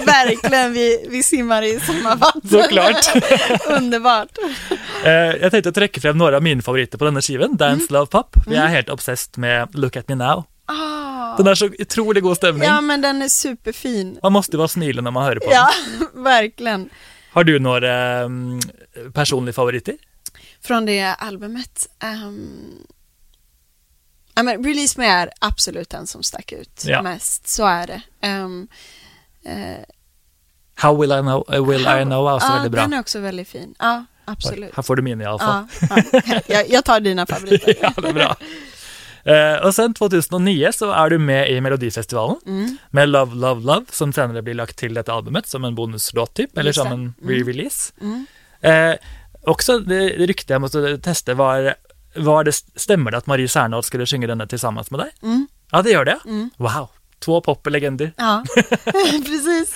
verkligen, 0.05 0.73
vi, 0.73 1.05
vi 1.09 1.23
simmar 1.23 1.61
i 1.61 1.79
samma 1.79 2.15
vatten. 2.15 2.41
Såklart. 2.49 3.05
underbart. 3.67 4.29
Eh, 5.05 5.11
jag 5.11 5.51
tänkte 5.51 5.71
trekke 5.71 6.01
frem 6.01 6.17
några 6.17 6.35
av 6.35 6.43
mina 6.43 6.61
favoriter 6.61 6.97
på 6.97 7.05
denna 7.05 7.21
skivan, 7.21 7.57
Dance 7.57 7.93
Love 7.93 8.05
Pop. 8.05 8.35
Vi 8.47 8.55
är 8.55 8.67
helt 8.67 8.89
obsessed 8.89 9.37
med 9.37 9.75
Look 9.75 9.95
At 9.97 10.07
Me 10.09 10.15
Now. 10.15 10.43
Ah. 10.65 11.37
Den 11.37 11.47
är 11.47 11.55
så 11.55 11.69
otroligt 11.79 12.23
god 12.23 12.37
stämning. 12.37 12.63
Ja, 12.63 12.81
men 12.81 13.01
den 13.01 13.21
är 13.21 13.27
superfin. 13.27 14.19
Man 14.23 14.31
måste 14.33 14.57
vara 14.57 14.67
smilen 14.67 15.03
när 15.03 15.11
man 15.11 15.23
hör 15.23 15.35
på 15.35 15.49
den. 15.49 15.53
Ja, 15.53 15.69
verkligen. 16.23 16.89
Har 17.33 17.43
du 17.43 17.59
några 17.59 18.23
um, 18.23 18.59
personliga 19.13 19.53
favoriter? 19.53 19.95
Från 20.63 20.85
det 20.85 21.01
albumet. 21.19 21.87
Um, 22.03 22.49
ja, 24.35 24.43
men 24.43 24.63
Release 24.63 24.99
Me 24.99 25.05
är 25.07 25.29
absolut 25.39 25.89
den 25.89 26.07
som 26.07 26.23
stack 26.23 26.51
ut 26.51 26.83
Ja. 26.85 27.01
mest. 27.01 27.47
Så 27.47 27.65
är 27.65 27.87
det. 27.87 28.01
Um, 28.27 28.67
eh, 29.45 29.83
How 30.75 31.01
Will 31.01 31.11
I 31.11 31.19
Know, 31.21 31.55
uh, 31.55 31.69
will 31.69 31.81
I 31.81 32.03
know 32.03 32.27
är 32.29 32.33
också 32.35 32.47
ja, 32.47 32.53
väldigt 32.53 32.71
bra. 32.71 32.81
den 32.81 32.93
är 32.93 32.99
också 32.99 33.19
väldigt 33.19 33.47
fin. 33.47 33.75
Ja, 33.79 34.05
absolut. 34.25 34.75
Här 34.75 34.83
får 34.83 34.95
du 34.95 35.01
min 35.01 35.21
i 35.21 35.25
alla 35.25 35.39
fall. 35.39 35.65
Ja, 35.81 36.01
ja. 36.25 36.39
Jag, 36.47 36.69
jag 36.69 36.85
tar 36.85 36.99
dina 36.99 37.25
favoriter. 37.25 37.75
Ja, 37.81 37.93
det 37.97 38.07
är 38.09 38.13
bra. 38.13 38.35
Eh, 39.25 39.65
och 39.65 39.75
sen 39.75 39.93
2009 39.93 40.69
så 40.73 40.91
är 40.91 41.09
du 41.09 41.17
med 41.17 41.51
i 41.51 41.61
Melodifestivalen 41.61 42.37
Mm. 42.45 42.77
med 42.89 43.09
Love, 43.09 43.35
Love, 43.35 43.61
Love 43.61 43.85
som 43.91 44.13
senare 44.13 44.41
blir 44.41 44.53
lagt 44.53 44.77
till 44.77 44.93
detta 44.93 45.13
albumet 45.13 45.47
som 45.47 45.63
en 45.65 45.75
bonuslåt 45.75 46.33
typ, 46.33 46.57
eller 46.57 46.71
som 46.71 46.87
en 46.87 46.93
Mm. 46.93 47.13
re-release. 47.23 47.93
Mm. 48.01 48.25
Eh, 48.61 48.95
också 49.41 49.79
det, 49.79 49.95
det 50.17 50.25
rykte 50.25 50.53
jag 50.53 50.61
måste 50.61 50.97
testa 50.97 51.33
var, 51.33 51.75
var 52.15 52.43
det, 52.43 52.51
stämmer 52.75 53.11
det 53.11 53.17
att 53.17 53.25
Marie 53.27 53.47
Serneholt 53.47 53.85
skulle 53.85 54.05
sjunga 54.05 54.27
denna 54.27 54.47
tillsammans 54.47 54.91
med 54.91 54.99
dig? 54.99 55.11
Mm. 55.23 55.47
Ja, 55.71 55.81
det 55.81 55.89
gör 55.91 56.05
det. 56.05 56.19
Mm. 56.25 56.49
Wow, 56.57 56.89
två 57.19 57.41
poplegender. 57.41 58.11
Ja, 58.17 58.43
precis. 59.25 59.75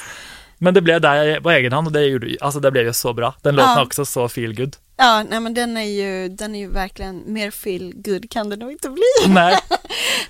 Men 0.58 0.74
det 0.74 0.82
blev 0.82 1.02
där 1.02 1.40
på 1.42 1.52
egen 1.52 1.74
hand 1.74 1.88
och 1.88 1.94
det, 1.94 2.06
gjorde, 2.06 2.38
alltså 2.42 2.60
det 2.60 2.72
blev 2.72 2.86
ju 2.86 2.94
så 2.94 3.14
bra. 3.14 3.36
Den 3.42 3.56
låten 3.56 3.72
Ja. 3.72 3.84
också 3.84 4.06
så 4.06 4.30
feel 4.30 4.56
good. 4.56 4.76
Ja, 4.98 5.24
nej 5.30 5.40
men 5.40 5.54
den 5.54 5.78
är 5.78 5.82
ju, 5.82 6.30
den 6.30 6.56
är 6.56 6.60
ju 6.60 6.70
verkligen 6.70 7.24
mer 7.26 7.52
feel 7.52 7.94
good 7.96 8.30
kan 8.32 8.50
det 8.50 8.56
nog 8.56 8.72
inte 8.72 8.90
bli. 8.90 9.04
Nej, 9.34 9.60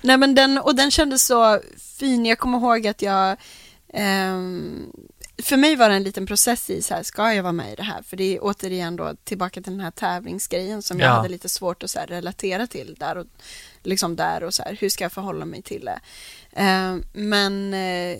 Nej 0.00 0.16
men 0.16 0.34
den, 0.34 0.58
och 0.58 0.74
den 0.74 0.90
kändes 0.90 1.26
så 1.26 1.60
fin, 1.98 2.26
jag 2.26 2.38
kommer 2.38 2.58
ihåg 2.58 2.86
att 2.86 3.02
jag 3.02 3.36
ehm, 3.94 4.92
för 5.42 5.56
mig 5.56 5.76
var 5.76 5.88
det 5.88 5.94
en 5.94 6.02
liten 6.02 6.26
process 6.26 6.70
i 6.70 6.82
så 6.82 6.94
här, 6.94 7.02
ska 7.02 7.34
jag 7.34 7.42
vara 7.42 7.52
med 7.52 7.72
i 7.72 7.76
det 7.76 7.82
här? 7.82 8.02
För 8.02 8.16
det 8.16 8.36
är 8.36 8.38
återigen 8.42 8.96
då 8.96 9.14
tillbaka 9.24 9.60
till 9.62 9.72
den 9.72 9.80
här 9.80 9.90
tävlingsgrejen 9.90 10.82
som 10.82 11.00
jag 11.00 11.08
Ja. 11.08 11.12
hade 11.12 11.28
lite 11.28 11.48
svårt 11.48 11.82
att 11.82 11.90
så 11.90 11.98
här, 11.98 12.06
relatera 12.06 12.66
till 12.66 12.94
där 12.98 13.18
och 13.18 13.26
liksom 13.82 14.16
där 14.16 14.44
och 14.44 14.54
så 14.54 14.62
här, 14.62 14.76
hur 14.80 14.88
ska 14.88 15.04
jag 15.04 15.12
förhålla 15.12 15.44
mig 15.44 15.62
till 15.62 15.84
det? 15.84 16.00
Ehm, 16.52 17.04
men, 17.12 17.74
eh, 17.74 18.18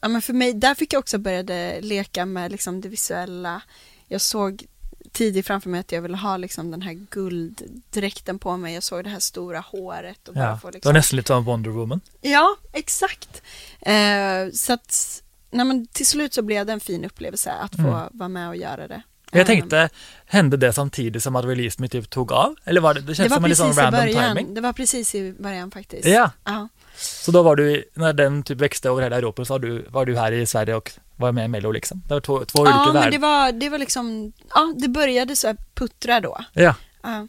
ja, 0.00 0.08
men 0.08 0.22
för 0.22 0.32
mig, 0.32 0.52
där 0.52 0.74
fick 0.74 0.92
jag 0.92 0.98
också 1.00 1.18
började 1.18 1.80
leka 1.80 2.26
med 2.26 2.52
liksom 2.52 2.80
det 2.80 2.88
visuella. 2.88 3.62
Jag 4.08 4.20
såg 4.20 4.66
tidigt 5.12 5.46
framför 5.46 5.70
mig 5.70 5.80
att 5.80 5.92
jag 5.92 6.02
ville 6.02 6.16
ha 6.16 6.36
liksom 6.36 6.70
den 6.70 6.82
här 6.82 6.92
gulddräkten 6.92 8.38
på 8.38 8.56
mig. 8.56 8.74
Jag 8.74 8.82
såg 8.82 9.04
det 9.04 9.10
här 9.10 9.18
stora 9.20 9.60
håret 9.60 10.28
och 10.28 10.36
ja. 10.36 10.58
få 10.62 10.70
det 10.70 10.74
liksom 10.74 10.88
var 10.88 10.92
nästan 10.98 11.16
lite 11.16 11.26
som 11.26 11.44
Wonder 11.44 11.70
Woman. 11.70 12.00
Ja, 12.20 12.56
exakt. 12.72 13.42
Eh, 13.80 14.50
så 14.52 14.72
att, 14.72 15.22
nej 15.50 15.66
men 15.66 15.86
till 15.86 16.06
slut 16.06 16.34
så 16.34 16.42
blev 16.42 16.66
det 16.66 16.72
en 16.72 16.80
fin 16.80 17.04
upplevelse 17.04 17.52
att 17.52 17.74
få 17.74 17.80
Mm. 17.82 18.08
vara 18.12 18.28
med 18.28 18.48
och 18.48 18.56
göra 18.56 18.88
det. 18.88 19.02
Jag 19.30 19.40
Eh, 19.40 19.46
tänkte, 19.46 19.88
hände 20.26 20.56
det 20.56 20.72
samtidigt 20.72 21.22
som 21.22 21.36
att 21.36 21.44
release 21.44 21.82
me 21.82 21.88
typ 21.88 22.10
tog 22.10 22.32
av? 22.32 22.54
Eller 22.64 22.80
var 22.80 22.94
det, 22.94 23.00
det 23.00 23.06
det 23.06 23.14
känns 23.14 23.30
var 23.30 23.36
som 23.36 23.44
en 23.44 23.48
liksom 23.50 23.72
random 23.72 24.00
början. 24.00 24.36
timing. 24.36 24.54
Det 24.54 24.60
var 24.60 24.72
precis 24.72 25.14
i 25.14 25.32
början 25.38 25.70
faktiskt. 25.70 26.08
Ja, 26.08 26.30
Ja, 26.44 26.68
så 26.96 27.30
då 27.32 27.42
var 27.42 27.56
du, 27.56 27.84
när 27.94 28.12
den 28.12 28.42
typ 28.42 28.58
växte 28.58 28.88
över 28.88 29.02
hela 29.02 29.16
Europa 29.16 29.44
så 29.44 29.54
var 29.54 29.58
du, 29.58 29.86
var 29.88 30.06
du 30.06 30.16
här 30.18 30.32
i 30.32 30.46
Sverige 30.46 30.74
och 30.74 30.92
var 31.16 31.32
med 31.32 31.44
i 31.44 31.48
Mello 31.48 31.72
liksom. 31.72 32.02
Det 32.08 32.14
var 32.14 32.20
två, 32.20 32.44
två 32.44 32.58
olika 32.58 32.76
ja 32.76 32.84
men 32.84 32.94
världar. 32.94 33.10
det 33.10 33.18
var, 33.18 33.52
det 33.52 33.68
var 33.68 33.78
liksom, 33.78 34.32
ja 34.54 34.74
det 34.76 34.88
började 34.88 35.36
så 35.36 35.46
här 35.46 35.56
puttra 35.74 36.20
då. 36.20 36.38
Ja. 36.52 36.62
Ja. 36.62 37.26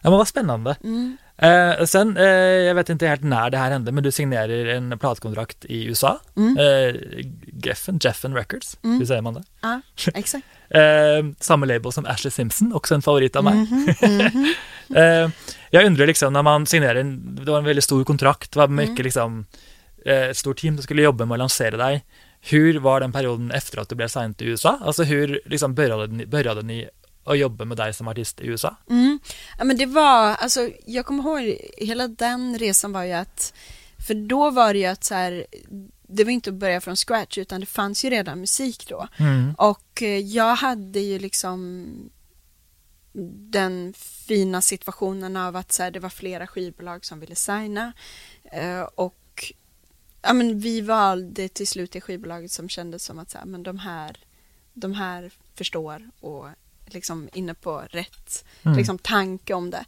ja, 0.00 0.10
men 0.10 0.12
vad 0.12 0.28
spännande. 0.28 0.76
Mm. 0.84 1.16
Eh, 1.38 1.84
sen, 1.84 2.16
eh, 2.16 2.24
jag 2.24 2.74
vet 2.74 2.88
inte 2.88 3.06
helt 3.06 3.22
när 3.22 3.50
det 3.50 3.58
här 3.58 3.70
hände, 3.70 3.92
men 3.92 4.04
du 4.04 4.10
signerar 4.10 4.66
en 4.66 4.98
platkontrakt 4.98 5.64
i 5.64 5.84
USA. 5.84 6.20
Mm. 6.36 6.56
Eh, 6.58 7.00
Geffen, 7.62 7.98
Jeffen 8.02 8.34
Records, 8.34 8.76
Mm. 8.84 8.98
hur 8.98 9.06
säger 9.06 9.22
man 9.22 9.34
det? 9.34 9.42
Ja, 9.60 9.80
exakt. 10.14 10.44
Eh, 10.70 10.80
samma 11.40 11.66
label 11.66 11.92
som 11.92 12.06
Ashley 12.06 12.30
Simpson, 12.30 12.72
också 12.74 12.94
en 12.94 13.02
favorit 13.02 13.36
av 13.36 13.44
mig. 13.44 13.54
Mhm, 13.54 13.86
mhm. 14.02 14.54
Eh, 14.96 15.30
jag 15.70 15.84
undrar 15.86 16.06
liksom, 16.06 16.32
när 16.32 16.42
man 16.42 16.66
signerar 16.66 16.94
en, 16.94 17.36
det 17.44 17.50
var 17.50 17.58
en 17.58 17.64
väldigt 17.64 17.84
stor 17.84 18.04
kontrakt, 18.04 18.52
det 18.52 18.58
var 18.58 18.68
mycket 18.68 18.90
Mm. 18.94 19.04
liksom, 19.04 19.46
eh, 20.06 20.22
ett 20.22 20.36
stort 20.36 20.58
team 20.58 20.76
som 20.76 20.82
skulle 20.82 21.02
jobba 21.02 21.24
med 21.24 21.34
att 21.34 21.38
lansera 21.38 21.76
dig. 21.76 22.04
Hur 22.40 22.78
var 22.78 23.00
den 23.00 23.12
perioden 23.12 23.50
efter 23.50 23.78
att 23.80 23.88
du 23.88 23.94
blev 23.94 24.08
signed 24.08 24.36
till 24.36 24.46
USA? 24.48 24.78
Alltså 24.84 25.02
hur 25.02 25.40
liksom 25.44 25.74
började 25.74 26.06
ni, 26.06 26.26
började 26.26 26.62
ni 26.62 26.88
att 27.26 27.38
jobba 27.38 27.64
med 27.64 27.76
dig 27.76 27.94
som 27.94 28.08
artist 28.08 28.40
i 28.40 28.46
USA? 28.46 28.76
Mm. 28.90 29.18
Ja, 29.58 29.64
men 29.64 29.76
det 29.76 29.86
var, 29.86 30.34
alltså 30.34 30.70
jag 30.86 31.06
kommer 31.06 31.22
ihåg, 31.22 31.58
hela 31.76 32.08
den 32.08 32.58
resan 32.58 32.92
var 32.92 33.04
ju 33.04 33.12
att, 33.12 33.54
för 34.06 34.14
då 34.14 34.50
var 34.50 34.72
det 34.72 34.78
ju 34.78 34.86
att 34.86 35.04
så 35.04 35.14
här, 35.14 35.46
det 36.08 36.24
var 36.24 36.30
inte 36.30 36.50
att 36.50 36.56
börja 36.56 36.80
från 36.80 36.96
scratch 36.96 37.38
utan 37.38 37.60
det 37.60 37.66
fanns 37.66 38.04
ju 38.04 38.10
redan 38.10 38.40
musik 38.40 38.88
då. 38.88 39.08
Mm. 39.16 39.54
Och 39.58 40.02
eh, 40.02 40.18
jag 40.18 40.54
hade 40.54 41.00
ju 41.00 41.18
liksom 41.18 41.86
den 43.50 43.94
fina 44.26 44.62
situationen 44.62 45.36
av 45.36 45.56
att 45.56 45.72
så 45.72 45.82
här, 45.82 45.90
det 45.90 46.00
var 46.00 46.08
flera 46.08 46.46
skivbolag 46.46 47.04
som 47.04 47.20
ville 47.20 47.34
signa. 47.34 47.92
Eh, 48.52 48.80
och 48.80 49.52
ja, 50.22 50.32
men 50.32 50.60
vi 50.60 50.80
valde 50.80 51.48
till 51.48 51.66
slut 51.66 51.92
det 51.92 52.00
skivbolaget 52.00 52.50
som 52.50 52.68
kändes 52.68 53.04
som 53.04 53.18
att 53.18 53.30
så 53.30 53.38
här, 53.38 53.44
men 53.44 53.62
de, 53.62 53.78
här, 53.78 54.16
de 54.74 54.92
här 54.94 55.30
förstår 55.54 56.10
och 56.20 56.48
liksom 56.86 57.28
inne 57.32 57.54
på 57.54 57.78
rätt 57.90 58.44
Mm. 58.62 58.78
liksom, 58.78 58.98
tanke 58.98 59.54
om 59.54 59.70
det. 59.70 59.84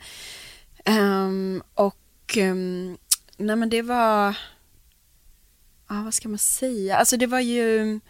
Ehm, 0.84 1.62
och 1.74 2.36
ehm, 2.36 2.98
nej 3.36 3.56
men 3.56 3.70
det 3.70 3.82
var, 3.82 4.38
ja 5.88 6.02
vad 6.02 6.14
ska 6.14 6.28
man 6.28 6.38
säga, 6.38 6.96
alltså 6.96 7.16
det 7.16 7.26
var 7.26 7.40
ju 7.40 8.00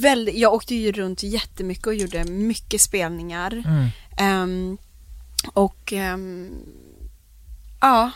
väldigt, 0.00 0.34
jag 0.34 0.54
åkte 0.54 0.74
ju 0.74 0.92
runt 0.92 1.22
jättemycket 1.22 1.86
och 1.86 1.94
gjorde 1.94 2.24
mycket 2.24 2.80
spelningar. 2.80 3.52
Mm. 3.66 3.88
Ehm, 4.18 4.78
och 5.52 5.92
ja, 7.80 8.10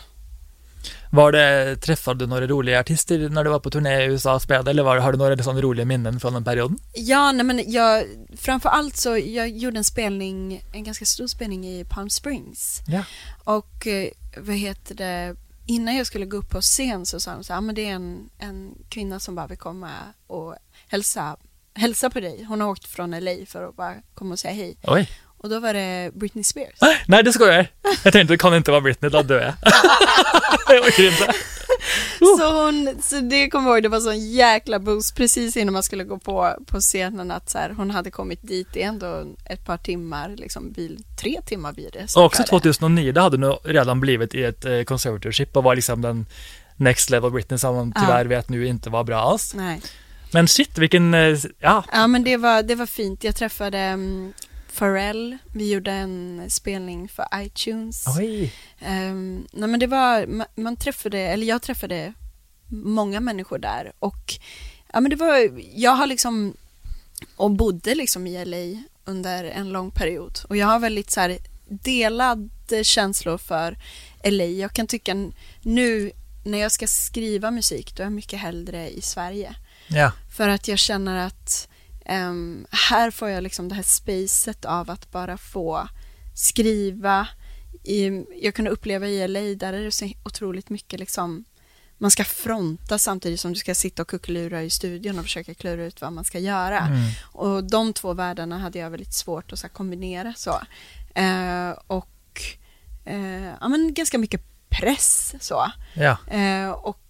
Var 1.11 1.31
det, 1.31 1.75
träffade 1.75 2.19
du 2.25 2.27
några 2.27 2.47
roliga 2.47 2.79
artister 2.79 3.29
när 3.29 3.43
du 3.43 3.49
var 3.49 3.59
på 3.59 3.69
turné 3.69 4.01
i 4.01 4.05
USA 4.05 4.35
och 4.35 4.41
spelade, 4.41 4.71
eller 4.71 4.83
var, 4.83 4.97
har 4.97 5.11
du 5.11 5.17
några 5.17 5.35
liksom 5.35 5.61
roliga 5.61 5.85
minnen 5.85 6.19
från 6.19 6.33
den 6.33 6.43
perioden? 6.43 6.77
ja 6.93 7.31
nej 7.31 7.45
men 7.45 7.71
jag, 7.71 8.05
framför 8.37 8.69
allt 8.69 8.95
så, 8.97 9.17
jag 9.17 9.49
gjorde 9.49 9.77
en 9.77 9.83
spelning, 9.83 10.63
en 10.73 10.83
ganska 10.83 11.05
stor 11.05 11.27
spelning 11.27 11.67
i 11.67 11.85
Palm 11.89 12.09
Springs. 12.09 12.81
Ja. 12.87 13.03
Och 13.43 13.87
eh, 13.87 14.09
vad 14.37 14.55
heter 14.55 14.95
det, 14.95 15.35
innan 15.65 15.95
jag 15.95 16.07
skulle 16.07 16.25
gå 16.25 16.37
upp 16.37 16.49
på 16.49 16.61
scen 16.61 17.05
så 17.05 17.19
sa 17.19 17.33
de 17.33 17.43
så 17.43 17.53
här, 17.53 17.57
"Ah, 17.57 17.61
men 17.61 17.75
det 17.75 17.85
är 17.85 17.93
en, 17.93 18.29
en 18.39 18.75
kvinna 18.89 19.19
som 19.19 19.35
bara 19.35 19.47
vill 19.47 19.57
komma 19.57 19.89
och 20.27 20.55
hälsa, 20.87 21.37
hälsa 21.73 22.09
på 22.09 22.19
dig. 22.19 22.43
Hon 22.43 22.61
har 22.61 22.69
åkt 22.69 22.85
från 22.85 23.11
LA 23.19 23.31
för 23.47 23.69
att 23.69 23.75
bara 23.75 23.93
komma 24.13 24.31
och 24.31 24.39
säga 24.39 24.53
hej. 24.53 24.77
Oj. 24.83 25.09
Och 25.39 25.49
då 25.49 25.59
var 25.59 25.73
det 25.73 26.11
Britney 26.13 26.43
Spears. 26.43 26.77
Nej, 27.07 27.23
det 27.23 27.33
skojar 27.33 27.53
jag. 27.53 27.67
Jag 28.03 28.13
tänkte, 28.13 28.33
det 28.33 28.37
kan 28.37 28.55
inte 28.55 28.71
vara 28.71 28.81
Britney, 28.81 29.11
då 29.11 29.21
dör 29.21 29.41
jag. 29.41 29.53
jag 30.75 30.85
orkar 30.85 31.03
inte. 31.03 31.33
Så, 32.19 32.63
hon, 32.63 32.95
så 33.01 33.19
det 33.19 33.49
kommer 33.49 33.69
jag 33.69 33.75
ihåg, 33.77 33.83
det 33.83 33.89
var 33.89 33.99
sån 33.99 34.31
jäkla 34.31 34.79
boost 34.79 35.15
precis 35.15 35.57
innan 35.57 35.73
man 35.73 35.83
skulle 35.83 36.03
gå 36.03 36.17
på, 36.17 36.55
på 36.65 36.79
scenen 36.79 37.31
att 37.31 37.49
så 37.49 37.57
här, 37.57 37.69
hon 37.69 37.91
hade 37.91 38.11
kommit 38.11 38.39
dit, 38.47 38.67
det 38.73 38.83
är 38.83 38.87
ändå 38.87 39.25
ett 39.45 39.65
par 39.65 39.77
timmar, 39.77 40.29
liksom 40.37 40.71
bil, 40.71 41.03
tre 41.21 41.41
timmar 41.45 41.73
blir 41.73 41.89
det. 41.93 42.15
Och 42.15 42.23
också 42.25 42.43
snarare. 42.43 42.61
2009, 42.61 43.11
då 43.11 43.21
hade 43.21 43.37
nog 43.37 43.57
redan 43.63 43.99
blivit 43.99 44.35
i 44.35 44.43
ett 44.43 44.65
eh, 44.65 44.81
conservatorship 44.81 45.57
och 45.57 45.63
var 45.63 45.75
liksom 45.75 46.01
den 46.01 46.25
next 46.75 47.09
level 47.09 47.31
Britney 47.31 47.57
som 47.57 47.75
man 47.75 47.93
Ja. 47.95 48.01
tyvärr 48.01 48.25
vet 48.25 48.49
nu 48.49 48.67
inte 48.67 48.89
var 48.89 49.03
bra 49.03 49.19
alls. 49.21 49.53
Nej. 49.55 49.81
Men 50.31 50.47
shit, 50.47 50.77
vilken, 50.77 51.13
eh, 51.13 51.37
ja, 51.59 51.83
Ja 51.93 52.07
men 52.07 52.23
det 52.23 52.37
var, 52.37 52.63
det 52.63 52.75
var 52.75 52.85
fint. 52.85 53.23
Jag 53.23 53.35
träffade 53.35 53.93
um, 53.93 54.33
Pharrell. 54.77 55.37
Vi 55.53 55.71
gjorde 55.71 55.91
en 55.91 56.45
spelning 56.49 57.09
för 57.09 57.25
iTunes. 57.35 58.05
oj. 58.19 58.53
Ehm, 58.79 59.47
nej 59.51 59.69
men 59.69 59.79
det 59.79 59.87
var, 59.87 60.27
man, 60.27 60.47
man 60.55 60.75
träffade, 60.75 61.19
eller 61.19 61.47
jag 61.47 61.61
träffade 61.61 62.13
många 62.67 63.19
människor 63.19 63.57
där 63.57 63.91
och 63.99 64.33
ja 64.93 64.99
men 64.99 65.09
det 65.09 65.15
var, 65.15 65.61
jag 65.75 65.91
har 65.91 66.07
liksom 66.07 66.53
och 67.35 67.51
bodde 67.51 67.95
liksom 67.95 68.27
i 68.27 68.45
LA 68.45 68.83
under 69.05 69.43
en 69.43 69.69
lång 69.69 69.91
period 69.91 70.39
och 70.49 70.57
jag 70.57 70.67
har 70.67 70.79
väldigt 70.79 71.11
så 71.11 71.19
här 71.19 71.37
delade 71.69 72.83
känslor 72.83 73.37
för 73.37 73.77
LA. 74.23 74.43
Jag 74.43 74.73
kan 74.73 74.87
tycka 74.87 75.31
nu 75.61 76.11
när 76.45 76.57
jag 76.57 76.71
ska 76.71 76.87
skriva 76.87 77.51
musik 77.51 77.95
då 77.95 78.03
är 78.03 78.05
jag 78.05 78.13
mycket 78.13 78.39
hellre 78.39 78.89
i 78.89 79.01
Sverige. 79.01 79.55
Ja, 79.87 80.11
För 80.37 80.49
att 80.49 80.67
jag 80.67 80.79
känner 80.79 81.27
att 81.27 81.67
ehm, 82.09 82.65
här 82.71 83.11
får 83.11 83.29
jag 83.29 83.43
liksom 83.43 83.69
det 83.69 83.75
här 83.75 83.83
spacet 83.83 84.65
av 84.65 84.89
att 84.89 85.11
bara 85.11 85.37
få 85.37 85.87
skriva. 86.35 87.27
I, 87.83 88.25
jag 88.41 88.55
kunde 88.55 88.71
uppleva 88.71 89.07
i 89.07 89.27
LA, 89.27 89.39
där 89.39 89.73
är 89.73 89.83
det 89.83 89.91
så 89.91 90.11
otroligt 90.23 90.69
mycket 90.69 90.99
liksom 90.99 91.45
man 92.01 92.11
ska 92.11 92.23
fronta 92.23 92.97
samtidigt 92.97 93.39
som 93.39 93.53
du 93.53 93.59
ska 93.59 93.75
sitta 93.75 94.01
och 94.01 94.07
kuckelura 94.07 94.63
i 94.63 94.69
studion 94.69 95.19
och 95.19 95.25
försöka 95.25 95.53
klura 95.53 95.83
ut 95.83 96.01
vad 96.01 96.13
man 96.13 96.23
ska 96.23 96.39
göra. 96.39 96.79
mm. 96.79 97.11
Och 97.31 97.63
de 97.63 97.93
två 97.93 98.13
världarna 98.13 98.57
hade 98.57 98.79
jag 98.79 98.89
väldigt 98.89 99.13
svårt 99.13 99.53
att 99.53 99.59
så 99.59 99.69
kombinera 99.69 100.33
så. 100.37 100.61
Eh, 101.15 101.69
och 101.87 102.41
eh, 103.05 103.53
ja, 103.61 103.67
men 103.67 103.93
ganska 103.93 104.17
mycket 104.17 104.41
press 104.69 105.35
så. 105.39 105.71
ja. 105.93 106.17
Eh, 106.27 106.69
och 106.69 107.08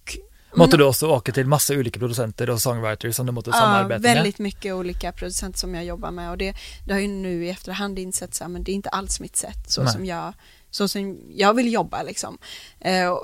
Måtte 0.55 0.77
du 0.77 0.83
också 0.83 1.07
åka 1.07 1.31
till 1.31 1.45
massa 1.45 1.73
olika 1.73 1.99
producenter 1.99 2.49
och 2.49 2.61
songwriters 2.61 3.15
som 3.15 3.25
du 3.25 3.31
måste 3.31 3.51
samarbeta 3.51 3.99
med? 3.99 4.01
väldigt 4.01 4.39
mycket 4.39 4.73
olika 4.73 5.11
producenter 5.11 5.59
som 5.59 5.75
jag 5.75 5.85
jobbar 5.85 6.11
med 6.11 6.29
och 6.29 6.37
det, 6.37 6.55
det 6.87 6.93
har 6.93 6.99
ju 6.99 7.07
nu 7.07 7.45
i 7.45 7.49
efterhand 7.49 7.99
insett 7.99 8.35
så 8.35 8.43
här, 8.43 8.49
men 8.49 8.63
det 8.63 8.71
är 8.71 8.73
inte 8.73 8.89
alls 8.89 9.19
mitt 9.19 9.35
sätt 9.35 9.71
så 9.71 9.83
Nej. 9.83 9.93
som 9.93 10.05
jag 10.05 10.33
så 10.71 10.87
som 10.87 11.19
jag 11.29 11.53
vill 11.53 11.73
jobba 11.73 12.03
liksom. 12.03 12.37
Eh, 12.79 13.17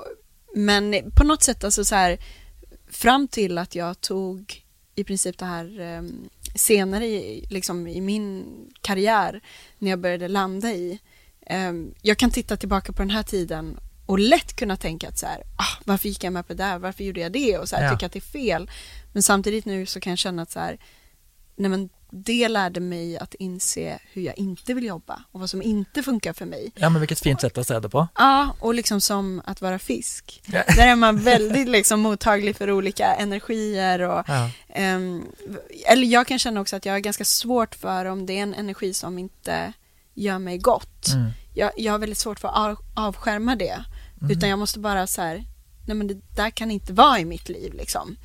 men 0.54 1.10
på 1.14 1.24
något 1.24 1.42
sätt 1.42 1.64
alltså 1.64 1.84
så 1.84 1.94
här 1.94 2.18
fram 2.90 3.28
till 3.28 3.58
att 3.58 3.74
jag 3.74 4.00
tog 4.00 4.62
i 4.94 5.04
princip 5.04 5.38
det 5.38 5.46
här 5.46 5.80
eh, 5.80 6.02
senare 6.54 7.06
i, 7.06 7.46
liksom, 7.50 7.86
i 7.86 8.00
min 8.00 8.44
karriär 8.80 9.40
när 9.78 9.90
jag 9.90 9.98
började 9.98 10.28
landa 10.28 10.72
i 10.72 11.00
eh, 11.46 11.72
jag 12.02 12.18
kan 12.18 12.30
titta 12.30 12.56
tillbaka 12.56 12.92
på 12.92 13.02
den 13.02 13.10
här 13.10 13.22
tiden 13.22 13.78
och 14.06 14.18
lätt 14.18 14.56
kunna 14.56 14.76
tänka 14.76 15.08
att 15.08 15.18
så 15.18 15.26
här, 15.26 15.42
ah, 15.56 15.82
varför 15.84 16.08
gick 16.08 16.24
jag 16.24 16.32
med 16.32 16.46
på 16.46 16.54
det 16.54 16.62
där, 16.64 16.78
varför 16.78 17.04
gjorde 17.04 17.20
jag 17.20 17.32
det 17.32 17.58
och 17.58 17.68
så 17.68 17.76
här, 17.76 17.84
Ja. 17.84 17.90
tycka 17.90 18.06
att 18.06 18.12
det 18.12 18.18
är 18.18 18.20
fel. 18.20 18.70
Men 19.12 19.22
samtidigt 19.22 19.64
nu 19.64 19.86
så 19.86 20.00
kan 20.00 20.10
jag 20.10 20.18
känna 20.18 20.42
att 20.42 20.50
så 20.50 20.60
här, 20.60 20.78
nej 21.56 21.70
men 21.70 21.88
det 22.10 22.48
lärde 22.48 22.80
mig 22.80 23.18
att 23.18 23.34
inse 23.34 23.98
hur 24.12 24.22
jag 24.22 24.38
inte 24.38 24.74
vill 24.74 24.84
jobba 24.84 25.22
och 25.32 25.40
vad 25.40 25.50
som 25.50 25.62
inte 25.62 26.02
funkar 26.02 26.32
för 26.32 26.46
mig. 26.46 26.72
Ja, 26.74 26.88
men 26.90 27.00
vilket 27.00 27.20
fint 27.20 27.40
sätt 27.40 27.58
att 27.58 27.66
säga 27.66 27.80
det 27.80 27.88
på. 27.88 28.08
Ja, 28.18 28.56
och 28.60 28.74
liksom 28.74 29.00
som 29.00 29.42
att 29.44 29.60
vara 29.60 29.78
fisk. 29.78 30.42
Ja. 30.46 30.62
Där 30.76 30.86
är 30.88 30.96
man 30.96 31.18
väldigt 31.18 31.68
liksom 31.68 32.00
mottaglig 32.00 32.56
för 32.56 32.70
olika 32.70 33.14
energier 33.14 34.00
och 34.00 34.24
Ja. 34.28 34.50
ehm, 34.68 35.24
eller 35.86 36.06
jag 36.06 36.26
kan 36.26 36.38
känna 36.38 36.60
också 36.60 36.76
att 36.76 36.86
jag 36.86 36.92
har 36.92 36.98
ganska 36.98 37.24
svårt 37.24 37.74
för 37.74 38.04
om 38.04 38.26
det 38.26 38.38
är 38.38 38.42
en 38.42 38.54
energi 38.54 38.94
som 38.94 39.18
inte 39.18 39.72
gör 40.14 40.38
mig 40.38 40.58
gott. 40.58 41.08
Mm. 41.14 41.30
Jag, 41.54 41.70
jag 41.76 41.92
har 41.92 41.98
väldigt 41.98 42.18
svårt 42.18 42.40
för 42.40 42.48
att 42.48 42.54
av, 42.56 42.78
avskärma 42.94 43.56
det. 43.56 43.84
Mm. 44.20 44.30
Utan 44.30 44.48
jag 44.48 44.58
måste 44.58 44.78
bara 44.78 45.06
så 45.06 45.22
här, 45.22 45.44
nej 45.86 45.96
men 45.96 46.06
det 46.06 46.16
där 46.36 46.50
kan 46.50 46.70
inte 46.70 46.92
vara 46.92 47.18
i 47.20 47.24
mitt 47.24 47.48
liv 47.48 47.74
liksom. 47.74 48.16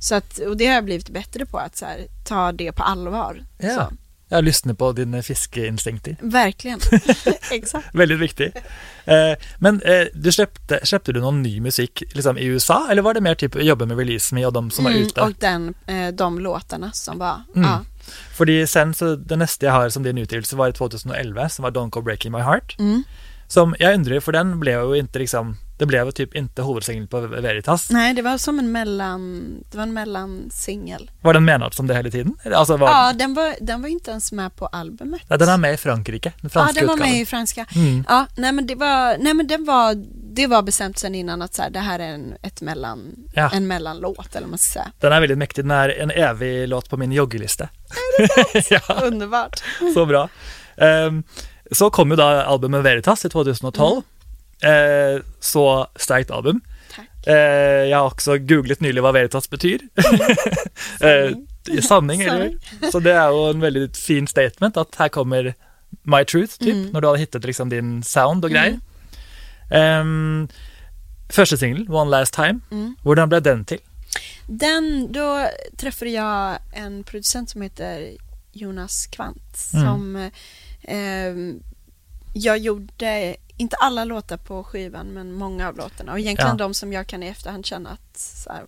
Så 0.00 0.14
att, 0.14 0.38
och 0.38 0.56
det 0.56 0.66
har 0.66 0.74
jag 0.74 0.84
blivit 0.84 1.08
bättre 1.08 1.46
på 1.46 1.58
att 1.58 1.76
så 1.76 1.84
här, 1.84 2.06
ta 2.24 2.52
det 2.52 2.72
på 2.72 2.82
allvar. 2.82 3.42
Ja. 3.58 3.74
Så, 3.74 3.92
Jag 4.28 4.44
lyssnar 4.44 4.74
på 4.74 4.92
dina 4.92 5.22
fiskeinstinkter. 5.22 6.16
verkligen. 6.20 6.80
Exakt. 7.50 7.94
Väldigt 7.94 8.18
viktig. 8.18 8.52
Eh, 9.04 9.14
men 9.58 9.82
eh, 9.82 10.04
du 10.14 10.32
släppte, 10.32 10.80
släppte 10.86 11.12
du 11.12 11.20
någon 11.20 11.42
ny 11.42 11.60
musik 11.60 12.02
liksom, 12.14 12.38
i 12.38 12.44
USA 12.44 12.86
eller 12.90 13.02
var 13.02 13.14
det 13.14 13.20
mer 13.20 13.34
typ 13.34 13.62
jobba 13.62 13.86
med 13.86 13.98
Release 13.98 14.34
Me 14.34 14.46
och 14.46 14.52
de 14.52 14.70
som 14.70 14.84
var 14.84 14.90
Mm, 14.90 15.02
ute? 15.02 15.20
och 15.20 15.32
den, 15.38 15.74
eh, 15.86 16.08
de 16.08 16.38
låtarna 16.38 16.92
som 16.92 17.18
var, 17.18 17.42
Mm. 17.54 17.68
ja. 17.68 17.80
Fordi 18.36 18.66
sen 18.66 18.94
så 18.94 19.16
det 19.16 19.36
nästa 19.36 19.66
jag 19.66 19.72
har 19.72 19.88
som 19.88 20.02
din 20.02 20.18
utgivelse 20.18 20.56
var 20.56 20.68
i 20.68 20.72
2011 20.72 21.48
som 21.48 21.62
var 21.62 21.70
Don't 21.70 21.90
Go 21.90 22.00
Breaking 22.02 22.32
My 22.32 22.38
Heart. 22.38 22.76
Mm. 22.78 23.02
Som 23.48 23.74
jag 23.78 23.94
undrar 23.94 24.20
för 24.20 24.32
den 24.32 24.60
blev 24.60 24.80
ju 24.94 24.98
inte 25.00 25.18
liksom 25.18 25.56
det 25.78 25.86
blev 25.86 26.10
typ 26.10 26.34
inte 26.34 26.62
huvudsingel 26.62 27.06
på 27.06 27.20
Veritas. 27.20 27.90
Nej, 27.90 28.14
det 28.14 28.22
var 28.22 28.38
som 28.38 28.58
en 28.58 28.72
mellan, 28.72 29.44
det 29.70 29.76
var 29.76 29.82
en 29.82 29.92
mellansingel. 29.92 31.10
Var 31.22 31.34
den 31.34 31.44
menad 31.44 31.74
som 31.74 31.86
det 31.86 31.94
hela 31.94 32.10
tiden? 32.10 32.36
Alltså 32.54 32.76
var, 32.76 32.88
Ja, 32.88 33.12
den 33.12 33.34
var, 33.34 33.54
den 33.60 33.82
var 33.82 33.88
inte 33.88 34.10
ens 34.10 34.32
med 34.32 34.56
på 34.56 34.66
albumet. 34.66 35.22
ja, 35.28 35.36
den 35.36 35.48
är 35.48 35.56
med 35.56 35.74
i 35.74 35.76
Frankrike, 35.76 36.28
den 36.28 36.40
Ja, 36.42 36.48
franska 36.48 36.80
den 36.80 36.86
var 36.88 36.94
utgåvan. 36.94 37.12
med 37.12 37.20
i 37.20 37.26
franska. 37.26 37.66
Mm. 37.74 38.04
Ja, 38.08 38.26
nej 38.36 38.52
men 38.52 38.66
det 38.66 38.74
var, 38.74 39.16
nej 39.18 39.34
men 39.34 39.46
den 39.46 39.64
var, 39.64 39.94
det 40.34 40.46
var 40.46 40.62
bestämt 40.62 40.98
sen 40.98 41.14
innan 41.14 41.42
att 41.42 41.54
så 41.54 41.62
här, 41.62 41.70
det 41.70 41.80
här 41.80 41.98
är 41.98 42.08
en, 42.08 42.34
ett 42.42 42.60
mellan, 42.60 43.14
Ja. 43.34 43.50
en 43.54 43.66
mellanlåt 43.66 44.28
eller 44.30 44.40
vad 44.46 44.50
man 44.50 44.58
ska 44.58 44.72
säga. 44.72 44.90
Den 45.00 45.12
är 45.12 45.20
väldigt 45.20 45.38
mäktig, 45.38 45.64
den 45.64 45.70
är 45.70 45.88
en 45.88 46.10
evig 46.10 46.68
låt 46.68 46.90
på 46.90 46.96
min 46.96 47.12
joggelista. 47.12 47.68
ja, 48.70 48.80
Underbart. 49.02 49.62
så 49.94 50.06
bra. 50.06 50.28
Ehm, 50.76 51.22
så 51.72 51.90
kom 51.90 52.10
ju 52.10 52.16
då 52.16 52.22
albumet 52.22 52.84
Veritas 52.84 53.24
i 53.24 53.28
2012. 53.28 54.02
Eh, 54.62 55.22
så 55.40 55.86
starkt 55.96 56.30
album. 56.30 56.60
Tack. 56.96 57.26
Eh, 57.26 57.34
jag 57.84 57.98
har 57.98 58.06
också 58.06 58.38
googlat 58.38 58.80
nyligen 58.80 59.02
vad 59.04 59.14
Veritas 59.14 59.50
betyder. 59.50 59.88
sanning, 61.80 62.20
eller 62.22 62.58
Så 62.92 63.00
det 63.00 63.12
är 63.12 63.30
ju 63.30 63.50
en 63.50 63.60
väldigt 63.60 63.96
fin 63.96 64.26
statement 64.28 64.76
att 64.76 64.94
här 64.94 65.08
kommer 65.08 65.54
my 66.02 66.24
truth, 66.24 66.58
typ, 66.58 66.74
Mm. 66.74 66.90
när 66.90 67.00
du 67.00 67.06
har 67.06 67.16
hittat 67.16 67.44
liksom 67.44 67.68
din 67.68 68.02
sound 68.02 68.44
och 68.44 68.50
grejer. 68.50 68.78
Ehm, 69.70 70.48
första 71.28 71.56
singeln, 71.56 71.90
One 71.92 72.10
Last 72.10 72.34
Time, 72.34 72.58
Mm. 72.70 72.96
hur 73.04 73.14
blev 73.28 73.42
den 73.42 73.64
till? 73.64 73.78
Den, 74.46 75.12
då 75.12 75.48
träffade 75.76 76.10
jag 76.10 76.58
en 76.72 77.04
producent 77.04 77.50
som 77.50 77.62
heter 77.62 78.12
Jonas 78.52 79.06
Kvant 79.06 79.70
Mm. 79.74 79.86
som 79.86 80.16
eh, 80.16 80.30
jag 82.32 82.58
gjorde, 82.58 83.36
inte 83.56 83.76
alla 83.76 84.04
låtar 84.04 84.36
på 84.36 84.64
skivan 84.64 85.06
men 85.06 85.32
många 85.32 85.68
av 85.68 85.76
låtarna 85.76 86.12
och 86.12 86.18
egentligen 86.18 86.50
Ja. 86.50 86.56
de 86.64 86.74
som 86.74 86.92
jag 86.92 87.06
kan 87.06 87.22
i 87.22 87.26
efterhand 87.26 87.66
känna 87.66 87.90
att 87.90 88.18
så 88.18 88.50
här, 88.52 88.64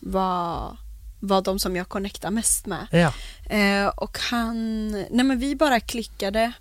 var, 0.00 0.76
var 1.20 1.42
de 1.42 1.58
som 1.58 1.76
jag 1.76 1.88
connectar 1.88 2.30
mest 2.30 2.66
med. 2.66 2.86
Ja, 2.92 3.12
Eh, 3.56 3.86
och 3.86 4.18
han, 4.18 4.90
nej 4.90 5.24
men 5.24 5.38
vi 5.38 5.56
bara 5.56 5.80
klickade 5.80 6.52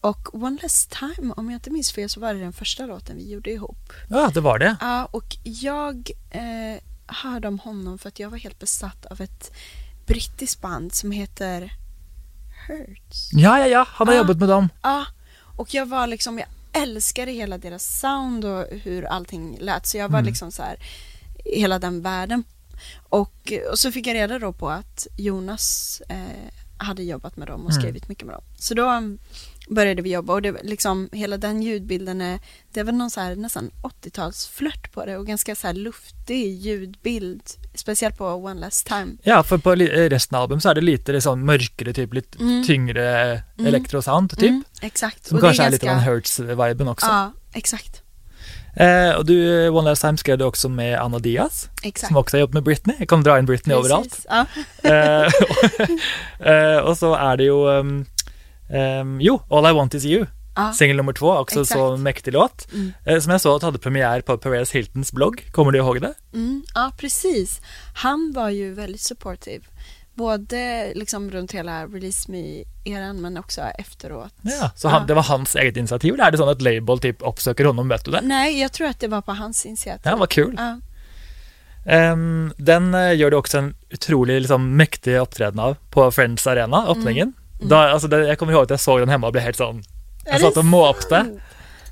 och 0.00 0.34
One 0.34 0.58
Less 0.62 0.86
Time, 0.86 1.32
om 1.36 1.50
jag 1.50 1.56
inte 1.56 1.70
minns 1.70 1.92
fel 1.92 2.08
så 2.08 2.20
var 2.20 2.34
det 2.34 2.40
den 2.40 2.52
första 2.52 2.86
låten 2.86 3.16
vi 3.16 3.30
gjorde 3.32 3.50
ihop. 3.50 3.92
ja 4.10 4.30
det 4.34 4.40
var 4.40 4.58
det. 4.58 4.76
Ja, 4.80 5.04
och 5.04 5.36
jag 5.42 6.10
eh, 6.30 6.82
hörde 7.06 7.48
om 7.48 7.58
honom 7.58 7.98
för 7.98 8.08
att 8.08 8.18
jag 8.18 8.30
var 8.30 8.38
helt 8.38 8.58
besatt 8.58 9.06
av 9.06 9.20
ett 9.20 9.52
brittiskt 10.06 10.60
band 10.60 10.94
som 10.94 11.10
heter 11.10 11.72
Hurts. 12.68 13.30
Ja, 13.32 13.58
ja, 13.58 13.66
ja, 13.66 13.86
han 13.88 14.08
har 14.08 14.14
Ah. 14.14 14.18
jobbat 14.18 14.36
med 14.38 14.48
dem. 14.48 14.68
Ja, 14.82 15.06
och 15.56 15.74
jag 15.74 15.86
var 15.86 16.06
liksom, 16.06 16.38
jag 16.38 16.48
älskade 16.82 17.32
hela 17.32 17.58
deras 17.58 18.00
sound 18.00 18.44
och 18.44 18.66
hur 18.82 19.04
allting 19.04 19.56
lät. 19.60 19.86
Så 19.86 19.96
jag 19.96 20.08
var 20.08 20.18
Mm. 20.18 20.28
liksom 20.28 20.52
så 20.52 20.62
här, 20.62 20.76
hela 21.44 21.78
den 21.78 22.02
världen. 22.02 22.44
Och, 23.08 23.52
och 23.70 23.78
så 23.78 23.92
fick 23.92 24.06
jag 24.06 24.14
reda 24.14 24.38
då 24.38 24.52
på 24.52 24.70
att 24.70 25.06
Jonas 25.16 26.02
eh, 26.08 26.16
hade 26.78 27.02
jobbat 27.02 27.36
med 27.36 27.48
dem 27.48 27.64
och 27.64 27.70
Mm. 27.70 27.82
skrivit 27.82 28.08
mycket 28.08 28.24
med 28.26 28.34
dem. 28.34 28.42
Så 28.58 28.74
då 28.74 29.02
började 29.74 30.02
vi 30.02 30.12
jobba 30.12 30.32
och 30.32 30.42
det, 30.42 30.56
liksom, 30.62 31.08
hela 31.12 31.36
den 31.36 31.62
ljudbilden 31.62 32.20
är, 32.20 32.38
det 32.72 32.82
var 32.82 32.92
någon 32.92 33.10
så 33.10 33.20
här 33.20 33.36
nästan 33.36 33.70
80-talsflört 33.82 34.92
på 34.92 35.04
det 35.06 35.16
och 35.16 35.26
ganska 35.26 35.54
så 35.54 35.66
här 35.66 35.74
luftig 35.74 36.52
ljudbild. 36.56 37.42
Speciellt 37.74 38.18
på 38.18 38.26
One 38.28 38.60
Last 38.60 38.86
Time. 38.86 39.06
Ja, 39.22 39.42
för 39.42 39.58
på 39.58 39.74
li- 39.74 40.08
resten 40.08 40.36
av 40.36 40.42
albumet 40.42 40.62
så 40.62 40.68
är 40.70 40.74
det 40.74 40.80
lite 40.80 41.12
liksom 41.12 41.46
mörkare, 41.46 41.92
typ 41.92 42.14
lite 42.14 42.38
Mm. 42.38 42.66
tyngre 42.66 43.08
Mm. 43.58 43.66
elektrosound, 43.66 44.30
typ. 44.30 44.42
Mm, 44.48 44.64
exakt. 44.82 45.26
Som 45.26 45.36
Och 45.36 45.42
det 45.42 45.48
kanske 45.48 45.62
är, 45.62 45.70
lite 45.70 45.86
ganska- 45.86 46.10
den 46.10 46.14
Hertz-viben 46.14 46.88
också. 46.88 47.06
Ja, 47.06 47.32
exakt. 47.52 48.02
Eh, 48.76 49.10
och 49.10 49.26
du, 49.26 49.68
One 49.68 49.90
Last 49.90 50.02
Time 50.02 50.16
skrev 50.16 50.38
du 50.38 50.44
också 50.44 50.68
med 50.68 50.98
Anna 51.00 51.18
Diaz, 51.18 51.68
exakt. 51.82 52.08
som 52.08 52.16
också 52.16 52.36
har 52.36 52.40
jobbat 52.40 52.54
med 52.54 52.62
Britney. 52.62 52.96
Jag 52.98 53.08
kommer 53.08 53.24
dra 53.24 53.38
in 53.38 53.46
Britney 53.46 53.76
överallt. 53.76 54.08
Precis, 54.08 54.26
Ja. 54.28 54.46
Eh, 54.90 55.26
och, 56.40 56.46
eh, 56.46 56.78
och 56.78 56.98
så 56.98 57.14
är 57.14 57.36
det 57.36 57.44
ju, 57.44 57.66
um, 57.66 58.06
um, 58.72 59.20
jo, 59.20 59.42
All 59.50 59.70
I 59.70 59.72
Want 59.72 59.94
Is 59.94 60.04
You, 60.04 60.26
Ja. 60.56 60.72
singel 60.72 60.96
nummer 60.96 61.12
två, 61.12 61.36
också 61.36 61.60
Exakt. 61.60 61.78
så 61.80 61.96
mäktig 61.96 62.32
låt. 62.32 62.72
Mm. 62.72 62.92
Eh, 63.04 63.20
som 63.20 63.32
jag 63.32 63.40
såg 63.40 63.56
att 63.56 63.62
hade 63.62 63.78
premiär 63.78 64.20
på 64.20 64.38
Perez 64.38 64.70
Hiltons 64.72 65.12
blogg, 65.12 65.48
kommer 65.52 65.72
du 65.72 65.78
ihåg 65.78 66.00
det? 66.00 66.14
Mm, 66.34 66.62
ja, 66.74 66.92
precis. 66.98 67.60
Han 67.94 68.32
var 68.36 68.48
ju 68.50 68.74
väldigt 68.74 69.00
supportive. 69.00 69.64
Både 70.14 70.92
liksom 70.94 71.30
runt 71.30 71.52
hela 71.52 71.86
Release 71.86 72.30
Me-eran 72.32 73.20
men 73.20 73.36
också 73.38 73.60
efteråt. 73.60 74.32
Ja, 74.42 74.70
så 74.76 74.88
han, 74.88 75.06
det 75.06 75.14
var 75.14 75.22
hans 75.22 75.56
eget 75.56 75.76
initiativ, 75.76 76.14
eller 76.14 76.24
är 76.24 76.30
det 76.30 76.38
så 76.38 76.50
att 76.50 76.62
Label 76.62 76.98
typ 76.98 77.16
uppsöker 77.22 77.64
honom, 77.64 77.88
vet 77.88 78.04
du 78.04 78.10
det? 78.10 78.20
Nej, 78.22 78.60
jag 78.60 78.72
tror 78.72 78.86
att 78.88 79.00
det 79.00 79.08
var 79.08 79.20
på 79.22 79.32
hans 79.32 79.66
initiativ. 79.66 80.02
Ja, 80.04 80.16
vad 80.16 80.28
kul. 80.28 80.54
Ja. 80.58 80.80
Ehm, 81.86 82.52
den 82.56 82.94
eh, 82.94 83.16
gör 83.16 83.30
du 83.30 83.36
också 83.36 83.58
en 83.58 83.74
otroligt 83.92 84.42
liksom, 84.42 84.76
mäktig 84.76 85.16
uppträdande 85.16 85.62
av 85.62 85.76
på 85.90 86.10
Friends 86.10 86.46
Arena, 86.46 86.86
öppningen. 86.86 87.32
Då, 87.60 87.76
alltså, 87.76 88.08
det, 88.08 88.26
jag 88.28 88.38
kommer 88.38 88.52
ihåg 88.52 88.62
att 88.62 88.70
jag 88.70 88.80
såg 88.80 89.00
den 89.00 89.08
hemma 89.08 89.26
och 89.26 89.32
blev 89.32 89.44
helt 89.44 89.56
sån, 89.56 89.76
Är 89.78 89.82
jag 90.32 90.34
det 90.34 90.40
satt 90.40 90.56
och 90.56 90.64
måpte. 90.64 91.08
sant? 91.08 91.38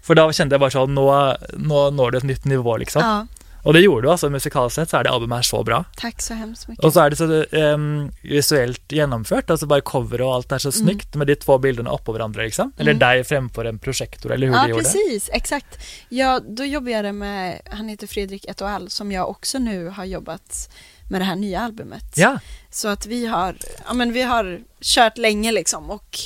För 0.02 0.14
då 0.14 0.32
kände 0.32 0.52
jag 0.54 0.60
bara 0.60 0.70
så, 0.70 0.86
nå, 0.86 1.36
nå 1.56 1.90
når 1.90 2.10
du 2.10 2.18
ett 2.18 2.24
nytt 2.24 2.44
nivå 2.44 2.76
liksom. 2.76 3.02
Ja, 3.02 3.26
Och 3.62 3.72
det 3.72 3.80
gjorde 3.80 4.06
du 4.06 4.10
alltså, 4.10 4.30
musikaliskt 4.30 4.74
sett 4.74 4.90
så 4.90 4.96
är 4.96 5.04
det 5.04 5.10
albumet 5.10 5.36
här 5.36 5.42
så 5.42 5.62
bra. 5.62 5.84
tack 5.96 6.22
så 6.22 6.34
hemskt 6.34 6.68
mycket. 6.68 6.84
Och 6.84 6.92
så 6.92 7.00
är 7.00 7.10
det 7.10 7.16
så 7.16 7.44
ehm, 7.56 8.10
visuellt 8.22 8.92
genomfört, 8.92 9.50
alltså 9.50 9.66
bara 9.66 9.80
cover 9.80 10.20
och 10.20 10.34
allt 10.34 10.52
är 10.52 10.58
så 10.58 10.72
snyggt 10.72 11.14
med 11.14 11.26
de 11.26 11.34
två 11.36 11.58
bilderna 11.58 11.90
uppå 11.90 12.12
varandra 12.12 12.42
liksom. 12.42 12.72
Eller 12.78 12.90
Mm. 12.92 12.98
dig 12.98 13.24
framför 13.24 13.64
en 13.64 13.78
projektor, 13.78 14.32
eller 14.32 14.46
hur 14.46 14.54
ja, 14.54 14.62
du 14.64 14.70
gjorde. 14.70 14.82
precis. 14.82 15.30
Exakt. 15.32 15.78
Ja, 16.08 16.40
då 16.48 16.64
jobbade 16.64 16.90
jag 17.06 17.14
med, 17.14 17.60
han 17.70 17.88
heter 17.88 18.06
Fredrik 18.06 18.44
Etoile 18.44 18.90
som 18.90 19.12
jag 19.12 19.28
också 19.30 19.58
nu 19.58 19.88
har 19.88 20.04
jobbat 20.04 20.70
med 21.08 21.20
det 21.20 21.24
här 21.24 21.36
nya 21.36 21.60
albumet. 21.60 22.04
Ja, 22.16 22.38
Så 22.70 22.88
att 22.88 23.06
vi 23.06 23.26
har, 23.26 23.56
ja 23.86 23.94
men 23.94 24.12
vi 24.12 24.22
har 24.22 24.60
kört 24.80 25.18
länge 25.18 25.52
liksom 25.52 25.90
och 25.90 26.18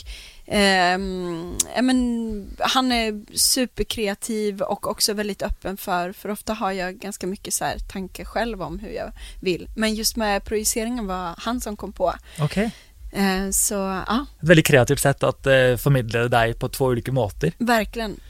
ja, 1.75 1.83
men, 1.83 2.57
han 2.59 2.93
är 2.93 3.37
superkreativ 3.39 4.63
och 4.63 4.91
också 4.91 5.13
väldigt 5.13 5.43
öppen 5.43 5.77
för, 5.77 6.13
för 6.13 6.29
ofta 6.29 6.53
har 6.55 6.73
jag 6.73 6.95
ganska 6.95 7.27
mycket 7.27 7.55
så 7.55 7.65
här 7.65 7.79
tankar 7.79 8.25
själv 8.25 8.63
om 8.63 8.79
hur 8.79 8.91
jag 8.91 9.13
vill. 9.41 9.69
Men 9.77 9.95
just 9.95 10.17
med 10.17 10.45
projiceringen 10.45 11.07
var 11.07 11.35
han 11.39 11.61
som 11.61 11.77
kom 11.77 11.93
på. 11.93 12.15
okej. 12.41 12.71
Eh, 13.13 13.51
så 13.51 13.75
ja, 14.07 14.27
Ett 14.43 14.49
väldigt 14.49 14.67
kreativt 14.67 15.01
sätt 15.01 15.23
att 15.23 15.47
eh, 15.47 15.77
förmedla 15.77 16.29
dig 16.29 16.55
på 16.55 16.69
två 16.69 16.85
olika 16.85 17.13
måter. 17.13 17.53
verkligen. 17.59 18.21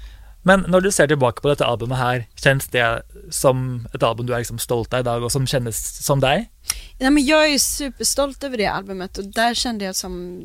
Men 0.43 0.65
när 0.69 0.81
du 0.81 0.93
ser 0.93 1.07
tillbaka 1.07 1.41
på 1.41 1.49
detta 1.49 1.67
albumet 1.67 1.99
här, 1.99 2.27
känns 2.35 2.69
det 2.69 3.03
som 3.31 3.89
ett 3.95 4.03
album 4.03 4.27
du 4.27 4.35
är 4.35 4.39
liksom 4.39 4.59
stolt 4.59 4.95
av 4.95 5.01
idag 5.01 5.23
och 5.23 5.33
som 5.33 5.47
känns 5.47 6.05
som 6.07 6.21
dig? 6.21 6.51
Ja, 6.99 7.11
men 7.11 7.27
jag 7.27 7.53
är 7.53 7.59
superstolt 7.59 8.45
över 8.45 8.57
det 8.57 8.67
albumet 8.67 9.19
och 9.19 9.25
där 9.25 9.55
kände 9.55 9.85
jag 9.85 9.97
som 9.97 10.43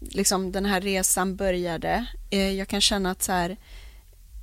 liksom 0.00 0.52
den 0.52 0.66
här 0.66 0.80
resan 0.80 1.36
började. 1.36 2.06
Eh, 2.30 2.50
jag 2.52 2.68
kan 2.68 2.80
känna 2.80 3.10
att 3.10 3.22
så 3.22 3.32
här, 3.32 3.56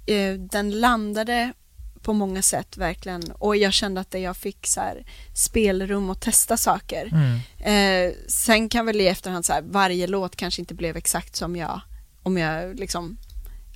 eh, 0.05 0.33
den 0.33 0.79
landade 0.79 1.53
på 2.01 2.13
många 2.13 2.41
sätt 2.41 2.77
verkligen 2.77 3.31
och 3.31 3.57
jag 3.57 3.73
kände 3.73 4.01
att 4.01 4.13
jag 4.13 4.37
fick 4.37 4.67
så 4.67 4.79
här 4.79 5.05
spelrum 5.33 6.09
att 6.09 6.21
testa 6.21 6.57
saker. 6.57 7.11
Mm. 7.11 8.07
Eh, 8.09 8.13
sen 8.27 8.69
kan 8.69 8.85
väl 8.85 9.01
i 9.01 9.07
efterhand 9.07 9.45
så 9.45 9.53
här, 9.53 9.61
varje 9.61 10.07
låt 10.07 10.35
kanske 10.35 10.61
inte 10.61 10.73
blev 10.73 10.97
exakt 10.97 11.35
som 11.35 11.55
jag, 11.55 11.81
om 12.23 12.37
jag 12.37 12.79
liksom, 12.79 13.17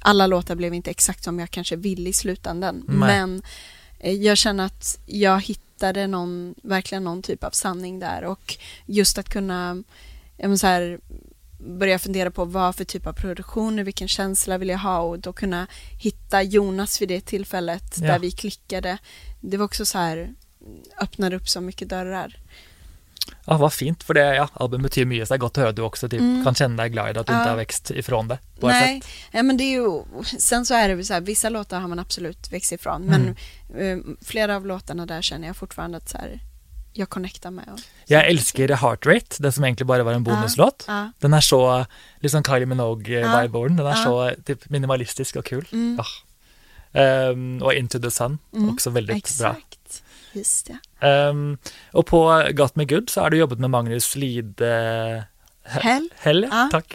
alla 0.02 0.28
låtar 0.28 0.56
blev 0.56 0.74
inte 0.74 0.92
exakt 0.92 1.24
som 1.24 1.40
jag 1.40 1.52
kanske 1.52 1.76
ville 1.76 2.10
i 2.10 2.14
slutändan. 2.14 2.84
Nej. 2.88 2.98
Men 2.98 3.42
eh, 4.00 4.14
jag 4.14 4.38
känner 4.38 4.66
att 4.66 5.00
jag 5.06 5.42
hittade 5.42 6.08
någon, 6.08 6.56
verkligen 6.64 7.04
någon 7.04 7.22
typ 7.22 7.44
av 7.44 7.52
sanning 7.52 8.00
där 8.00 8.24
och 8.24 8.58
just 8.86 9.18
att 9.18 9.30
kunna 9.30 9.84
så 10.58 10.68
här, 10.68 11.00
börja 11.60 12.00
fundera 12.00 12.32
på 12.32 12.46
vad 12.46 12.76
för 12.76 12.84
typ 12.86 13.08
av 13.08 13.14
produktioner, 13.14 13.84
vilken 13.84 14.08
känsla 14.08 14.58
vill 14.58 14.70
jag 14.70 14.78
ha 14.78 15.00
och 15.00 15.20
då 15.20 15.34
kunna 15.34 15.68
hitta 16.02 16.44
Jonas 16.44 17.02
vid 17.02 17.10
det 17.10 17.22
tillfället 17.22 17.96
Ja. 18.02 18.08
där 18.08 18.20
vi 18.20 18.32
klickade. 18.32 18.98
Det 19.42 19.58
var 19.58 19.66
också 19.66 19.86
så 19.86 19.98
här, 19.98 20.34
öppnade 21.02 21.36
upp 21.36 21.50
så 21.50 21.62
mycket 21.62 21.90
dörrar. 21.90 22.38
Ja, 23.46 23.58
vad 23.58 23.74
fint, 23.74 24.04
för 24.04 24.14
det, 24.14 24.36
ja, 24.36 24.50
album 24.54 24.82
betyder 24.82 25.06
mycket, 25.06 25.28
så 25.28 25.34
det 25.34 25.36
är 25.36 25.40
gott 25.40 25.58
att 25.58 25.62
höra 25.62 25.72
du 25.72 25.82
också 25.82 26.10
typ, 26.10 26.20
Mm. 26.20 26.44
kan 26.44 26.56
känna 26.56 26.84
dig 26.84 26.90
glad 26.90 27.18
att 27.18 27.28
du 27.28 27.34
Ja. 27.34 27.40
inte 27.40 27.50
har 27.50 27.58
växt 27.58 27.92
ifrån 27.92 28.28
det 28.28 28.38
Nej, 28.62 29.02
ja, 29.32 29.44
men 29.44 29.58
det 29.58 29.64
är 29.64 29.72
ju, 29.82 30.02
sen 30.40 30.66
så 30.66 30.74
är 30.74 30.96
det 30.96 31.04
så 31.04 31.14
här, 31.14 31.22
vissa 31.22 31.50
låtar 31.50 31.80
har 31.80 31.88
man 31.88 32.00
absolut 32.00 32.52
växt 32.52 32.72
ifrån, 32.72 33.02
men 33.06 33.36
eh, 33.82 33.98
flera 34.26 34.56
av 34.56 34.66
låtarna 34.66 35.06
där 35.06 35.22
känner 35.22 35.48
jag 35.48 35.56
fortfarande 35.56 35.98
att 35.98 36.10
så 36.10 36.18
här, 36.18 36.40
jag 36.94 37.10
connectar 37.10 37.52
med. 37.52 37.70
Och, 37.74 37.80
Jag 38.06 38.28
älskar 38.28 38.68
Heart 38.68 39.06
Rate, 39.06 39.36
det 39.40 39.52
som 39.52 39.64
egentligen 39.64 39.88
bara 39.88 40.04
var 40.04 40.14
en 40.14 40.24
bonuslåt. 40.24 40.84
ja. 40.88 41.12
Den 41.20 41.34
är 41.34 41.42
så, 41.42 41.86
liksom 42.20 42.44
Kylie 42.44 42.66
Minogue-vibe 42.66 43.56
over 43.56 43.68
den, 43.68 43.78
den 43.78 43.88
är 43.88 43.96
så 43.96 44.32
typ 44.46 44.70
minimalistisk 44.70 45.36
och 45.36 45.46
kul. 45.46 45.68
Mm. 45.72 46.00
Ehm, 46.94 47.62
och 47.64 47.74
Into 47.74 48.00
the 48.00 48.12
Sun, 48.12 48.38
Mm. 48.54 48.70
också 48.70 48.90
väldigt 48.90 49.38
bra. 49.40 49.50
Exakt, 49.50 50.04
just 50.34 50.68
det. 50.68 50.78
Ehm, 51.02 51.58
och 51.92 52.06
på 52.06 52.44
Got 52.52 52.76
Me 52.76 52.86
Good 52.86 53.10
så 53.10 53.22
har 53.22 53.30
du 53.30 53.38
jobbat 53.38 53.60
med 53.60 53.70
Magnus 53.70 54.16
Lide 54.16 55.24
Hell. 55.64 56.10
Hell, 56.18 56.48
Ja. 56.52 56.70
tack. 56.72 56.94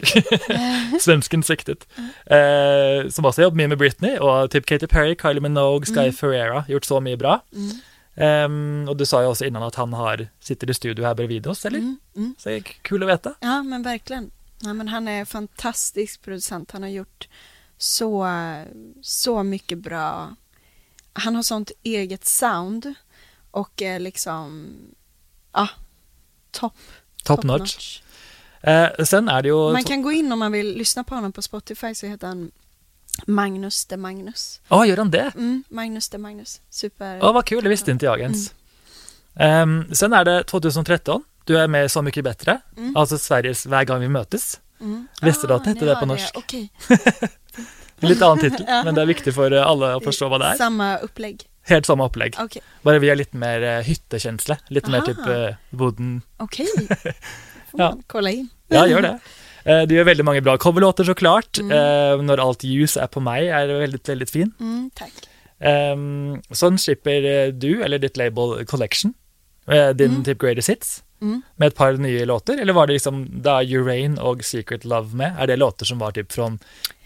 Svensken 1.01 1.41
riktigt. 1.41 1.87
Eh, 2.25 3.09
som 3.09 3.25
också 3.25 3.41
jobbat 3.41 3.57
med 3.57 3.69
med 3.69 3.77
Britney 3.77 4.17
och 4.17 4.51
typ 4.51 4.65
Katy 4.65 4.87
Perry, 4.87 5.15
Kylie 5.21 5.39
Minogue, 5.41 5.85
Sky 5.85 5.99
Mm. 5.99 6.13
Ferreira, 6.13 6.65
gjort 6.67 6.85
så 6.85 6.99
mycket 6.99 7.19
bra. 7.19 7.43
Mm. 7.53 7.71
Ehm, 8.15 8.89
och 8.89 8.97
du 8.97 9.05
sa 9.05 9.21
ju 9.21 9.27
också 9.27 9.45
innan 9.45 9.63
att 9.63 9.75
han 9.75 9.93
har, 9.93 10.27
sitter 10.39 10.69
i 10.69 10.73
studio 10.73 11.05
här 11.05 11.15
bredvid 11.15 11.47
oss, 11.47 11.65
eller? 11.65 11.79
Mm. 11.79 11.97
Mm. 12.15 12.35
Så 12.37 12.49
det 12.49 12.55
är 12.55 12.59
kul 12.61 13.03
att 13.03 13.09
veta. 13.09 13.33
Ja, 13.39 13.63
men 13.63 13.83
verkligen. 13.83 14.31
Ja, 14.61 14.73
men 14.73 14.87
han 14.87 15.07
är 15.07 15.19
en 15.19 15.25
fantastisk 15.25 16.21
producent. 16.21 16.71
Han 16.71 16.81
har 16.83 16.89
gjort 16.89 17.27
så, 17.77 18.27
så 19.01 19.43
mycket 19.43 19.77
bra. 19.77 20.35
Han 21.13 21.35
har 21.35 21.43
sånt 21.43 21.71
eget 21.83 22.25
sound 22.25 22.93
och 23.55 23.81
är 23.81 23.99
liksom, 23.99 24.73
ja, 25.53 25.67
topp. 26.51 26.77
Top 27.23 27.43
notch. 27.43 28.01
Eh, 28.61 28.89
sen 29.05 29.29
är 29.29 29.41
det 29.41 29.47
ju... 29.47 29.73
Man 29.73 29.83
kan 29.83 30.01
gå 30.01 30.11
in 30.11 30.31
om 30.31 30.39
man 30.39 30.51
vill 30.51 30.77
lyssna 30.77 31.03
på 31.03 31.15
honom 31.15 31.31
på 31.31 31.41
Spotify 31.41 31.95
så 31.95 32.05
heter 32.05 32.27
han 32.27 32.51
Magnus 33.27 33.85
de 33.85 33.97
Magnus. 33.97 34.61
Ja, 34.67 34.85
gör 34.85 34.97
han 34.97 35.11
det? 35.11 35.31
Mm, 35.35 35.63
Magnus 35.69 36.09
de 36.09 36.17
Magnus. 36.17 36.61
Super. 36.69 37.15
Ja, 37.15 37.31
vad 37.31 37.45
kul, 37.45 37.63
det 37.63 37.69
visste 37.69 37.91
inte 37.91 38.05
jag 38.05 38.19
ens. 38.19 38.53
Ehm, 39.35 39.93
sen 39.93 40.13
är 40.13 40.25
det 40.25 40.43
2013, 40.43 41.23
du 41.43 41.57
är 41.59 41.67
med 41.67 41.91
Så 41.91 42.01
mycket 42.01 42.23
bättre, 42.23 42.61
Mm. 42.77 42.95
alltså 42.95 43.17
Sveriges 43.17 43.65
Hver 43.65 43.83
gång 43.85 43.99
vi 43.99 44.07
mötes. 44.09 44.59
Mm. 44.79 45.07
Visste 45.21 45.47
du 45.47 45.53
att 45.53 45.63
det 45.63 45.69
ni 45.73 45.79
hette 45.79 45.85
det 45.85 45.95
på 45.95 46.05
norsk? 46.05 46.35
En 47.99 48.09
lite 48.09 48.25
annan 48.25 48.39
titel, 48.39 48.65
men 48.85 48.95
det 48.95 49.01
är 49.01 49.05
viktigt 49.05 49.35
för 49.35 49.51
eh, 49.51 49.67
alla 49.67 49.95
att 49.95 50.03
förstå 50.03 50.29
vad 50.29 50.41
det 50.41 50.45
är. 50.45 50.55
Samma 50.55 50.97
upplägg. 50.97 51.49
Helt 51.65 51.85
samma 51.85 52.05
upplägg. 52.05 52.35
Okej. 52.39 52.61
Bara 52.81 52.99
vi 52.99 53.09
har 53.09 53.15
lite 53.15 53.37
mer 53.37 53.61
eh, 53.63 53.79
hyttekänsla, 53.83 54.57
lite 54.67 54.89
mer 54.89 54.97
Aha. 54.97 55.05
typ 55.05 55.27
eh, 55.27 55.55
wooden. 55.69 56.21
Okej. 56.37 56.67
Får 57.71 57.79
Ja. 57.79 57.97
kolla 58.07 58.29
in. 58.29 58.49
Ja, 58.67 58.87
gör 58.87 59.01
det. 59.01 59.19
Eh, 59.71 59.81
du 59.87 59.95
gör 59.95 60.03
väldigt 60.03 60.25
många 60.25 60.41
bra 60.41 60.57
coverlåtar 60.57 61.03
såklart. 61.03 61.57
Mm. 61.57 61.71
Eh, 61.71 62.23
när 62.23 62.37
allt 62.37 62.63
ljus 62.63 62.97
är 62.97 63.07
på 63.07 63.19
mig 63.19 63.49
är 63.49 63.67
det 63.67 63.79
väldigt, 63.79 64.09
väldigt 64.09 64.29
fin. 64.31 64.51
Mm, 64.59 64.91
tack. 64.95 65.11
Um, 65.93 66.41
sånn 66.51 66.77
slipper 66.77 67.51
du, 67.51 67.83
eller 67.83 67.99
ditt 67.99 68.17
label 68.17 68.65
Collection, 68.65 69.13
din 69.95 70.09
Mm. 70.11 70.23
typ 70.23 70.37
Greatest 70.41 70.69
Hits, 70.69 71.03
Mm. 71.21 71.41
med 71.55 71.67
ett 71.67 71.75
par 71.75 71.93
nya 71.93 72.25
låtar, 72.25 72.57
eller 72.57 72.73
var 72.73 72.87
det 72.87 72.93
liksom 72.93 73.41
da 73.41 73.63
Urain 73.63 74.17
och 74.17 74.43
Secret 74.45 74.85
Love 74.85 75.15
med? 75.15 75.35
Är 75.39 75.47
det 75.47 75.55
låtar 75.55 75.85
som 75.85 75.99
var 75.99 76.11
typ 76.11 76.31
från 76.31 76.59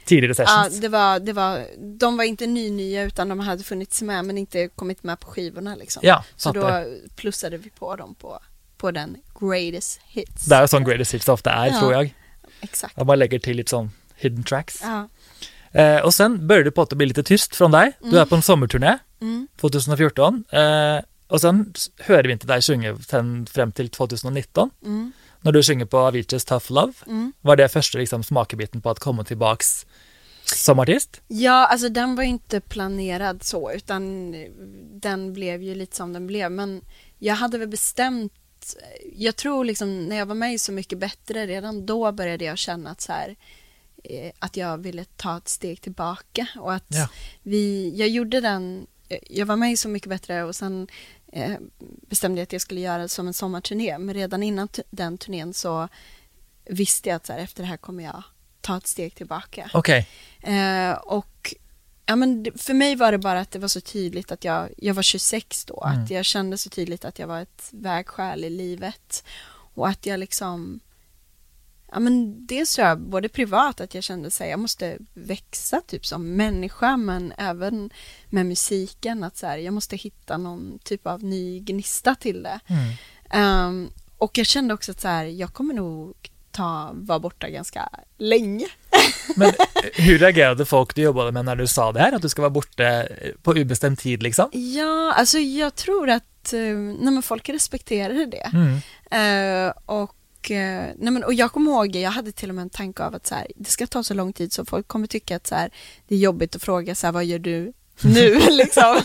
tidigare 0.09 0.33
Ja, 0.37 0.45
sessions? 0.63 0.81
det 0.81 0.89
var, 0.89 1.19
det 1.19 1.33
var, 1.33 1.65
de 1.99 2.17
var 2.17 2.23
inte 2.23 2.47
ny-nya 2.47 3.03
utan 3.03 3.29
de 3.29 3.39
hade 3.39 3.63
funnits 3.63 4.01
med 4.01 4.25
men 4.25 4.37
inte 4.37 4.67
kommit 4.67 5.03
med 5.03 5.19
på 5.19 5.27
skivorna 5.27 5.75
liksom. 5.75 6.01
Ja, 6.05 6.23
Så 6.35 6.51
då 6.51 6.83
plussade 7.15 7.57
vi 7.57 7.69
på 7.69 7.95
dem 7.95 8.15
på, 8.15 8.39
på 8.77 8.91
den 8.91 9.17
greatest 9.39 9.99
hits. 10.07 10.45
Det 10.45 10.55
är 10.55 10.67
sån 10.67 10.83
Greatest 10.83 11.13
Hits 11.13 11.29
ofta 11.29 11.51
är, 11.51 11.67
Ja. 11.67 11.79
tror 11.79 11.93
jag. 11.93 12.15
Exakt. 12.61 12.97
Att 12.97 13.07
man 13.07 13.19
lägger 13.19 13.39
till 13.39 13.57
lite 13.57 13.69
sån 13.69 13.91
hidden 14.15 14.43
tracks. 14.43 14.81
Ja. 14.83 15.09
Eh, 15.81 16.01
och 16.01 16.13
sen 16.13 16.47
börjar 16.47 16.63
det 16.63 16.71
på 16.71 16.81
att 16.81 16.93
bli 16.93 17.05
lite 17.05 17.23
tyst 17.23 17.55
från 17.55 17.71
dig. 17.71 17.91
Du 18.01 18.19
är 18.19 18.25
på 18.25 18.35
en 18.35 18.41
sommarturné 18.41 18.97
Mm. 19.21 19.47
2014. 19.61 20.43
Eh, 20.51 20.99
och 21.27 21.41
sen 21.41 21.71
s- 21.75 21.89
hör 21.97 22.23
vi 22.23 22.31
inte 22.31 22.47
dig 22.47 22.61
sjunga 22.61 22.97
fram 23.51 23.71
till 23.71 23.89
2019. 23.89 24.69
Mm. 24.85 25.11
När 25.41 25.51
du 25.51 25.63
sjunger 25.63 25.85
på 25.85 25.97
Aviciis 25.97 26.45
Tough 26.45 26.71
Love. 26.71 26.93
Mm. 27.07 27.33
Var 27.41 27.55
det 27.55 27.69
första 27.69 27.97
liksom, 27.97 28.23
smakebiten 28.23 28.81
på 28.81 28.89
att 28.89 28.99
komma 28.99 29.23
tillbaks 29.23 29.85
som 30.45 30.79
artist? 30.79 31.21
Ja, 31.27 31.67
alltså 31.67 31.89
den 31.89 32.15
var 32.15 32.23
inte 32.23 32.59
planerad 32.61 33.43
så 33.43 33.71
utan 33.71 34.31
den 35.01 35.33
blev 35.33 35.63
ju 35.63 35.75
lite 35.75 35.95
som 35.95 36.13
den 36.13 36.27
blev 36.27 36.51
men 36.51 36.81
jag 37.19 37.35
hade 37.35 37.57
väl 37.57 37.67
bestämt 37.67 38.33
jag 39.15 39.35
tror 39.35 39.65
liksom 39.65 40.05
när 40.05 40.15
jag 40.15 40.25
var 40.25 40.35
med 40.35 40.53
i 40.53 40.59
Så 40.59 40.71
mycket 40.71 40.97
bättre 40.99 41.47
redan 41.47 41.85
då 41.85 42.11
började 42.11 42.45
jag 42.45 42.57
känna 42.57 42.89
att 42.89 43.01
så 43.01 43.11
här 43.11 43.35
eh, 44.03 44.31
att 44.39 44.57
jag 44.57 44.77
ville 44.77 45.05
ta 45.05 45.37
ett 45.37 45.47
steg 45.47 45.81
tillbaka 45.81 46.47
och 46.59 46.73
att 46.73 46.85
Ja. 46.87 47.09
vi, 47.43 47.93
jag 47.95 48.09
gjorde 48.09 48.41
den, 48.41 48.87
jag 49.29 49.45
var 49.45 49.55
med 49.55 49.71
i 49.71 49.77
Så 49.77 49.89
mycket 49.89 50.09
bättre 50.09 50.43
och 50.43 50.55
sen 50.55 50.81
eh, 50.81 50.87
bestämde 52.09 52.39
jag 52.39 52.43
att 52.43 52.53
jag 52.53 52.61
skulle 52.61 52.79
göra 52.79 53.01
det 53.01 53.09
som 53.09 53.27
en 53.27 53.33
sommarturné 53.33 53.97
men 53.97 54.15
redan 54.15 54.43
innan 54.43 54.67
den 54.89 55.17
turnén 55.17 55.53
så 55.53 55.87
visste 56.65 57.09
jag 57.09 57.15
att 57.15 57.25
så 57.25 57.33
här, 57.33 57.39
efter 57.39 57.63
det 57.63 57.67
här 57.67 57.77
kommer 57.77 58.03
jag 58.03 58.23
ta 58.61 58.77
ett 58.77 58.87
steg 58.87 59.15
tillbaka. 59.15 59.69
Okej. 59.73 60.07
Eh, 60.41 60.91
och 60.91 61.55
ja, 62.05 62.15
men 62.15 62.51
för 62.55 62.73
mig 62.73 62.95
var 62.95 63.11
det 63.11 63.17
bara 63.17 63.39
att 63.39 63.51
det 63.51 63.59
var 63.59 63.67
så 63.67 63.81
tydligt 63.81 64.31
att 64.31 64.43
jag, 64.43 64.69
jag 64.77 64.93
var 64.93 65.03
26 65.03 65.65
då. 65.65 65.83
Mm. 65.83 66.03
Att 66.03 66.09
jag 66.09 66.25
kände 66.25 66.57
så 66.57 66.69
tydligt 66.69 67.05
att 67.05 67.19
jag 67.19 67.27
var 67.27 67.41
ett 67.41 67.69
vägskäl 67.71 68.43
i 68.43 68.49
livet. 68.49 69.23
Och 69.73 69.87
att 69.87 70.05
jag 70.05 70.19
liksom 70.19 70.79
Ja 71.91 71.99
men 71.99 72.45
dels 72.45 72.75
tror 72.75 72.87
jag 72.87 72.99
både 72.99 73.29
privat 73.29 73.81
att 73.81 73.95
jag 73.95 74.03
kände 74.03 74.31
sig 74.31 74.49
jag 74.49 74.59
måste 74.59 74.97
växa 75.13 75.81
typ 75.87 76.05
som 76.05 76.35
människa 76.35 76.97
men 76.97 77.33
även 77.37 77.89
med 78.29 78.45
musiken 78.45 79.23
att 79.23 79.37
så 79.37 79.47
här, 79.47 79.57
jag 79.57 79.73
måste 79.73 79.95
hitta 79.95 80.37
någon 80.37 80.79
typ 80.83 81.07
av 81.07 81.23
ny 81.23 81.59
gnista 81.59 82.15
till 82.15 82.43
det. 82.43 82.59
Mm. 82.67 82.93
Ehm, 83.29 83.89
och 84.17 84.37
jag 84.37 84.45
kände 84.45 84.73
också 84.73 84.91
att 84.91 85.01
så 85.01 85.07
här, 85.07 85.25
jag 85.25 85.53
kommer 85.53 85.73
nog 85.73 86.13
ta, 86.51 86.91
vara 86.93 87.19
borta 87.19 87.49
ganska 87.49 87.89
länge. 88.17 88.65
Men 89.35 89.47
eh, 89.47 90.03
hur 90.03 90.19
reagerade 90.19 90.65
folk 90.65 90.95
du 90.95 91.01
jobbade 91.01 91.31
med 91.31 91.45
när 91.45 91.55
du 91.55 91.67
sa 91.67 91.91
det 91.91 91.99
här? 91.99 92.13
Att 92.13 92.21
du 92.21 92.29
ska 92.29 92.41
vara 92.41 92.49
borta 92.49 92.83
eh, 92.83 93.33
på 93.43 93.51
obestämd 93.51 93.99
tid 93.99 94.23
liksom? 94.23 94.49
Ja, 94.53 95.13
alltså 95.13 95.37
jag 95.37 95.75
tror 95.75 96.09
att 96.09 96.53
eh, 96.53 96.59
nej, 96.99 97.13
men 97.13 97.21
folk 97.21 97.49
respekterade 97.49 98.25
det. 98.25 98.51
Mm. 98.53 99.67
Eh, 99.67 99.73
och, 99.85 100.15
eh, 100.43 100.93
nej, 100.97 101.11
men, 101.13 101.23
och 101.23 101.33
jag 101.33 101.51
kommer 101.51 101.71
ihåg, 101.71 101.95
jag 101.95 102.11
hade 102.11 102.31
till 102.31 102.49
och 102.49 102.55
med 102.55 102.61
en 102.61 102.69
tanke 102.69 103.03
av 103.03 103.15
att 103.15 103.27
så 103.27 103.35
här, 103.35 103.47
det 103.55 103.69
ska 103.69 103.87
ta 103.87 104.03
så 104.03 104.13
lång 104.13 104.33
tid 104.33 104.53
så 104.53 104.65
folk 104.65 104.87
kommer 104.87 105.07
tycka 105.07 105.35
att 105.35 105.47
så 105.47 105.55
här, 105.55 105.71
det 106.07 106.15
är 106.15 106.19
jobbigt 106.19 106.55
att 106.55 106.63
fråga 106.63 106.95
så 106.95 107.07
här, 107.07 107.11
vad 107.11 107.25
gör 107.25 107.39
du 107.39 107.73
nu 108.01 108.39
liksom. 108.49 109.01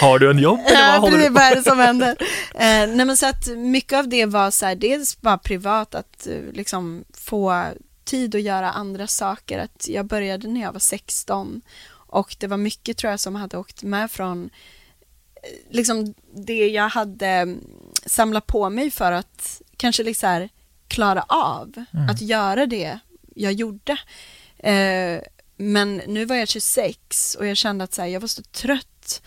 Har 0.00 0.18
du 0.18 0.30
en 0.30 0.38
jobb 0.38 0.60
eller 0.66 0.98
vad 1.00 1.12
Ja, 1.12 1.16
du 1.18 1.28
vad 1.28 1.42
är 1.42 1.56
det 1.56 1.62
som 1.62 1.78
händer? 1.78 2.16
Eh, 2.54 2.94
nej 2.96 3.04
men 3.06 3.16
så 3.16 3.26
att 3.26 3.48
mycket 3.56 3.98
av 3.98 4.08
det 4.08 4.26
var 4.26 4.50
så 4.50 4.66
här, 4.66 4.74
dels 4.74 5.20
bara 5.20 5.38
privat 5.38 5.94
att 5.94 6.26
eh, 6.26 6.52
liksom 6.52 7.04
få 7.14 7.64
tid 8.04 8.34
att 8.34 8.42
göra 8.42 8.70
andra 8.70 9.06
saker. 9.06 9.58
Att 9.58 9.88
jag 9.88 10.06
började 10.06 10.48
när 10.48 10.60
jag 10.60 10.72
var 10.72 10.80
16 10.80 11.62
och 12.12 12.36
det 12.38 12.46
var 12.46 12.56
mycket 12.56 12.96
tror 12.96 13.10
jag 13.10 13.20
som 13.20 13.34
hade 13.34 13.56
åkt 13.56 13.82
med 13.82 14.10
från 14.10 14.50
liksom 15.70 16.14
det 16.34 16.68
jag 16.68 16.88
hade 16.88 17.26
mm, 17.26 17.64
samlat 18.06 18.46
på 18.46 18.70
mig 18.70 18.90
för 18.90 19.12
att 19.12 19.62
kanske 19.76 20.02
liksom 20.02 20.28
här, 20.28 20.48
klara 20.88 21.22
av 21.22 21.84
Mm. 21.92 22.08
att 22.08 22.20
göra 22.20 22.66
det 22.66 22.98
jag 23.34 23.52
gjorde. 23.52 23.92
Eh, 24.58 25.20
men 25.56 25.96
nu 26.06 26.24
var 26.24 26.36
jag 26.36 26.48
26 26.48 27.34
och 27.38 27.46
jag 27.46 27.56
kände 27.56 27.84
att 27.84 27.94
så 27.94 28.02
här, 28.02 28.08
jag 28.08 28.20
var 28.20 28.28
så 28.28 28.42
trött. 28.42 29.22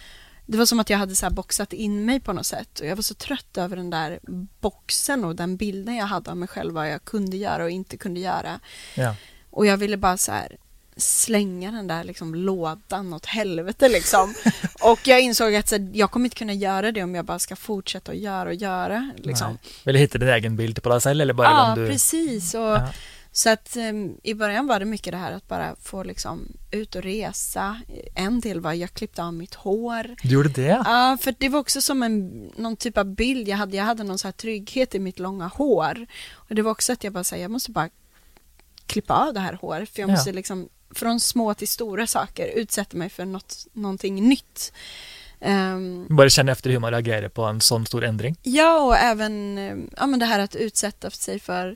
Det 0.45 0.57
var 0.57 0.65
som 0.65 0.79
att 0.79 0.89
jag 0.89 0.97
hade 0.97 1.15
så 1.15 1.29
boxat 1.29 1.73
in 1.73 2.05
mig 2.05 2.19
på 2.19 2.33
något 2.33 2.45
sätt 2.45 2.79
och 2.79 2.85
jag 2.87 2.95
var 2.95 3.03
så 3.03 3.13
trött 3.13 3.57
över 3.57 3.75
den 3.75 3.89
där 3.89 4.19
boxen 4.59 5.25
och 5.25 5.35
den 5.35 5.57
bilden 5.57 5.95
jag 5.95 6.05
hade 6.05 6.31
av 6.31 6.37
mig 6.37 6.47
själv 6.47 6.73
vad 6.73 6.91
jag 6.91 7.05
kunde 7.05 7.37
göra 7.37 7.63
och 7.63 7.69
inte 7.69 7.97
kunde 7.97 8.19
göra. 8.19 8.59
Ja. 8.95 9.15
Och 9.49 9.65
jag 9.65 9.77
ville 9.77 9.97
bara 9.97 10.17
så 10.17 10.31
här 10.31 10.57
slänga 10.97 11.71
den 11.71 11.87
där 11.87 12.03
liksom 12.03 12.35
lådan 12.35 13.13
åt 13.13 13.25
helvete 13.25 13.89
liksom. 13.89 14.33
och 14.81 14.99
jag 15.07 15.21
insåg 15.21 15.55
att 15.55 15.69
så 15.69 15.89
jag 15.93 16.11
kommer 16.11 16.25
inte 16.25 16.37
kunna 16.37 16.53
göra 16.53 16.91
det 16.91 17.03
om 17.03 17.15
jag 17.15 17.25
bara 17.25 17.39
ska 17.39 17.55
fortsätta 17.55 18.11
att 18.11 18.17
göra 18.17 18.49
och 18.49 18.55
göra 18.55 19.11
liksom. 19.15 19.47
Nej. 19.47 19.73
Vill 19.83 19.93
du 19.93 19.99
hitta 19.99 20.17
din 20.17 20.29
egen 20.29 20.55
bild 20.55 20.83
på 20.83 20.89
dig 20.89 21.01
själv 21.01 21.21
eller 21.21 21.33
bara 21.33 21.47
Ja, 21.47 21.73
du... 21.75 21.87
precis. 21.87 22.53
Och, 22.53 22.61
Ja. 22.61 22.89
Så 23.35 23.49
att 23.49 23.77
um, 23.77 24.17
i 24.23 24.33
början 24.33 24.67
var 24.67 24.79
det 24.79 24.85
mycket 24.85 25.11
det 25.11 25.17
här 25.17 25.31
att 25.31 25.47
bara 25.47 25.75
få 25.81 26.03
liksom 26.03 26.57
ut 26.71 26.95
och 26.95 27.03
resa. 27.03 27.81
En 28.15 28.39
del 28.39 28.59
var 28.59 28.73
jag 28.73 28.93
klippte 28.93 29.23
av 29.23 29.33
mitt 29.33 29.55
hår. 29.55 30.15
Du 30.21 30.29
gjorde 30.29 30.49
det? 30.49 30.81
Ja, 30.85 31.17
för 31.21 31.35
det 31.37 31.49
var 31.49 31.59
också 31.59 31.81
som 31.81 32.03
en, 32.03 32.29
någon 32.55 32.75
typ 32.75 32.97
av 32.97 33.05
bild 33.05 33.47
jag 33.47 33.57
hade. 33.57 33.77
Jag 33.77 33.83
hade 33.83 34.03
någon 34.03 34.17
så 34.17 34.27
här 34.27 34.31
trygghet 34.31 34.95
i 34.95 34.99
mitt 34.99 35.19
långa 35.19 35.47
hår. 35.47 36.05
Och 36.33 36.55
det 36.55 36.61
var 36.61 36.71
också 36.71 36.93
att 36.93 37.03
jag 37.03 37.13
bara 37.13 37.23
säger 37.23 37.43
jag 37.43 37.51
måste 37.51 37.71
bara 37.71 37.89
klippa 38.85 39.13
av 39.13 39.33
det 39.33 39.39
här 39.39 39.53
håret. 39.53 39.89
För 39.89 40.01
jag 40.01 40.09
måste 40.09 40.29
ja. 40.29 40.35
liksom, 40.35 40.69
från 40.91 41.19
små 41.19 41.53
till 41.53 41.67
stora 41.67 42.07
saker, 42.07 42.47
utsätta 42.47 42.97
mig 42.97 43.09
för 43.09 43.25
något, 43.25 43.67
någonting 43.73 44.29
nytt. 44.29 44.73
Um, 45.39 46.07
Bara 46.09 46.29
känna 46.29 46.51
efter 46.51 46.69
hur 46.69 46.79
man 46.79 46.91
reagerar 46.91 47.29
på 47.29 47.43
en 47.43 47.61
sån 47.61 47.85
stor 47.85 48.03
ändring. 48.03 48.35
Ja, 48.43 48.79
och 48.79 48.97
även 48.97 49.57
ja, 49.97 50.07
men 50.07 50.19
det 50.19 50.25
här 50.25 50.39
att 50.39 50.55
utsätta 50.55 51.09
sig 51.09 51.39
för 51.39 51.75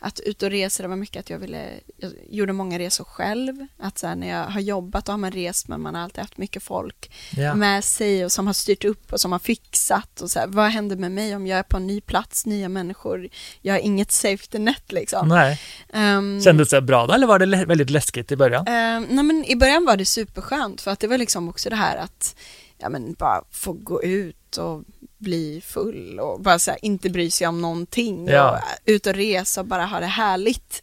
att 0.00 0.20
ut 0.20 0.42
och 0.42 0.50
resa, 0.50 0.82
det 0.82 0.88
var 0.88 0.96
mycket 0.96 1.20
att 1.20 1.30
jag 1.30 1.38
ville, 1.38 1.70
jag 1.96 2.12
gjorde 2.30 2.52
många 2.52 2.78
resor 2.78 3.04
själv. 3.04 3.66
Att 3.78 3.98
så 3.98 4.06
här, 4.06 4.16
när 4.16 4.28
jag 4.28 4.44
har 4.44 4.60
jobbat 4.60 5.04
då 5.04 5.12
har 5.12 5.18
man 5.18 5.30
rest 5.30 5.68
men 5.68 5.80
man 5.80 5.94
har 5.94 6.02
alltid 6.02 6.20
haft 6.20 6.38
mycket 6.38 6.62
folk 6.62 7.10
ja. 7.36 7.54
med 7.54 7.84
sig 7.84 8.24
och 8.24 8.32
som 8.32 8.46
har 8.46 8.54
styrt 8.54 8.84
upp 8.84 9.12
och 9.12 9.20
som 9.20 9.32
har 9.32 9.38
fixat 9.38 10.20
och 10.20 10.30
så 10.30 10.38
här, 10.38 10.46
vad 10.46 10.70
händer 10.70 10.96
med 10.96 11.12
mig 11.12 11.36
om 11.36 11.46
jag 11.46 11.58
är 11.58 11.62
på 11.62 11.76
en 11.76 11.86
ny 11.86 12.00
plats, 12.00 12.46
nya 12.46 12.68
människor, 12.68 13.28
jag 13.62 13.74
har 13.74 13.78
inget 13.78 14.12
safety 14.12 14.58
net 14.58 14.92
liksom. 14.92 15.28
Nej. 15.28 15.60
Um, 15.92 16.42
Kändes 16.42 16.70
det 16.70 16.82
bra 16.82 17.06
då 17.06 17.12
eller 17.14 17.26
var 17.26 17.38
det 17.38 17.64
väldigt 17.64 17.90
läskigt 17.90 18.32
i 18.32 18.36
början? 18.36 18.60
Um, 18.60 19.06
nej 19.10 19.24
men 19.24 19.44
i 19.44 19.56
början 19.56 19.84
var 19.84 19.96
det 19.96 20.04
superskönt 20.04 20.80
för 20.80 20.90
att 20.90 21.00
det 21.00 21.06
var 21.06 21.18
liksom 21.18 21.48
också 21.48 21.70
det 21.70 21.76
här 21.76 21.96
att 21.96 22.36
ja 22.78 22.88
men 22.88 23.12
bara 23.12 23.44
få 23.50 23.72
gå 23.72 24.02
ut 24.02 24.56
och 24.56 24.84
bli 25.18 25.60
full 25.64 26.20
och 26.20 26.40
bara 26.40 26.58
så 26.58 26.70
här, 26.70 26.84
inte 26.84 27.10
bry 27.10 27.30
sig 27.30 27.46
om 27.46 27.60
någonting 27.60 28.28
ja. 28.28 28.50
och 28.50 28.78
ut 28.84 29.06
och 29.06 29.14
resa 29.14 29.60
och 29.60 29.66
bara 29.66 29.86
ha 29.86 30.00
det 30.00 30.06
härligt. 30.06 30.82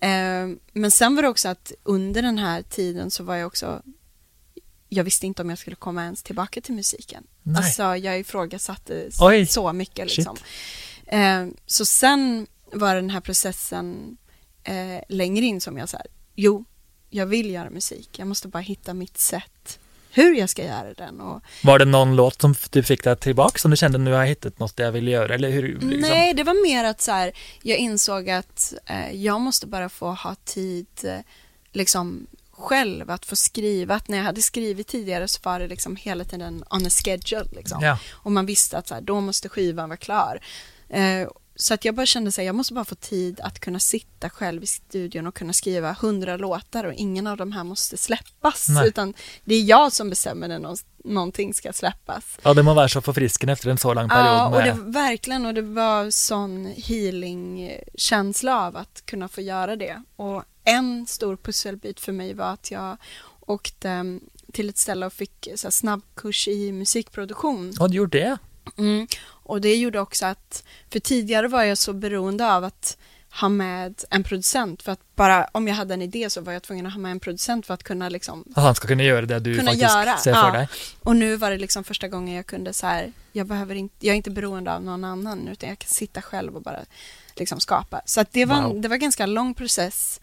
Eh, 0.00 0.48
men 0.72 0.90
sen 0.90 1.16
var 1.16 1.22
det 1.22 1.28
också 1.28 1.48
att 1.48 1.72
under 1.82 2.22
den 2.22 2.38
här 2.38 2.62
tiden 2.62 3.10
så 3.10 3.24
var 3.24 3.36
jag 3.36 3.46
också 3.46 3.82
jag 4.88 5.04
visste 5.04 5.26
inte 5.26 5.42
om 5.42 5.50
jag 5.50 5.58
skulle 5.58 5.76
komma 5.76 6.04
ens 6.04 6.22
tillbaka 6.22 6.60
till 6.60 6.74
musiken. 6.74 7.26
Nej. 7.42 7.56
Alltså 7.56 7.82
jag 7.96 8.20
ifrågasatte 8.20 9.10
Oj. 9.20 9.46
så 9.46 9.72
mycket 9.72 10.16
liksom. 10.16 10.36
Eh, 11.06 11.46
så 11.66 11.84
sen 11.84 12.46
var 12.72 12.94
den 12.94 13.10
här 13.10 13.20
processen 13.20 14.16
eh, 14.64 15.02
längre 15.08 15.44
in 15.44 15.60
som 15.60 15.78
jag 15.78 15.88
sa, 15.88 15.98
jo, 16.34 16.64
jag 17.10 17.26
vill 17.26 17.50
göra 17.50 17.70
musik. 17.70 18.18
Jag 18.18 18.28
måste 18.28 18.48
bara 18.48 18.58
hitta 18.62 18.94
mitt 18.94 19.18
sätt 19.18 19.78
hur 20.16 20.34
jag 20.34 20.48
ska 20.48 20.64
göra 20.64 20.94
den. 20.94 21.20
Och... 21.20 21.42
Var 21.62 21.78
det 21.78 21.84
någon 21.84 22.16
låt 22.16 22.40
som 22.40 22.54
du 22.70 22.82
fick 22.82 23.04
där 23.04 23.14
tillbaka 23.14 23.58
som 23.58 23.70
du 23.70 23.76
kände 23.76 23.98
nu 23.98 24.12
har 24.12 24.18
jag 24.18 24.26
hittat 24.26 24.58
något 24.58 24.72
jag 24.76 24.92
vill 24.92 25.08
göra? 25.08 25.34
Eller 25.34 25.50
hur, 25.50 25.68
liksom? 25.68 25.90
Nej, 25.90 26.34
det 26.34 26.42
var 26.42 26.68
mer 26.68 26.84
att 26.84 27.00
så 27.00 27.12
här, 27.12 27.32
jag 27.62 27.78
insåg 27.78 28.30
att 28.30 28.74
eh, 28.86 29.12
jag 29.12 29.40
måste 29.40 29.66
bara 29.66 29.88
få 29.88 30.10
ha 30.10 30.34
tid 30.44 30.86
eh, 31.04 31.18
liksom 31.72 32.26
själv 32.52 33.10
att 33.10 33.26
få 33.26 33.36
skriva. 33.36 33.94
Att 33.94 34.08
när 34.08 34.18
jag 34.18 34.24
hade 34.24 34.42
skrivit 34.42 34.86
tidigare 34.86 35.28
så 35.28 35.40
var 35.42 35.60
det 35.60 35.68
liksom 35.68 35.96
hela 35.96 36.24
tiden 36.24 36.64
on 36.70 36.86
a 36.86 36.90
schedule. 36.90 37.48
Liksom. 37.52 37.82
Ja. 37.82 37.98
Och 38.12 38.32
man 38.32 38.46
visste 38.46 38.78
att 38.78 38.88
så 38.88 38.94
här, 38.94 39.00
då 39.00 39.20
måste 39.20 39.48
skivan 39.48 39.88
vara 39.88 39.96
klar. 39.96 40.40
Eh, 40.88 41.28
så 41.56 41.74
att 41.74 41.84
jag 41.84 41.94
bara 41.94 42.06
kände 42.06 42.28
att 42.28 42.38
jag 42.38 42.54
måste 42.54 42.74
bara 42.74 42.84
få 42.84 42.94
tid 42.94 43.40
att 43.40 43.60
kunna 43.60 43.78
sitta 43.78 44.30
själv 44.30 44.62
i 44.62 44.66
studion 44.66 45.26
och 45.26 45.34
kunna 45.34 45.52
skriva 45.52 45.92
hundra 45.92 46.36
låtar 46.36 46.84
och 46.84 46.92
ingen 46.92 47.26
av 47.26 47.36
de 47.36 47.52
här 47.52 47.64
måste 47.64 47.96
släppas. 47.96 48.68
Nej. 48.68 48.88
Utan 48.88 49.14
det 49.44 49.54
är 49.54 49.62
jag 49.62 49.92
som 49.92 50.10
bestämmer 50.10 50.48
när 50.48 50.76
någonting 51.04 51.54
ska 51.54 51.72
släppas. 51.72 52.24
Ja, 52.42 52.54
det 52.54 52.62
må 52.62 52.74
vara 52.74 52.88
så 52.88 53.00
förfriskande 53.00 53.52
efter 53.52 53.70
en 53.70 53.78
så 53.78 53.94
lång 53.94 54.08
period. 54.08 54.26
Ja, 54.26 54.46
och 54.48 54.62
det, 54.62 54.76
verkligen. 54.90 55.46
Och 55.46 55.54
det 55.54 55.62
var 55.62 56.10
sån 56.10 56.66
healing-känsla 56.76 58.66
av 58.66 58.76
att 58.76 59.06
kunna 59.06 59.28
få 59.28 59.40
göra 59.40 59.76
det. 59.76 60.02
Och 60.16 60.42
en 60.64 61.06
stor 61.06 61.36
pusselbit 61.36 62.00
för 62.00 62.12
mig 62.12 62.34
var 62.34 62.52
att 62.52 62.70
jag 62.70 62.96
åkte 63.40 64.20
till 64.52 64.68
ett 64.68 64.78
ställe 64.78 65.06
och 65.06 65.12
fick 65.12 65.48
så 65.54 65.70
snabbkurs 65.70 66.48
i 66.48 66.72
musikproduktion. 66.72 67.72
Ja, 67.78 67.88
du 67.88 67.96
gjorde 67.96 68.18
det? 68.18 68.38
Mm. 68.78 69.06
Och 69.46 69.60
det 69.60 69.76
gjorde 69.76 70.00
också 70.00 70.26
att, 70.26 70.64
för 70.90 71.00
tidigare 71.00 71.48
var 71.48 71.62
jag 71.62 71.78
så 71.78 71.92
beroende 71.92 72.52
av 72.52 72.64
att 72.64 72.96
ha 73.40 73.48
med 73.48 74.04
en 74.10 74.24
producent 74.24 74.82
för 74.82 74.92
att 74.92 75.00
bara 75.16 75.48
om 75.52 75.68
jag 75.68 75.74
hade 75.74 75.94
en 75.94 76.02
idé 76.02 76.30
så 76.30 76.40
var 76.40 76.52
jag 76.52 76.62
tvungen 76.62 76.86
att 76.86 76.92
ha 76.92 77.00
med 77.00 77.10
en 77.10 77.20
producent 77.20 77.66
för 77.66 77.74
att 77.74 77.82
kunna 77.82 78.08
liksom 78.08 78.44
Att 78.54 78.62
han 78.62 78.74
ska 78.74 78.88
kunna 78.88 79.02
göra 79.02 79.26
det 79.26 79.40
du 79.40 79.56
faktiskt 79.56 79.82
göra. 79.82 80.16
ser 80.16 80.34
för 80.34 80.46
ja. 80.46 80.52
dig. 80.52 80.68
Och 81.02 81.16
nu 81.16 81.36
var 81.36 81.50
det 81.50 81.58
liksom 81.58 81.84
första 81.84 82.08
gången 82.08 82.34
jag 82.34 82.46
kunde 82.46 82.72
så 82.72 82.86
här, 82.86 83.12
jag 83.32 83.46
behöver 83.46 83.74
inte, 83.74 83.94
jag 84.06 84.12
är 84.12 84.16
inte 84.16 84.30
beroende 84.30 84.74
av 84.74 84.82
någon 84.82 85.04
annan 85.04 85.48
utan 85.48 85.68
jag 85.68 85.78
kan 85.78 85.88
sitta 85.88 86.22
själv 86.22 86.56
och 86.56 86.62
bara 86.62 86.80
liksom 87.36 87.60
skapa. 87.60 88.00
Så 88.04 88.20
att 88.20 88.32
det 88.32 88.44
var, 88.44 88.62
wow. 88.62 88.80
det 88.80 88.88
var 88.88 88.94
en 88.94 89.00
ganska 89.00 89.26
lång 89.26 89.54
process 89.54 90.20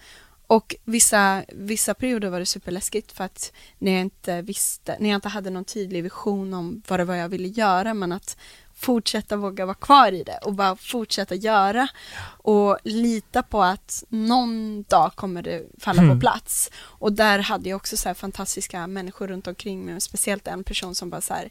och 0.48 0.76
vissa, 0.84 1.44
vissa 1.48 1.94
perioder 1.94 2.30
var 2.30 2.40
det 2.40 2.46
superläskigt 2.46 3.12
för 3.12 3.24
att 3.24 3.52
när 3.80 3.92
jag 3.92 4.02
inte 4.02 4.42
visste, 4.42 4.98
när 5.00 5.10
jag 5.10 5.18
inte 5.18 5.30
hade 5.30 5.50
någon 5.50 5.66
tydlig 5.66 6.04
vision 6.04 6.54
om 6.54 6.82
vad 6.88 7.00
det 7.00 7.06
var 7.06 7.16
jag 7.16 7.30
ville 7.30 7.48
göra 7.48 7.94
men 7.94 8.12
att 8.12 8.38
fortsätta 8.84 9.38
våga 9.38 9.66
vara 9.66 9.76
kvar 9.76 10.12
i 10.12 10.24
det 10.24 10.38
och 10.38 10.54
bara 10.54 10.76
fortsätta 10.76 11.36
göra 11.36 11.88
och 12.26 12.78
lita 12.84 13.44
på 13.44 13.64
att 13.64 14.04
någon 14.10 14.84
dag 14.84 15.12
kommer 15.16 15.42
det 15.42 15.64
falla 15.78 16.02
mm. 16.02 16.16
på 16.16 16.20
plats. 16.20 16.72
Och 16.76 17.14
där 17.14 17.40
hade 17.40 17.70
jag 17.70 17.76
också 17.76 17.98
så 17.98 18.10
här 18.10 18.14
fantastiska 18.14 18.88
människor 18.88 19.28
runt 19.28 19.48
omkring 19.48 19.86
mig, 19.86 20.02
speciellt 20.02 20.48
en 20.48 20.64
person 20.64 20.96
som 20.96 21.10
bara 21.10 21.22
så 21.22 21.34
här, 21.34 21.50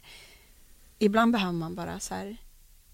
ibland 0.99 1.31
behöver 1.31 1.53
man 1.53 1.75
bara 1.75 1.99
så 1.99 2.13
här, 2.13 2.37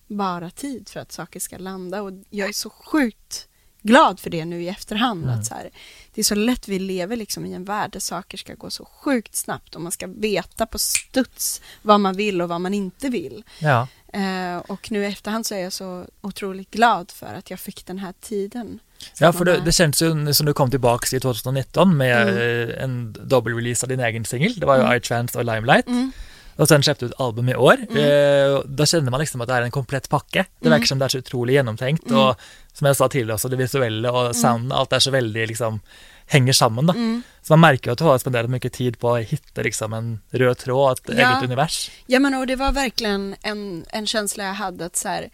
bara 0.08 0.50
tid 0.50 0.90
för 0.90 1.00
att 1.00 1.12
saker 1.12 1.40
ska 1.40 1.58
landa 1.58 2.02
och 2.02 2.12
jag 2.30 2.50
är 2.50 2.54
så 2.54 2.70
sjukt 2.70 3.49
glad 3.82 4.20
för 4.20 4.30
det 4.30 4.46
nu 4.46 4.64
i 4.64 4.70
efterhand. 4.70 5.24
Mm. 5.24 5.40
Att 5.40 5.46
så 5.46 5.54
här, 5.54 5.70
det 6.14 6.22
är 6.22 6.24
så 6.24 6.36
lätt, 6.36 6.68
vi 6.68 6.80
lever 6.80 7.16
liksom 7.16 7.46
i 7.46 7.54
en 7.54 7.66
värld 7.66 7.92
där 7.92 8.00
saker 8.00 8.38
ska 8.38 8.54
gå 8.54 8.70
så 8.70 8.86
sjukt 8.86 9.36
snabbt 9.36 9.76
och 9.76 9.82
man 9.82 9.92
ska 9.92 10.08
veta 10.08 10.66
på 10.66 10.80
studs 10.80 11.62
vad 11.82 12.00
man 12.00 12.16
vill 12.16 12.42
och 12.42 12.50
vad 12.50 12.62
man 12.62 12.74
inte 12.74 13.10
vill. 13.10 13.44
Ja. 13.60 13.88
Eh, 14.14 14.58
och 14.58 14.92
nu 14.92 15.04
i 15.04 15.06
efterhand 15.06 15.46
så 15.46 15.56
är 15.56 15.60
jag 15.60 15.74
så 15.74 16.06
otroligt 16.22 16.72
glad 16.72 17.12
för 17.12 17.34
att 17.34 17.50
jag 17.50 17.60
fick 17.60 17.86
den 17.86 18.00
här 18.00 18.14
tiden. 18.22 18.80
Ja, 19.20 19.34
för 19.34 19.46
det, 19.46 19.62
det 19.66 19.72
känns 19.72 20.02
ju 20.02 20.34
som 20.34 20.46
du 20.46 20.54
kom 20.54 20.70
tillbaka 20.70 21.18
i 21.18 21.20
2019 21.20 21.98
med 21.98 22.30
mm. 22.30 22.84
en 22.84 23.14
dubbelrelease 23.14 23.86
av 23.86 23.90
din 23.90 24.00
egen 24.00 24.26
singel. 24.26 24.60
Det 24.60 24.66
var 24.66 24.76
ju 24.76 24.82
mm. 24.82 24.98
iTrans 24.98 25.36
och 25.36 25.46
Limelight. 25.46 25.88
Mm. 25.88 26.12
Och 26.60 26.68
sen 26.68 26.84
släppte 26.84 27.06
du 27.06 27.10
ett 27.10 27.20
album 27.20 27.50
i 27.50 27.56
år. 27.56 27.78
Mm. 27.90 28.62
Då 28.66 28.86
känner 28.86 29.12
man 29.12 29.20
liksom 29.20 29.42
att 29.42 29.48
det 29.48 29.54
är 29.54 29.62
en 29.62 29.72
komplett 29.72 30.10
packe. 30.10 30.46
Det 30.60 30.68
mm. 30.68 30.80
verkar 30.80 30.86
som 30.86 31.00
det 31.00 31.06
är 31.06 31.10
så 31.10 31.18
otroligt 31.18 31.54
genomtänkt 31.54 32.10
mm. 32.10 32.22
och 32.22 32.36
som 32.74 32.88
jag 32.88 32.96
sa 32.96 33.10
till 33.10 33.32
oss, 33.32 33.42
det 33.42 33.56
visuella 33.56 34.12
och 34.12 34.22
mm. 34.22 34.34
sound, 34.34 34.74
allt 34.74 34.94
är 34.94 35.00
så 35.00 35.12
väldigt 35.12 35.48
liksom 35.48 35.80
hänger 36.26 36.54
samman 36.54 36.86
då. 36.86 36.94
Mm. 36.94 37.22
Så 37.42 37.54
man 37.54 37.60
märker 37.60 37.92
att 37.92 37.98
du 37.98 38.04
har 38.04 38.18
spenderat 38.18 38.50
mycket 38.50 38.74
tid 38.74 39.00
på 39.00 39.16
att 39.16 39.26
hitta 39.26 39.62
liksom 39.62 39.94
en 39.94 40.20
röd 40.30 40.58
tråd, 40.58 41.00
ett 41.00 41.18
ja. 41.18 41.32
eget 41.32 41.44
univers. 41.44 41.92
Ja 42.08 42.20
men 42.20 42.34
och 42.34 42.48
det 42.48 42.56
var 42.56 42.72
verkligen 42.72 43.36
en, 43.42 43.86
en 43.90 44.08
känsla 44.08 44.44
jag 44.44 44.54
hade 44.54 44.86
att 44.86 44.96
så 44.96 45.08
här, 45.08 45.30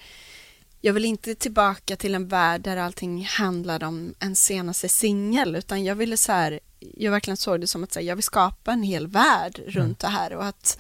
jag 0.82 0.94
vill 0.94 1.06
inte 1.06 1.36
tillbaka 1.36 1.96
till 1.96 2.16
en 2.16 2.28
värld 2.28 2.62
där 2.62 2.78
allting 2.78 3.26
handlade 3.26 3.86
om 3.86 4.14
en 4.20 4.36
senaste 4.36 4.90
singel 4.90 5.56
utan 5.56 5.84
jag 5.84 5.96
ville 5.96 6.18
så 6.18 6.32
här, 6.32 6.60
jag 6.80 7.12
verkligen 7.12 7.38
såg 7.38 7.62
det 7.62 7.68
som 7.68 7.84
att 7.84 7.96
här, 7.96 8.02
jag 8.02 8.16
vill 8.16 8.24
skapa 8.24 8.72
en 8.72 8.84
hel 8.84 9.08
värld 9.08 9.60
runt 9.68 9.76
mm. 9.78 9.96
det 10.00 10.08
här 10.08 10.34
och 10.34 10.46
att 10.46 10.78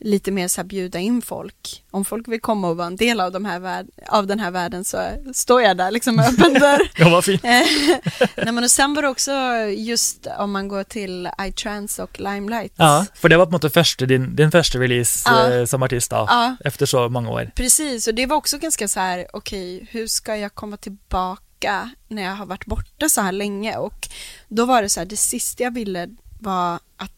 lite 0.00 0.30
mer 0.30 0.48
så 0.48 0.60
här 0.60 0.68
bjuda 0.68 0.98
in 0.98 1.22
folk. 1.22 1.84
Om 1.90 2.04
folk 2.04 2.28
vill 2.28 2.40
komma 2.40 2.68
och 2.68 2.76
vara 2.76 2.86
en 2.86 2.96
del 2.96 3.20
av, 3.20 3.32
de 3.32 3.44
här 3.44 3.86
av 4.08 4.26
den 4.26 4.40
här 4.40 4.50
världen 4.50 4.84
så 4.84 4.98
står 5.34 5.62
jag 5.62 5.76
där 5.76 5.90
liksom 5.90 6.18
öppen 6.18 6.54
dörr. 6.60 6.90
ja, 6.96 7.08
vad 7.08 7.24
fint. 7.24 7.42
Nej, 8.36 8.52
men 8.52 8.64
och 8.64 8.70
sen 8.70 8.94
var 8.94 9.02
det 9.02 9.08
också 9.08 9.32
just 9.76 10.26
om 10.38 10.52
man 10.52 10.68
går 10.68 10.84
till 10.84 11.28
iTrans 11.40 11.98
och 11.98 12.20
Limelight. 12.20 12.72
Ja, 12.76 13.06
för 13.14 13.28
det 13.28 13.36
var 13.36 13.46
på 13.46 13.52
något 13.52 13.72
första, 13.72 14.06
din, 14.06 14.36
din 14.36 14.50
första 14.50 14.78
release 14.78 15.30
ja. 15.30 15.52
eh, 15.52 15.64
som 15.64 15.82
artist 15.82 16.10
då, 16.10 16.16
ja. 16.28 16.56
efter 16.64 16.86
så 16.86 17.08
många 17.08 17.30
år. 17.30 17.50
Precis, 17.54 18.06
och 18.06 18.14
det 18.14 18.26
var 18.26 18.36
också 18.36 18.58
ganska 18.58 18.88
så 18.88 19.00
här, 19.00 19.26
okej, 19.32 19.76
okay, 19.76 19.86
hur 19.90 20.06
ska 20.06 20.36
jag 20.36 20.54
komma 20.54 20.76
tillbaka 20.76 21.90
när 22.08 22.22
jag 22.22 22.34
har 22.34 22.46
varit 22.46 22.66
borta 22.66 23.08
så 23.08 23.20
här 23.20 23.32
länge 23.32 23.76
och 23.76 24.08
då 24.48 24.64
var 24.64 24.82
det 24.82 24.88
så 24.88 25.00
här, 25.00 25.06
det 25.06 25.16
sista 25.16 25.62
jag 25.62 25.74
ville 25.74 26.08
var 26.40 26.74
att 26.96 27.12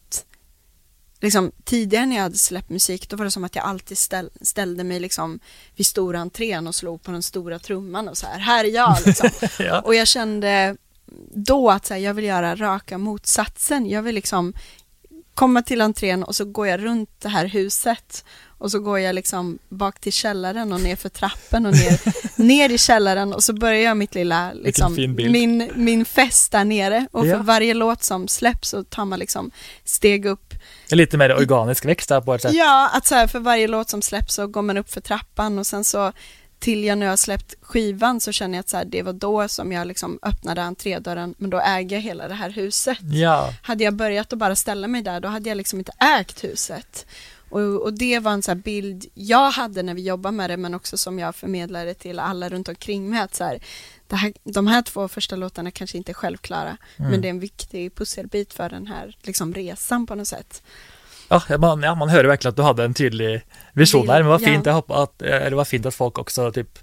liksom, 1.21 1.51
tidigare 1.63 2.05
när 2.05 2.15
jag 2.15 2.23
hade 2.23 2.37
släppt 2.37 2.69
musik 2.69 3.09
då 3.09 3.15
var 3.15 3.25
det 3.25 3.31
som 3.31 3.43
att 3.43 3.55
jag 3.55 3.65
alltid 3.65 3.97
ställ, 3.97 4.29
ställde 4.41 4.83
mig 4.83 4.99
liksom 4.99 5.39
vid 5.75 5.85
stora 5.85 6.19
entrén 6.19 6.67
och 6.67 6.75
slog 6.75 7.03
på 7.03 7.11
den 7.11 7.23
stora 7.23 7.59
trumman 7.59 8.07
och 8.07 8.17
så 8.17 8.27
här, 8.27 8.39
här 8.39 8.65
är 8.65 8.69
jag 8.69 8.97
liksom. 9.05 9.29
ja. 9.59 9.81
Och 9.81 9.95
jag 9.95 10.07
kände 10.07 10.75
då 11.33 11.69
att 11.69 11.85
så 11.85 11.93
här, 11.93 12.01
jag 12.01 12.13
vill 12.13 12.25
göra 12.25 12.55
raka 12.55 12.97
motsatsen. 12.97 13.89
Jag 13.89 14.01
vill 14.01 14.15
liksom 14.15 14.53
komma 15.33 15.61
till 15.61 15.81
entrén 15.81 16.23
och 16.23 16.35
så 16.35 16.45
går 16.45 16.67
jag 16.67 16.83
runt 16.83 17.09
det 17.19 17.29
här 17.29 17.45
huset 17.45 18.25
och 18.61 18.71
så 18.71 18.79
går 18.79 18.99
jag 18.99 19.15
liksom 19.15 19.59
bak 19.69 19.99
till 19.99 20.13
källaren 20.13 20.73
och 20.73 20.81
ner 20.81 20.95
för 20.95 21.09
trappen 21.09 21.65
och 21.65 21.71
ner, 21.71 21.99
ner 22.41 22.69
i 22.69 22.77
källaren 22.77 23.33
och 23.33 23.43
så 23.43 23.53
börjar 23.53 23.81
jag 23.81 23.97
mitt 23.97 24.15
lilla, 24.15 24.53
liksom, 24.53 24.95
min, 25.15 25.71
min 25.75 26.05
fest 26.05 26.51
där 26.51 26.65
nere. 26.65 27.07
Och 27.11 27.27
ja. 27.27 27.37
för 27.37 27.43
varje 27.43 27.73
låt 27.73 28.03
som 28.03 28.27
släpps 28.27 28.69
så 28.69 28.83
tar 28.83 29.05
man 29.05 29.19
liksom 29.19 29.51
steg 29.83 30.25
upp. 30.25 30.53
Lite 30.91 31.17
mer 31.17 31.35
organisk 31.35 31.85
växt 31.85 32.09
där 32.09 32.21
på 32.21 32.33
ett 32.33 32.41
sätt. 32.41 32.53
Ja, 32.53 32.89
att 32.93 33.05
så 33.05 33.15
här, 33.15 33.27
för 33.27 33.39
varje 33.39 33.67
låt 33.67 33.89
som 33.89 34.01
släpps 34.01 34.33
så 34.33 34.47
går 34.47 34.61
man 34.61 34.77
upp 34.77 34.89
för 34.89 35.01
trappan 35.01 35.59
och 35.59 35.67
sen 35.67 35.83
så 35.83 36.13
till 36.61 36.83
jag 36.83 36.97
nu 36.97 37.07
har 37.07 37.17
släppt 37.17 37.55
skivan 37.61 38.21
så 38.21 38.31
känner 38.31 38.55
jag 38.57 38.59
att 38.59 38.69
så 38.69 38.77
här, 38.77 38.85
det 38.85 39.01
var 39.01 39.13
då 39.13 39.47
som 39.47 39.71
jag 39.71 39.87
liksom 39.87 40.19
öppnade 40.21 40.63
entrédörren, 40.63 41.35
men 41.37 41.49
då 41.49 41.59
äger 41.59 41.95
jag 41.95 42.01
hela 42.03 42.27
det 42.27 42.33
här 42.33 42.49
huset. 42.49 42.97
Ja. 43.01 43.53
Hade 43.61 43.83
jag 43.83 43.93
börjat 43.93 44.33
att 44.33 44.39
bara 44.39 44.55
ställa 44.55 44.87
mig 44.87 45.01
där, 45.01 45.19
då 45.19 45.27
hade 45.27 45.49
jag 45.49 45.55
liksom 45.57 45.79
inte 45.79 45.91
ägt 46.19 46.43
huset. 46.43 47.05
Och, 47.49 47.61
och 47.61 47.93
det 47.93 48.19
var 48.19 48.31
en 48.31 48.43
så 48.43 48.55
bild 48.55 49.05
jag 49.13 49.51
hade 49.51 49.83
när 49.83 49.93
vi 49.93 50.01
jobbade 50.01 50.35
med 50.35 50.49
det, 50.49 50.57
men 50.57 50.73
också 50.73 50.97
som 50.97 51.19
jag 51.19 51.35
förmedlade 51.35 51.93
till 51.93 52.19
alla 52.19 52.49
runt 52.49 52.69
omkring 52.69 53.09
mig. 53.09 53.19
Att 53.19 53.35
så 53.35 53.43
här, 53.43 53.59
här, 54.11 54.33
de 54.43 54.67
här 54.67 54.81
två 54.81 55.07
första 55.07 55.35
låtarna 55.35 55.71
kanske 55.71 55.97
inte 55.97 56.11
är 56.11 56.13
självklara, 56.13 56.77
Mm. 56.97 57.11
men 57.11 57.21
det 57.21 57.27
är 57.27 57.29
en 57.29 57.39
viktig 57.39 57.95
pusselbit 57.95 58.53
för 58.53 58.69
den 58.69 58.87
här 58.87 59.15
liksom, 59.21 59.53
resan 59.53 60.07
på 60.07 60.15
något 60.15 60.27
sätt. 60.27 60.63
Ja, 61.31 61.57
man, 61.63 61.81
ja, 61.81 61.93
man 61.95 62.09
hører 62.11 62.27
virkelig 62.33 62.51
at 62.51 62.57
du 62.57 62.63
hadde 62.67 62.83
en 62.83 62.93
tydelig 62.97 63.41
visjon 63.79 64.05
der. 64.07 64.21
Men 64.25 64.33
var 64.33 64.39
fint, 64.43 64.65
Ja. 64.65 64.73
jeg 64.73 64.81
håper 64.81 65.03
at, 65.05 65.21
eller 65.23 65.55
var 65.61 65.65
fint 65.69 65.85
at 65.87 65.93
folk 65.95 66.19
også 66.19 66.49
typ, 66.53 66.81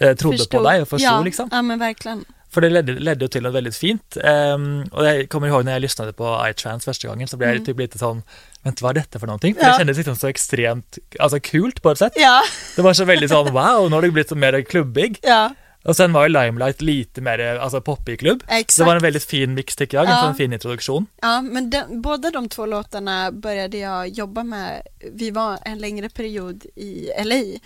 eh, 0.00 0.14
trodde 0.18 0.38
Förstod. 0.42 0.58
på 0.58 0.64
deg 0.66 0.80
og 0.82 0.88
forsto, 0.88 1.06
ja, 1.06 1.20
liksom. 1.22 1.48
Ja, 1.52 1.62
men 1.62 1.78
verkligen. 1.78 2.24
For 2.50 2.60
det 2.62 2.70
ledde, 2.72 2.94
ledde 3.02 3.20
jo 3.26 3.28
til 3.28 3.42
noe 3.42 3.52
veldig 3.52 3.72
fint. 3.74 4.16
Um, 4.24 4.84
og 4.92 5.02
jeg 5.04 5.28
kommer 5.28 5.48
ihåg 5.50 5.64
når 5.66 5.74
jeg 5.76 5.82
lyssnade 5.82 6.12
på 6.16 6.28
iTrans 6.48 6.86
første 6.86 7.06
gangen, 7.08 7.26
så 7.28 7.36
ble 7.36 7.46
jeg 7.52 7.60
Mm. 7.60 7.66
typ 7.66 7.78
lite 7.78 7.98
sånn 7.98 8.22
Vent, 8.64 8.80
hva 8.80 8.90
er 8.90 8.94
dette 8.94 9.18
for 9.20 9.26
noe? 9.26 9.38
For 9.38 9.46
Ja. 9.46 9.76
det 9.76 9.86
kjennes 9.86 9.96
liksom 9.98 10.16
så 10.18 10.28
ekstremt 10.32 10.98
altså 11.20 11.38
kult, 11.42 11.80
på 11.82 11.90
et 11.92 11.98
sett. 11.98 12.16
Ja, 12.16 12.40
Det 12.76 12.82
var 12.82 12.92
så 12.94 13.04
veldig 13.06 13.28
sånn 13.28 13.52
wow, 13.52 13.86
nå 13.88 13.90
har 13.94 14.00
det 14.02 14.12
blitt 14.14 14.28
så 14.28 14.36
mer 14.36 14.52
klubbig. 14.62 15.18
ja, 15.22 15.50
Og 15.86 15.96
sen 15.96 16.12
var 16.12 16.26
jo 16.26 16.32
Limelight 16.34 16.80
lite 16.82 17.20
mer 17.22 17.38
altså 17.62 17.80
poppig 17.80 18.18
klubb. 18.18 18.42
exakt. 18.48 18.70
Så 18.74 18.82
det 18.82 18.86
var 18.86 18.96
en 18.96 19.02
veldig 19.02 19.22
fin 19.22 19.54
mix, 19.54 19.76
tycker 19.76 19.98
jag. 19.98 20.06
En 20.06 20.12
Ja. 20.12 20.22
sånn 20.24 20.36
fin 20.36 20.52
introduksjon. 20.52 21.06
Ja, 21.22 21.42
men 21.42 21.70
den, 21.70 22.00
båda 22.02 22.30
de 22.30 22.48
två 22.48 22.66
låtarna 22.66 23.32
började 23.32 23.78
jag 23.78 24.08
jobba 24.08 24.42
med. 24.44 24.82
Vi 25.12 25.30
var 25.30 25.58
en 25.64 25.78
längre 25.78 26.08
period 26.08 26.64
i 26.74 27.10
LA 27.24 27.58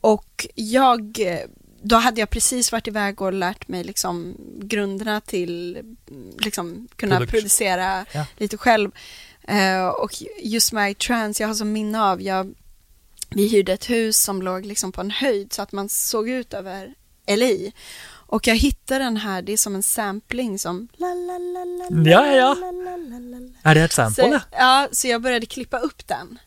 och 0.00 0.46
jag, 0.54 1.18
då 1.82 1.96
hade 1.96 2.20
jag 2.20 2.30
precis 2.30 2.72
varit 2.72 2.88
iväg 2.88 3.22
och 3.22 3.32
lärt 3.32 3.68
mig 3.68 3.84
liksom 3.84 4.34
grunderna 4.62 5.20
till 5.20 5.78
liksom 6.38 6.88
kunna 6.96 7.16
Produkt. 7.16 7.32
producera 7.32 8.06
Ja. 8.12 8.26
lite 8.36 8.56
själv. 8.56 8.90
Eh, 9.48 9.86
och 9.88 10.10
just 10.42 10.72
med 10.72 10.98
trans, 10.98 11.40
jag 11.40 11.48
har 11.48 11.54
som 11.54 11.72
minne 11.72 12.02
av, 12.02 12.22
jag, 12.22 12.54
vi 13.30 13.48
hyrde 13.48 13.72
ett 13.72 13.90
hus 13.90 14.18
som 14.20 14.42
låg 14.42 14.66
liksom 14.66 14.92
på 14.92 15.00
en 15.00 15.10
höjd 15.10 15.52
så 15.52 15.62
att 15.62 15.72
man 15.72 15.88
såg 15.88 16.28
ut 16.28 16.54
över 16.54 16.94
LA. 17.36 17.70
Och 18.30 18.46
jag 18.46 18.56
hittade 18.56 19.04
den 19.04 19.16
här, 19.16 19.42
det 19.42 19.52
är 19.52 19.56
som 19.56 19.74
en 19.74 19.82
sampling 19.82 20.58
som 20.58 20.88
la 20.96 21.06
la 21.14 21.38
la 21.38 21.64
la 21.64 22.10
Ja, 22.10 22.26
ja, 22.26 22.34
ja. 22.34 22.56
Er 23.64 23.74
det 23.74 23.80
et 23.84 23.92
sample, 23.92 24.24
Så, 24.24 24.40
ja? 24.52 24.88
så 24.92 25.08
jag 25.08 25.22
började 25.22 25.46
klippa 25.46 25.78
upp 25.78 26.06
den. 26.08 26.38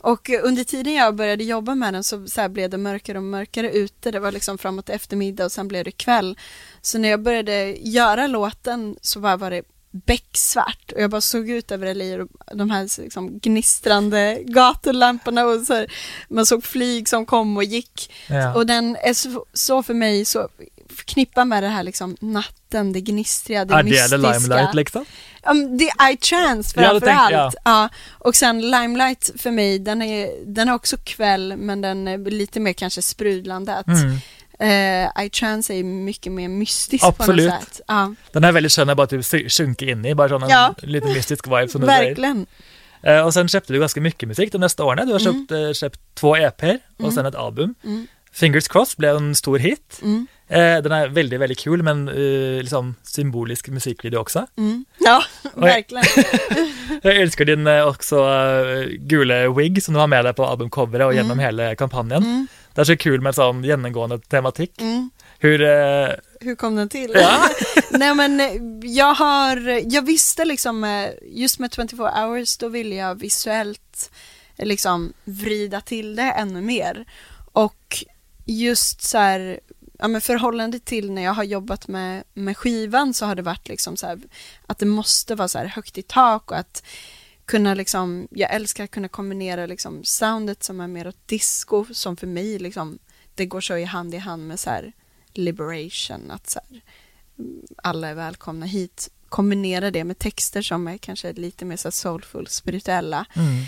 Och 0.00 0.30
under 0.42 0.64
tiden 0.64 0.94
jag 0.94 1.14
började 1.14 1.44
jobba 1.44 1.74
med 1.74 1.94
den 1.94 2.04
så, 2.04 2.26
så 2.26 2.48
blev 2.48 2.70
det 2.70 2.78
mörkare 2.78 3.18
och 3.18 3.24
mörkare 3.24 3.70
ute. 3.70 4.10
Det 4.10 4.20
var 4.20 4.32
liksom 4.32 4.58
framåt 4.58 4.88
eftermiddag 4.88 5.44
och 5.44 5.52
sen 5.52 5.68
blev 5.68 5.84
det 5.84 5.90
kväll. 5.90 6.38
Så 6.82 6.98
när 6.98 7.08
jag 7.08 7.22
började 7.22 7.76
göra 7.80 8.26
låten 8.26 8.96
så 9.00 9.20
var 9.20 9.50
det 9.50 9.62
becksvart 10.06 10.92
och 10.94 11.00
jag 11.02 11.10
bara 11.10 11.20
såg 11.20 11.50
ut 11.50 11.70
över 11.70 11.94
LA 11.94 12.22
och 12.22 12.56
de 12.56 12.70
här 12.70 13.02
liksom 13.02 13.38
gnistrande 13.38 14.38
gatulamporna 14.44 15.44
och 15.44 15.60
så 15.66 15.74
här, 15.74 15.86
man 16.28 16.46
såg 16.46 16.64
flyg 16.64 17.08
som 17.08 17.26
kom 17.26 17.56
och 17.56 17.64
gick. 17.64 18.12
ja. 18.28 18.54
Och 18.54 18.66
den 18.66 18.96
är 18.96 19.14
så, 19.14 19.44
så 19.52 19.82
för 19.82 19.94
mig 19.94 20.24
så 20.24 20.48
förknippad 20.88 21.46
med 21.48 21.62
det 21.62 21.68
här 21.68 21.82
liksom 21.82 22.16
natten, 22.20 22.92
det 22.92 23.00
gnistriga, 23.00 23.64
det 23.64 23.74
Er 23.74 23.78
det 23.78 23.84
mystiska. 23.84 24.16
det 24.18 24.32
Limelight, 24.40 24.74
liksom? 24.74 25.04
Um, 25.50 25.78
det 25.78 25.88
är 25.88 26.12
iTrans 26.12 26.72
Ja, 26.76 26.82
tänkte 26.90 27.06
framförallt. 27.10 27.54
jag. 27.64 27.72
Ja. 27.74 27.88
Och 28.18 28.36
sen 28.36 28.70
Limelight 28.70 29.30
för 29.36 29.50
mig, 29.50 29.78
den 29.78 30.02
är, 30.02 30.30
den 30.46 30.68
är 30.68 30.74
också 30.74 30.96
kväll 31.04 31.56
men 31.56 31.80
den 31.80 32.08
är 32.08 32.18
lite 32.30 32.60
mer 32.60 32.72
kanske 32.72 33.02
sprudlande. 33.02 33.74
Att, 33.74 33.86
Mm. 33.86 34.16
Eh, 34.60 35.08
iTrans 35.24 35.70
är 35.70 35.82
mycket 35.82 36.32
mer 36.32 36.48
mystisk 36.48 37.04
Absolut. 37.04 37.48
på 37.50 37.54
något 37.56 37.62
sätt. 37.64 37.80
Ja, 37.88 38.14
Den 38.32 38.44
er 38.44 38.52
veldig 38.52 38.70
skjønn 38.70 38.90
å 38.90 38.96
bare 38.96 39.06
typ 39.06 39.50
synke 39.52 39.90
inn 39.90 40.04
i. 40.06 40.14
Bare 40.14 40.28
sånn 40.28 40.42
en 40.44 40.50
Ja. 40.50 40.74
liten 40.82 41.12
mystisk 41.12 41.46
vibe, 41.46 41.68
som 41.68 41.80
du 41.80 41.86
verkligen. 41.86 42.46
Eh, 43.02 43.20
og 43.26 43.32
sen 43.34 43.48
släppte 43.48 43.72
du 43.72 43.80
ganske 43.80 44.00
mye 44.00 44.26
musikk 44.26 44.50
de 44.52 44.58
neste 44.58 44.80
årene. 44.80 45.06
Du 45.06 45.12
har 45.12 45.20
Mm. 45.20 45.46
kjøpt, 45.46 45.52
eh, 45.52 45.72
släppt 45.72 45.98
två 46.16 46.36
EP-er 46.38 46.80
og 47.00 47.06
Mm. 47.10 47.12
sen 47.14 47.26
et 47.26 47.34
album. 47.34 47.76
Mm. 47.84 48.08
Fingers 48.32 48.66
Crossed 48.68 48.96
ble 48.98 49.08
en 49.16 49.34
stor 49.34 49.58
hit. 49.58 50.00
Mm. 50.02 50.26
Eh, 50.50 50.80
den 50.80 50.92
er 50.92 51.08
veldig, 51.08 51.38
veldig 51.38 51.56
kul, 51.56 51.82
men 51.82 52.08
eh, 52.08 52.62
liksom 52.62 52.96
symbolisk 53.04 53.68
musikkvideo 53.68 54.24
også. 54.24 54.46
Mm. 54.58 54.84
Ja, 55.00 55.20
verkligen. 55.56 56.04
Jeg 57.04 57.20
elsker 57.20 57.44
din 57.44 57.66
eh, 57.66 57.82
også 57.86 58.18
eh, 58.26 58.98
gule 59.08 59.50
wig 59.54 59.82
som 59.82 59.94
du 59.94 60.00
har 60.00 60.06
med 60.08 60.24
deg 60.24 60.34
på 60.36 60.44
albumcoveret 60.48 61.06
og 61.06 61.14
gjennom 61.14 61.36
Mm. 61.38 61.44
hele 61.44 61.76
kampanjen. 61.76 62.48
Det 62.74 62.82
er 62.82 62.88
så 62.90 62.96
kul 62.98 63.22
med 63.22 63.36
sånn 63.36 63.62
gjennomgående 63.62 64.18
tematikk. 64.30 64.80
Mm. 64.82 65.10
Hur, 65.44 65.62
eh, 65.62 66.14
Hur 66.40 66.54
kom 66.54 66.76
den 66.76 66.88
till? 66.88 67.12
Ja. 67.14 67.48
Nej 67.90 68.14
men 68.14 68.40
eh, 68.40 68.52
jag 68.82 69.14
har, 69.14 69.56
jag 69.94 70.02
visste 70.02 70.44
liksom, 70.44 70.84
eh, 70.84 71.10
just 71.22 71.58
med 71.58 71.74
24 71.74 72.10
hours 72.10 72.56
då 72.56 72.68
ville 72.68 72.94
jag 72.94 73.14
visuellt 73.14 74.10
eh, 74.56 74.66
liksom 74.66 75.12
vrida 75.24 75.80
till 75.80 76.16
det 76.16 76.30
ännu 76.30 76.60
mer. 76.60 77.04
Och 77.52 78.04
just 78.44 79.02
så 79.02 79.18
här, 79.18 79.60
ja 79.98 80.08
men 80.08 80.20
förhållande 80.20 80.78
till 80.78 81.12
när 81.12 81.22
jag 81.22 81.34
har 81.34 81.44
jobbat 81.44 81.88
med, 81.88 82.24
med 82.34 82.56
skivan 82.56 83.14
så 83.14 83.26
har 83.26 83.34
det 83.34 83.42
varit 83.42 83.68
liksom 83.68 83.96
så 83.96 84.06
här 84.06 84.18
att 84.66 84.78
det 84.78 84.86
måste 84.86 85.34
vara 85.34 85.48
så 85.48 85.58
här 85.58 85.66
högt 85.66 85.98
i 85.98 86.02
tak 86.02 86.50
och 86.50 86.58
att 86.58 86.82
kunna 87.46 87.74
liksom, 87.74 88.28
jag 88.30 88.54
älskar 88.54 88.84
att 88.84 88.90
kunna 88.90 89.08
kombinera 89.08 89.66
liksom 89.66 90.04
soundet 90.04 90.62
som 90.62 90.80
är 90.80 90.86
mer 90.86 91.08
åt 91.08 91.28
disco 91.28 91.84
som 91.92 92.16
för 92.16 92.26
mig 92.26 92.58
liksom, 92.58 92.98
det 93.34 93.46
går 93.46 93.60
så 93.60 93.76
i 93.76 93.84
hand 93.84 94.14
i 94.14 94.18
hand 94.18 94.48
med 94.48 94.60
så 94.60 94.70
här 94.70 94.92
liberation, 95.32 96.30
att 96.30 96.50
så 96.50 96.60
här, 96.70 96.80
mm, 97.38 97.62
alla 97.76 98.08
är 98.08 98.14
välkomna 98.14 98.66
hit. 98.66 99.10
Kombinera 99.28 99.90
det 99.90 100.04
med 100.04 100.18
texter 100.18 100.62
som 100.62 100.88
är 100.88 100.98
kanske 100.98 101.32
lite 101.32 101.64
mer 101.64 101.76
så 101.76 101.90
soulful, 101.90 102.46
spirituella. 102.46 103.26
mm. 103.34 103.64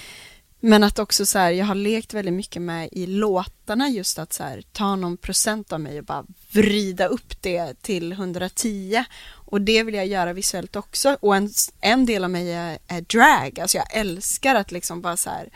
Men 0.61 0.85
att 0.85 0.99
också 0.99 1.27
så 1.27 1.39
här, 1.39 1.51
jag 1.51 1.67
har 1.67 1.75
lekt 1.75 2.15
väldigt 2.15 2.35
mycket 2.35 2.63
med 2.63 2.89
i 2.93 3.07
låtarna 3.07 3.89
just 3.89 4.19
att 4.19 4.33
så 4.33 4.43
här, 4.43 4.63
ta 4.73 4.97
någon 4.97 5.17
procent 5.17 5.73
av 5.73 5.81
mig 5.81 5.99
och 5.99 6.05
bara 6.05 6.25
vrida 6.51 7.07
upp 7.07 7.43
det 7.43 7.83
till 7.83 8.13
110. 8.13 9.05
Och 9.29 9.61
det 9.61 9.83
vill 9.83 9.95
jag 9.95 10.07
göra 10.07 10.33
visuellt 10.33 10.77
också. 10.77 11.17
Och 11.21 11.37
en, 11.37 11.51
en 11.81 12.07
del 12.07 12.25
av 12.25 12.31
mig 12.31 12.53
är, 12.53 12.79
är 12.87 13.01
drag, 13.01 13.61
alltså 13.61 13.79
jag 13.79 13.97
älskar 13.97 14.55
att 14.55 14.73
liksom 14.73 15.01
bara 15.01 15.17
så 15.17 15.31
här 15.31 15.51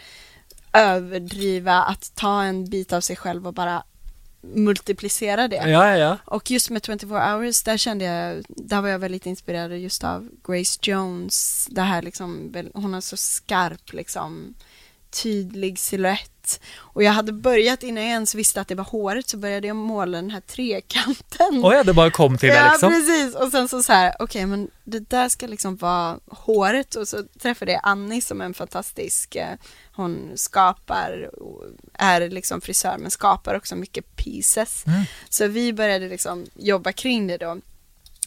överdriva, 0.72 1.82
att 1.82 2.14
ta 2.14 2.42
en 2.42 2.70
bit 2.70 2.92
av 2.92 3.00
sig 3.00 3.16
själv 3.16 3.46
och 3.46 3.54
bara 3.54 3.82
multiplicera 4.42 5.48
det. 5.48 5.56
Ja, 5.56 5.68
ja, 5.68 5.96
ja. 5.96 6.18
Och 6.24 6.50
just 6.50 6.70
med 6.70 6.86
24 6.86 7.32
hours, 7.32 7.62
där 7.62 7.76
kände 7.76 8.04
jag, 8.04 8.44
där 8.48 8.80
var 8.80 8.88
jag 8.88 8.98
väldigt 8.98 9.26
inspirerad 9.26 9.78
just 9.78 10.04
av 10.04 10.28
Grace 10.44 10.78
Jones. 10.82 11.68
Det 11.70 11.82
här 11.82 12.02
liksom, 12.02 12.54
hon 12.74 12.94
har 12.94 13.00
så 13.00 13.16
skarp 13.16 13.92
liksom, 13.92 14.54
tydlig 15.10 15.78
silhuett. 15.78 16.60
Och 16.76 17.02
jag 17.02 17.12
hade 17.12 17.32
börjat, 17.32 17.82
innan 17.82 18.02
jag 18.02 18.10
ens 18.10 18.34
visste 18.34 18.60
att 18.60 18.68
det 18.68 18.74
var 18.74 18.84
håret, 18.84 19.28
så 19.28 19.36
började 19.36 19.66
jag 19.66 19.76
måla 19.76 20.18
den 20.18 20.30
här 20.30 20.40
trekanten. 20.40 21.64
Å 21.64 21.72
ja, 21.72 21.84
det 21.84 21.94
bare 21.94 22.10
kom 22.10 22.38
til 22.38 22.48
det, 22.48 22.56
Ja, 22.56 22.72
liksom. 22.72 22.90
precis. 22.92 23.34
Och 23.34 23.50
sen 23.50 23.68
så 23.68 23.82
så 23.82 23.92
här, 23.92 24.14
okej, 24.18 24.46
men 24.46 24.70
det 24.84 25.10
där 25.10 25.28
ska 25.28 25.46
liksom 25.46 25.76
vara 25.76 26.18
håret. 26.26 26.94
Och 26.94 27.08
så 27.08 27.22
träffade 27.42 27.72
jag 27.72 27.80
Annie 27.84 28.20
som 28.20 28.40
är 28.40 28.44
en 28.44 28.54
fantastisk, 28.54 29.36
eh, 29.36 29.56
hon 29.92 30.32
skapar, 30.34 31.30
och 31.42 31.64
är 31.94 32.28
liksom 32.28 32.60
frisör, 32.60 32.96
men 32.98 33.10
skapar 33.10 33.54
också 33.54 33.76
mycket 33.76 34.16
pieces. 34.16 34.86
Mm. 34.86 35.02
Så 35.28 35.46
vi 35.46 35.72
började 35.72 36.08
liksom 36.08 36.46
jobba 36.54 36.92
kring 36.92 37.26
det 37.26 37.36
då. 37.36 37.60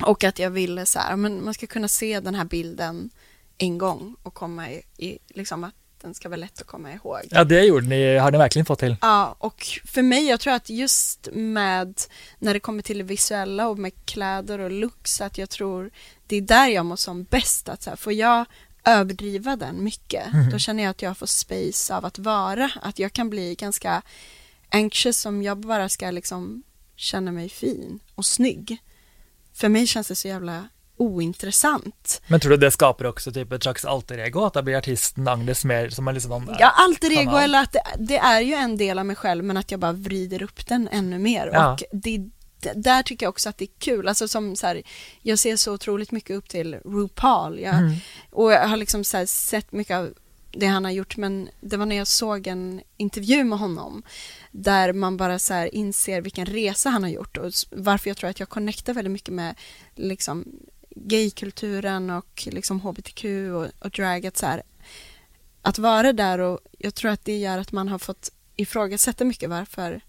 Och 0.06 0.24
att 0.24 0.40
jag 0.40 0.50
ville 0.50 0.86
så 0.86 1.00
här, 1.00 1.16
men 1.16 1.44
man 1.46 1.54
ska 1.54 1.68
kunna 1.68 1.88
se 1.88 2.20
den 2.20 2.36
här 2.36 2.46
bilden 2.46 3.10
en 3.58 3.78
gång 3.78 4.16
och 4.24 4.34
komma 4.34 4.72
i, 4.72 4.82
i 4.98 5.20
liksom 5.28 5.64
att 5.64 5.74
den 6.04 6.14
ska 6.14 6.30
vara 6.30 6.38
lätt 6.40 6.62
att 6.62 6.68
komma 6.68 6.92
ihåg. 6.94 7.20
Ja, 7.32 7.44
det 7.44 7.64
gjorde 7.66 7.88
ni, 7.88 8.18
har 8.18 8.32
ni 8.32 8.38
verkligen 8.38 8.66
fått 8.66 8.80
til. 8.80 8.96
Ja, 9.02 9.36
och 9.40 9.66
för 9.86 10.02
mig, 10.02 10.28
jag 10.30 10.40
tror 10.40 10.54
att 10.54 10.70
just 10.70 11.28
med 11.34 12.02
när 12.40 12.54
det 12.54 12.60
kommer 12.60 12.82
till 12.84 12.98
det 12.98 13.04
visuella 13.04 13.68
och 13.68 13.80
med 13.80 13.92
kläder 14.06 14.60
och 14.60 14.72
looks, 14.72 15.22
att 15.22 15.38
jag 15.38 15.50
tror 15.50 15.92
det 16.28 16.36
är 16.36 16.42
där 16.42 16.68
jag 16.68 16.86
mår 16.86 16.96
som 16.96 17.24
bäst. 17.24 17.70
Att 17.70 17.84
så 17.84 17.90
här, 17.90 17.98
får 17.98 18.14
jag 18.14 18.46
överdriva 18.86 19.56
den 19.56 19.84
mycket, 19.84 20.34
Mhm. 20.34 20.50
då 20.52 20.58
känner 20.60 20.84
jag 20.84 20.90
att 20.92 21.02
jag 21.02 21.18
får 21.18 21.26
space 21.28 21.96
av 21.96 22.06
att 22.06 22.20
vara. 22.20 22.72
Att 22.82 23.00
jag 23.00 23.14
kan 23.14 23.30
bli 23.30 23.56
ganska 23.56 24.02
anxious 24.70 25.26
om 25.26 25.44
jag 25.44 25.58
bara 25.58 25.90
ska 25.90 26.12
liksom 26.12 26.64
känna 26.96 27.32
mig 27.32 27.50
fin 27.50 28.00
och 28.16 28.26
snygg. 28.26 28.78
För 29.54 29.70
mig 29.70 29.88
känns 29.88 30.08
det 30.08 30.16
så 30.16 30.28
jävla 30.28 30.68
ointressant. 30.98 32.22
Men 32.28 32.40
tror 32.40 32.52
du 32.52 32.58
det 32.58 32.72
skaper 32.72 33.06
også 33.06 33.32
typ 33.34 33.52
et 33.54 33.64
slags 33.64 33.86
alter 33.86 34.18
ego? 34.18 34.46
At 34.46 34.54
da 34.54 34.62
blir 34.62 34.78
artisten 34.78 35.28
Agnes 35.28 35.66
mer 35.66 35.90
som 35.90 36.08
en 36.08 36.16
liksom 36.16 36.50
Ja, 36.60 36.70
alter 36.78 37.12
ego 37.12 37.24
kanal. 37.32 37.44
eller 37.44 37.62
att 37.64 37.72
det, 37.74 37.82
det 38.00 38.18
är 38.18 38.42
ju 38.42 38.54
en 38.54 38.78
del 38.78 39.00
av 39.00 39.06
mig 39.06 39.16
själv 39.16 39.44
men 39.44 39.58
att 39.58 39.72
jag 39.72 39.80
bara 39.80 39.92
vrider 39.94 40.44
upp 40.44 40.68
den 40.68 40.88
ännu 40.92 41.20
mer. 41.20 41.50
Ja. 41.54 41.74
Och 41.74 41.84
det, 41.92 42.18
det, 42.60 42.74
där 42.76 43.04
tycker 43.04 43.26
jag 43.26 43.30
också 43.30 43.50
att 43.50 43.58
det 43.58 43.66
är 43.66 43.80
kul. 43.80 44.08
Alltså 44.08 44.28
som 44.28 44.56
så 44.56 44.68
här, 44.68 44.82
jag 45.22 45.40
ser 45.40 45.56
så 45.56 45.74
otroligt 45.74 46.12
mycket 46.12 46.38
upp 46.38 46.50
till 46.50 46.76
RuPaul. 46.86 47.60
Jag, 47.60 47.74
Mm. 47.76 47.96
Och 48.32 48.52
jag 48.52 48.68
har 48.68 48.78
liksom 48.78 49.04
så 49.04 49.18
här 49.18 49.26
sett 49.26 49.72
mycket 49.72 49.98
av 49.98 50.14
det 50.56 50.66
han 50.68 50.86
har 50.86 50.92
gjort 50.92 51.18
men 51.18 51.50
det 51.62 51.78
var 51.78 51.86
när 51.86 51.96
jag 51.96 52.08
såg 52.08 52.48
en 52.48 52.82
intervju 52.98 53.44
med 53.44 53.60
honom 53.60 54.04
där 54.52 54.94
man 54.94 55.18
bara 55.18 55.40
så 55.40 55.54
här 55.54 55.76
inser 55.76 56.22
vilken 56.22 56.46
resa 56.46 56.90
han 56.90 57.04
har 57.04 57.10
gjort 57.10 57.38
och 57.38 57.52
varför 57.72 58.10
jag 58.10 58.18
tror 58.18 58.30
att 58.30 58.40
jag 58.40 58.50
connectar 58.50 58.94
väldigt 58.94 59.12
mycket 59.12 59.34
med 59.34 59.56
liksom 59.96 60.46
gaykulturen 60.96 62.10
och 62.10 62.48
liksom 62.52 62.80
hbtq 62.80 63.26
och, 63.26 63.68
och 63.80 63.90
drag 63.90 64.26
att 64.26 64.38
så 64.38 64.46
här, 64.46 64.64
att 65.62 65.80
vara 65.80 66.14
där 66.14 66.40
och 66.40 66.60
jag 66.78 66.96
tror 66.96 67.12
att 67.12 67.26
det 67.26 67.38
gör 67.38 67.58
att 67.58 67.72
man 67.72 67.88
har 67.88 68.00
fått 68.00 68.32
ifrågasätta 68.56 69.26
mycket 69.26 69.50
varför 69.50 70.02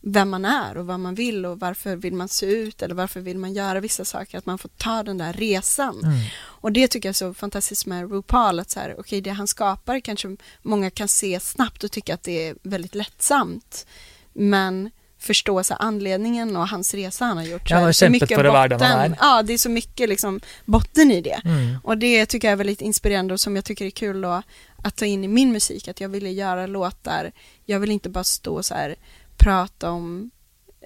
vem 0.00 0.30
man 0.30 0.44
är 0.44 0.76
och 0.76 0.86
vad 0.86 1.00
man 1.00 1.14
vill 1.14 1.46
och 1.46 1.60
varför 1.60 1.96
vill 1.96 2.14
man 2.14 2.28
se 2.28 2.46
ut 2.46 2.82
eller 2.82 2.94
varför 2.94 3.20
vill 3.20 3.38
man 3.38 3.52
göra 3.52 3.80
vissa 3.80 4.04
saker, 4.04 4.38
att 4.38 4.46
man 4.46 4.58
får 4.58 4.68
ta 4.68 5.02
den 5.02 5.18
där 5.18 5.32
resan. 5.32 6.00
Mm. 6.04 6.18
Och 6.38 6.72
det 6.72 6.88
tycker 6.88 7.08
jag 7.08 7.12
är 7.12 7.14
så 7.14 7.34
fantastiskt 7.34 7.86
med 7.86 8.10
RuPaul, 8.10 8.60
att 8.60 8.70
så 8.70 8.80
här, 8.80 9.00
okay, 9.00 9.20
det 9.20 9.30
han 9.30 9.46
skapar 9.46 10.00
kanske 10.00 10.36
många 10.62 10.90
kan 10.90 11.08
se 11.08 11.40
snabbt 11.40 11.84
och 11.84 11.90
tycka 11.92 12.14
att 12.14 12.22
det 12.22 12.48
är 12.48 12.56
väldigt 12.62 12.94
lättsamt. 12.94 13.86
Men 14.32 14.90
förstå 15.18 15.64
så 15.64 15.74
anledningen 15.74 16.56
och 16.56 16.68
hans 16.68 16.94
resa 16.94 17.24
han 17.24 17.36
har 17.36 17.44
gjort. 17.44 17.70
Ja, 17.70 17.78
har 17.78 17.92
kämpat 17.92 18.28
för 18.28 18.42
det 18.42 18.84
han 18.84 19.12
är. 19.12 19.16
Ja, 19.20 19.42
det 19.42 19.52
är 19.52 19.58
så 19.58 19.68
mycket 19.68 20.08
liksom 20.08 20.40
botten 20.64 21.10
i 21.10 21.20
det. 21.20 21.40
Mm. 21.44 21.76
Och 21.84 21.98
det 21.98 22.26
tycker 22.26 22.48
jag 22.48 22.52
är 22.52 22.56
väldigt 22.56 22.80
inspirerande 22.80 23.34
och 23.34 23.40
som 23.40 23.56
jag 23.56 23.64
tycker 23.64 23.84
är 23.86 23.90
kul 23.90 24.20
då, 24.20 24.42
att 24.84 24.96
ta 24.96 25.04
in 25.04 25.24
i 25.24 25.28
min 25.28 25.52
musik, 25.52 25.88
att 25.88 26.00
jag 26.00 26.08
ville 26.08 26.30
göra 26.30 26.66
låtar, 26.66 27.32
jag 27.64 27.80
vill 27.80 27.90
inte 27.90 28.08
bara 28.08 28.24
stå 28.24 28.62
så 28.62 28.74
här 28.74 28.96
prata 29.36 29.90
om 29.90 30.30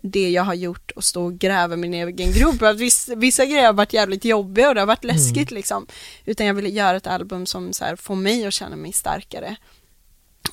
det 0.02 0.30
jag 0.30 0.42
har 0.42 0.54
gjort 0.54 0.90
och 0.90 1.04
stå 1.04 1.24
och 1.24 1.38
gräva 1.38 1.76
min 1.76 1.94
egen 1.94 2.32
grop. 2.32 2.62
Att 2.62 2.76
vissa, 2.76 3.14
vissa 3.14 3.44
grejer 3.44 3.66
har 3.66 3.72
varit 3.72 3.92
jävligt 3.92 4.24
jobbiga 4.24 4.68
och 4.68 4.74
det 4.74 4.80
har 4.80 4.86
varit 4.86 5.04
mm. 5.04 5.16
läskigt 5.16 5.50
mm. 5.50 5.58
liksom. 5.58 5.86
Utan 6.24 6.46
jag 6.46 6.54
ville 6.54 6.68
göra 6.68 6.96
ett 6.96 7.06
album 7.06 7.46
som 7.46 7.72
så 7.72 7.84
här, 7.84 7.96
får 7.96 8.14
mig 8.14 8.46
att 8.46 8.54
känna 8.54 8.76
mig 8.76 8.92
starkare. 8.92 9.56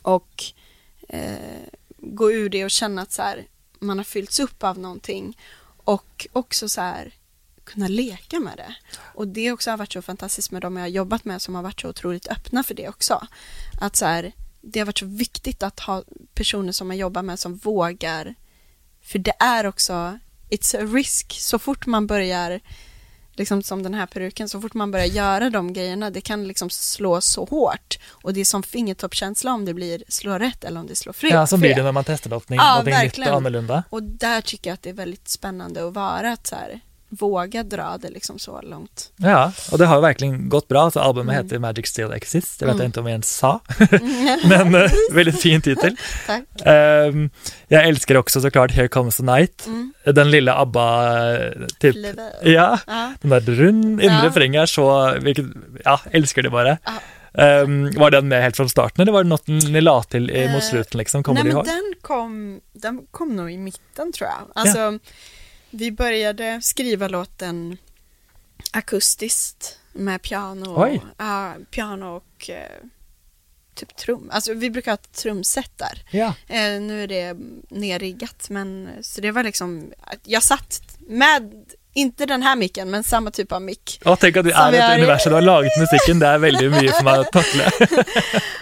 Och 0.01 0.43
eh, 1.09 1.33
gå 1.97 2.31
ur 2.31 2.49
det 2.49 2.63
och 2.63 2.71
känna 2.71 3.01
att 3.01 3.11
så 3.11 3.21
här, 3.21 3.45
man 3.79 3.97
har 3.97 4.03
fyllts 4.03 4.39
upp 4.39 4.63
av 4.63 4.79
någonting. 4.79 5.37
Och 5.83 6.27
också 6.33 6.69
så 6.69 6.81
här, 6.81 7.13
kunna 7.63 7.87
leka 7.87 8.39
med 8.39 8.57
det. 8.57 8.75
Och 9.15 9.27
det 9.27 9.51
också 9.51 9.69
har 9.69 9.77
varit 9.77 9.93
så 9.93 10.01
fantastiskt 10.01 10.51
med 10.51 10.61
de 10.61 10.75
jag 10.75 10.83
har 10.83 10.87
jobbat 10.87 11.25
med 11.25 11.41
som 11.41 11.55
har 11.55 11.63
varit 11.63 11.81
så 11.81 11.89
otroligt 11.89 12.27
öppna 12.27 12.63
för 12.63 12.73
det 12.73 12.89
också. 12.89 13.27
Att 13.81 13.95
så 13.95 14.05
här, 14.05 14.31
det 14.61 14.79
har 14.79 14.85
varit 14.85 14.97
så 14.97 15.05
viktigt 15.05 15.63
att 15.63 15.79
ha 15.79 16.03
personer 16.33 16.71
som 16.71 16.87
man 16.87 16.97
jobbar 16.97 17.21
med 17.21 17.39
som 17.39 17.55
vågar. 17.55 18.35
För 19.01 19.19
det 19.19 19.33
är 19.39 19.65
också, 19.65 20.19
it's 20.49 20.77
a 20.77 20.85
risk. 20.93 21.35
Så 21.39 21.59
fort 21.59 21.85
man 21.85 22.07
börjar, 22.07 22.61
liksom 23.39 23.63
som 23.63 23.83
den 23.83 23.93
här 23.93 24.05
peruken, 24.05 24.49
så 24.49 24.61
fort 24.61 24.73
man 24.73 24.91
börjar 24.91 25.05
göra 25.05 25.49
de 25.49 25.73
grejerna, 25.73 26.09
det 26.09 26.21
kan 26.21 26.47
liksom 26.47 26.69
slå 26.69 27.21
så 27.21 27.45
hårt. 27.45 27.99
Och 28.09 28.33
det 28.33 28.39
är 28.41 28.45
som 28.45 28.63
fingertoppkänsla 28.63 29.53
om 29.53 29.65
det 29.65 29.73
blir 29.73 30.03
slå 30.07 30.39
rätt 30.39 30.63
eller 30.63 30.79
om 30.79 30.87
det 30.87 30.95
slår 30.95 31.13
fel. 31.13 31.31
Ja, 31.33 31.47
så 31.47 31.57
blir 31.57 31.75
det 31.75 31.83
när 31.83 31.91
man 31.91 32.03
testar 32.03 32.29
något, 32.29 32.43
ja, 32.47 32.83
något 32.85 33.03
nytt 33.03 33.17
och 33.17 33.25
annorlunda. 33.25 33.83
Och 33.89 34.03
där 34.03 34.41
tycker 34.41 34.69
jag 34.69 34.73
att 34.73 34.81
det 34.81 34.89
är 34.89 34.93
väldigt 34.93 35.27
spännande 35.27 35.87
att 35.87 35.93
vara 35.93 36.31
att 36.31 36.47
så 36.47 36.55
här, 36.55 36.79
våga 37.09 37.63
dra 37.63 37.97
det 38.01 38.09
liksom 38.09 38.39
så 38.39 38.61
långt. 38.61 39.11
Ja, 39.15 39.51
och 39.71 39.77
det 39.77 39.85
har 39.85 40.01
verkligen 40.01 40.49
gått 40.49 40.67
bra. 40.67 40.91
Så 40.91 40.99
albumet 40.99 41.33
mm. 41.33 41.45
heter 41.45 41.59
Magic 41.59 41.87
Still 41.87 42.11
Exists. 42.11 42.57
Det 42.57 42.65
vet 42.65 42.73
mm. 42.73 42.81
jag 42.81 42.87
inte 42.87 42.99
om 42.99 43.05
jag 43.05 43.11
ens 43.11 43.35
sa, 43.35 43.59
men 44.49 44.75
uh, 44.75 44.91
väldigt 45.11 45.41
fin 45.41 45.61
titel. 45.61 45.95
Tack. 46.27 46.43
Um, 46.65 47.29
jag 47.67 47.87
älskar 47.87 48.15
också 48.15 48.41
såklart 48.41 48.71
Here 48.71 48.87
Comes 48.87 49.17
the 49.17 49.23
Night. 49.23 49.67
Mm. 49.67 49.93
Den 50.05 50.31
lilla 50.31 50.55
ABBA, 50.55 51.11
typ. 51.79 51.95
Ja, 52.43 52.79
ja, 52.87 53.13
den 53.21 53.29
där 53.29 53.39
rund 53.39 54.01
inre 54.01 54.13
ja. 54.13 54.25
refrängen 54.25 54.67
så, 54.67 55.15
vilket, 55.21 55.45
ja, 55.85 55.99
älskar 56.11 56.41
det 56.41 56.49
bara. 56.49 56.77
Um, 57.33 57.91
var 57.91 58.11
den 58.11 58.27
med 58.27 58.43
helt 58.43 58.57
från 58.57 58.69
starten 58.69 59.01
eller 59.01 59.11
var 59.11 59.23
det 59.23 59.29
något 59.29 59.47
ni 59.47 59.81
la 59.81 60.03
till 60.03 60.49
mot 60.53 60.63
slutet 60.63 60.93
liksom? 60.93 61.23
Kommer 61.23 61.43
nej 61.43 61.53
men 61.53 61.65
den 61.65 61.93
kom, 62.01 62.61
den 62.73 63.01
kom 63.11 63.35
nog 63.35 63.51
i 63.51 63.57
mitten 63.57 64.13
tror 64.13 64.29
jag. 64.29 64.51
Alltså, 64.55 64.79
ja 64.79 64.99
vi 65.69 65.91
började 65.91 66.61
skriva 66.61 67.07
låten 67.07 67.77
akustiskt 68.71 69.79
med 69.93 70.21
piano, 70.21 70.83
Oj. 70.83 71.01
Uh, 71.21 71.63
piano 71.71 72.05
och 72.05 72.49
uh, 72.49 72.87
typ 73.73 73.95
trum. 73.95 74.29
Alltså 74.31 74.53
vi 74.53 74.69
brukar 74.69 74.91
ha 74.91 74.95
ett 74.95 75.11
trumset 75.11 75.71
där. 75.75 76.03
Ja. 76.11 76.27
Uh, 76.27 76.81
nu 76.81 77.03
är 77.03 77.07
det 77.07 77.37
nerriggat 77.69 78.49
men 78.49 78.89
så 79.01 79.21
det 79.21 79.31
var 79.31 79.43
liksom, 79.43 79.93
jag 80.23 80.43
satt 80.43 80.97
med 80.99 81.65
inte 81.93 82.25
den 82.25 82.43
här 82.43 82.55
micken, 82.55 82.89
men 82.89 83.03
samma 83.03 83.31
typ 83.31 83.51
av 83.51 83.61
mick. 83.61 84.01
Ja, 84.05 84.15
tänk 84.15 84.37
att 84.37 84.45
det 84.45 84.51
är 84.51 84.73
ett 84.73 84.97
universum, 84.97 85.29
du 85.29 85.35
har 85.35 85.41
lagat 85.41 85.71
musiken, 85.79 86.19
det 86.19 86.27
är 86.27 86.37
väldigt 86.37 86.71
mycket 86.71 86.95
som 86.95 87.07
har 87.07 87.23
tackla. 87.23 87.63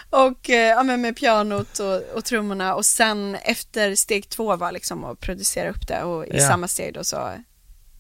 och 0.10 0.50
eh, 0.50 0.70
ja, 0.70 0.84
men 0.84 1.02
med 1.02 1.18
pianot 1.18 1.80
och, 1.80 2.18
och 2.18 2.26
trummorna 2.26 2.76
och 2.76 2.86
sen 2.86 3.36
efter 3.36 3.96
steg 3.96 4.30
två 4.30 4.56
var 4.56 4.72
liksom 4.72 5.04
att 5.04 5.20
producera 5.20 5.70
upp 5.70 5.88
det 5.88 6.04
och 6.04 6.26
i 6.26 6.30
ja. 6.34 6.48
samma 6.48 6.68
steg 6.68 6.94
då 6.94 7.04
så 7.04 7.32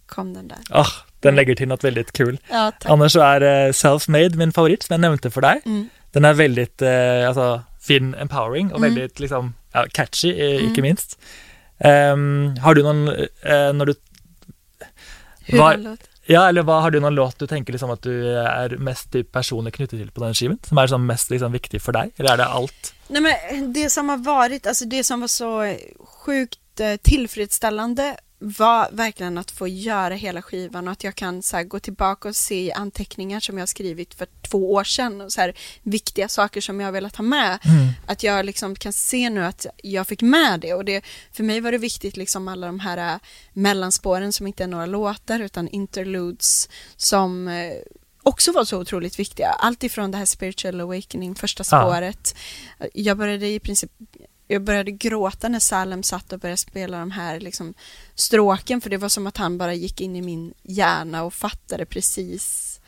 kom 0.05 0.33
den 0.33 0.47
där. 0.47 0.57
Oh, 0.69 0.89
den 1.19 1.35
lägger 1.35 1.55
till 1.55 1.67
något 1.67 1.83
väldigt 1.83 2.11
kul. 2.11 2.37
Ja, 2.49 2.71
Annars 2.85 3.11
så 3.11 3.19
är 3.19 3.41
uh, 3.41 3.71
Self-Made 3.71 4.35
min 4.35 4.53
favorit 4.53 4.83
som 4.83 4.93
jag 4.93 4.99
nämnde 4.99 5.31
för 5.31 5.41
dig. 5.41 5.61
Mm. 5.65 5.89
Den 6.11 6.25
är 6.25 6.33
väldigt 6.33 6.81
uh, 6.81 7.27
alltså, 7.27 7.61
fin, 7.81 8.15
empowering 8.15 8.71
och 8.71 8.77
mm. 8.77 8.95
väldigt 8.95 9.19
liksom, 9.19 9.53
ja, 9.71 9.85
catchy, 9.91 10.57
mm. 10.57 10.71
icke 10.71 10.81
minst. 10.81 11.19
Um, 11.79 12.57
har 12.57 12.75
du 12.75 12.83
någon, 12.83 13.09
uh, 13.09 13.25
när 13.73 13.85
du 13.85 13.93
hur 15.47 15.59
var? 15.59 15.97
Ja, 16.25 16.49
eller 16.49 16.61
vad, 16.61 16.81
har 16.81 16.91
du 16.91 16.99
någon 16.99 17.15
låt 17.15 17.39
du 17.39 17.47
tänker 17.47 17.73
liksom 17.73 17.89
att 17.89 18.01
du 18.01 18.37
är 18.37 18.69
mest 18.69 19.11
typ 19.11 19.31
personligt 19.31 19.75
knuten 19.75 19.99
till 19.99 20.11
på 20.11 20.23
den 20.23 20.33
skivan? 20.33 20.59
Som 20.63 20.77
är 20.77 20.81
liksom 20.81 21.05
mest 21.05 21.29
liksom 21.29 21.51
viktig 21.51 21.81
för 21.81 21.91
dig? 21.91 22.11
Eller 22.17 22.33
är 22.33 22.37
det 22.37 22.45
allt? 22.45 22.93
Nej 23.07 23.21
men 23.21 23.73
det 23.73 23.89
som 23.89 24.09
har 24.09 24.17
varit, 24.17 24.67
alltså 24.67 24.85
det 24.85 25.03
som 25.03 25.21
var 25.21 25.27
så 25.27 25.75
sjukt 26.05 26.79
eh, 26.79 26.95
tillfredsställande 26.95 28.17
var 28.39 28.89
verkligen 28.91 29.37
att 29.37 29.51
få 29.51 29.67
göra 29.67 30.13
hela 30.13 30.41
skivan 30.41 30.87
och 30.87 30.91
att 30.91 31.03
jag 31.03 31.15
kan 31.15 31.41
så 31.41 31.63
gå 31.63 31.79
tillbaka 31.79 32.29
och 32.29 32.35
se 32.35 32.71
anteckningar 32.71 33.39
som 33.39 33.57
jag 33.57 33.69
skrivit 33.69 34.13
för 34.13 34.27
två 34.49 34.73
år 34.73 34.83
sedan 34.83 35.21
och 35.21 35.31
så 35.31 35.41
här, 35.41 35.53
viktiga 35.83 36.27
saker 36.27 36.61
som 36.61 36.79
jag 36.79 36.87
har 36.87 36.91
velat 36.91 37.15
ha 37.15 37.23
med. 37.23 37.59
Mm. 37.65 37.87
Att 38.07 38.23
jag 38.23 38.45
liksom 38.45 38.75
kan 38.75 38.93
se 38.93 39.29
nu 39.29 39.45
att 39.45 39.65
jag 39.83 40.07
fick 40.07 40.21
med 40.21 40.59
det 40.59 40.73
och 40.73 40.85
det, 40.85 41.05
för 41.31 41.43
mig 41.43 41.61
var 41.61 41.71
det 41.71 41.77
viktigt 41.77 42.17
liksom 42.17 42.47
alla 42.47 42.67
de 42.67 42.79
här 42.79 43.13
äh, 43.13 43.19
mellanspåren 43.53 44.33
som 44.33 44.47
inte 44.47 44.63
är 44.63 44.67
några 44.67 44.85
låtar 44.85 45.39
utan 45.39 45.67
interludes 45.67 46.69
som 46.95 47.47
äh, 47.47 47.73
också 48.23 48.51
var 48.51 48.65
så 48.65 48.79
otroligt 48.79 49.19
viktiga. 49.19 49.49
Allt 49.49 49.83
ifrån 49.83 50.11
det 50.11 50.17
här 50.17 50.25
spiritual 50.25 50.81
awakening, 50.81 51.35
första 51.35 51.63
spåret. 51.63 52.35
Ja. 52.79 52.85
Jag 52.93 53.17
började 53.17 53.47
i 53.47 53.59
princip 53.59 53.91
jag 54.47 54.61
började 54.61 54.91
gråta 54.91 55.49
när 55.49 55.59
Salem 55.59 56.03
satt 56.03 56.33
och 56.33 56.39
började 56.39 56.57
spela 56.57 56.99
de 56.99 57.11
här 57.11 57.39
liksom, 57.39 57.73
stråken 58.15 58.81
för 58.81 58.89
det 58.89 58.97
var 58.97 59.09
som 59.09 59.27
att 59.27 59.37
han 59.37 59.57
bara 59.57 59.73
gick 59.73 60.01
in 60.01 60.15
i 60.15 60.21
min 60.21 60.53
hjärna 60.63 61.23
och 61.23 61.33
fattade 61.33 61.85
precis 61.85 62.79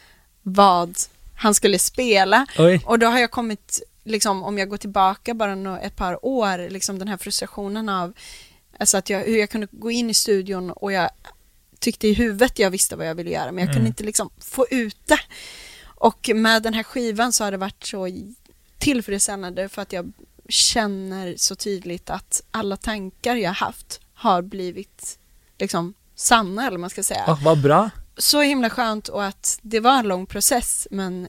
vad 0.42 0.98
han 1.36 1.54
skulle 1.54 1.80
spela. 1.80 2.46
Oj. 2.58 2.82
Och 2.86 3.00
då 3.00 3.08
har 3.08 3.20
jag 3.20 3.32
kommit, 3.32 3.82
liksom, 4.04 4.44
om 4.44 4.58
jag 4.58 4.70
går 4.70 4.78
tillbaka 4.78 5.34
bara 5.34 5.80
ett 5.80 5.96
par 5.96 6.26
år, 6.26 6.70
liksom 6.70 7.00
den 7.00 7.08
här 7.08 7.18
frustrationen 7.18 7.90
av 7.90 8.14
alltså 8.80 8.98
att 8.98 9.10
jag, 9.10 9.20
hur 9.20 9.38
jag 9.38 9.50
kunde 9.50 9.68
gå 9.72 9.92
in 9.92 10.10
i 10.10 10.14
studion 10.14 10.72
och 10.72 10.92
jag 10.92 11.10
tyckte 11.80 12.08
i 12.08 12.14
huvudet 12.14 12.60
jag 12.60 12.70
visste 12.70 12.96
vad 12.96 13.08
jag 13.08 13.16
ville 13.16 13.32
göra 13.32 13.52
men 13.52 13.58
jag 13.58 13.64
mm. 13.64 13.74
kunde 13.74 13.88
inte 13.88 14.04
liksom 14.04 14.30
få 14.38 14.66
ut 14.70 14.98
det. 15.06 15.20
Och 15.84 16.30
med 16.36 16.64
den 16.64 16.74
här 16.74 16.84
skivan 16.84 17.34
så 17.34 17.44
har 17.44 17.52
det 17.52 17.58
varit 17.58 17.84
så 17.84 18.08
tillfredsställande 18.78 19.70
för 19.70 19.82
att 19.82 19.94
jag 19.94 20.14
känner 20.50 21.36
så 21.38 21.56
tydligt 21.56 22.10
att 22.10 22.42
alla 22.52 22.78
tankar 22.78 23.36
jag 23.36 23.52
haft 23.52 24.00
har 24.14 24.42
blivit 24.42 25.18
liksom 25.58 25.94
sanna 26.16 26.68
eller 26.68 26.78
man 26.78 26.90
ska 26.90 27.04
säga. 27.04 27.26
Oh, 27.28 27.44
vad 27.44 27.62
bra. 27.62 27.90
Så 28.18 28.42
himla 28.42 28.70
skönt 28.70 29.08
och 29.08 29.26
att 29.26 29.60
det 29.62 29.80
var 29.80 30.00
en 30.00 30.08
lång 30.08 30.26
process 30.26 30.88
men 30.92 31.28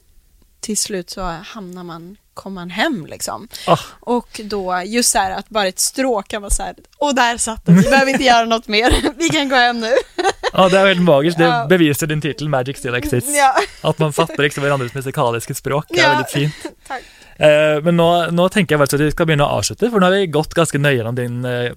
till 0.59 0.77
slut 0.77 1.09
så 1.09 1.21
hamnar 1.21 1.83
man, 1.83 2.17
kommer 2.33 2.61
man 2.61 2.69
hem 2.69 3.05
liksom. 3.05 3.47
Oh. 3.67 3.81
Och 3.99 4.41
då 4.43 4.81
just 4.85 5.11
så 5.11 5.17
här 5.17 5.31
att 5.31 5.49
bara 5.49 5.67
ett 5.67 5.79
stråk 5.79 6.27
kan 6.27 6.41
vara 6.41 6.49
så 6.49 6.63
här, 6.63 6.75
och 6.97 7.15
där 7.15 7.37
satt 7.37 7.65
den, 7.65 7.75
vi 7.75 7.89
behöver 7.89 8.11
inte 8.11 8.23
göra 8.23 8.45
något 8.45 8.67
mer, 8.67 9.13
vi 9.17 9.29
kan 9.29 9.49
gå 9.49 9.55
hem 9.55 9.79
nu. 9.79 9.93
Ja, 10.53 10.69
det 10.69 10.79
är 10.79 10.85
väldigt 10.85 11.05
magiskt, 11.05 11.37
det 11.37 11.43
ja. 11.43 11.65
bevisar 11.69 12.07
din 12.07 12.21
titel 12.21 12.49
Magic 12.49 12.77
Still 12.77 12.95
Exists. 12.95 13.29
Ja. 13.35 13.55
Att 13.89 13.99
man 13.99 14.13
fattar 14.13 14.43
liksom 14.43 14.63
varandras 14.63 14.93
musikaliska 14.93 15.53
språk, 15.53 15.85
det 15.89 15.99
är 15.99 16.03
ja. 16.03 16.09
väldigt 16.09 16.31
fint. 16.31 16.55
Tack. 16.87 17.03
Eh, 17.41 17.77
men 17.83 17.97
nå, 17.97 18.09
nå, 18.35 18.47
tenker 18.53 18.75
jeg 18.75 18.81
vel 18.81 18.89
at 18.89 19.01
vi 19.01 19.13
skal 19.13 19.29
begynne 19.29 19.47
å 19.47 19.59
avslutte, 19.59 19.89
for 19.89 20.01
nå 20.01 20.09
har 20.09 20.19
vi 20.19 20.33
gått 20.33 20.53
ganske 20.57 20.81
nøye 20.81 20.99
gjennom 20.99 21.17
din 21.17 21.39
uh, 21.45 21.71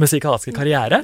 musikalske 0.00 0.54
karriere. 0.56 1.02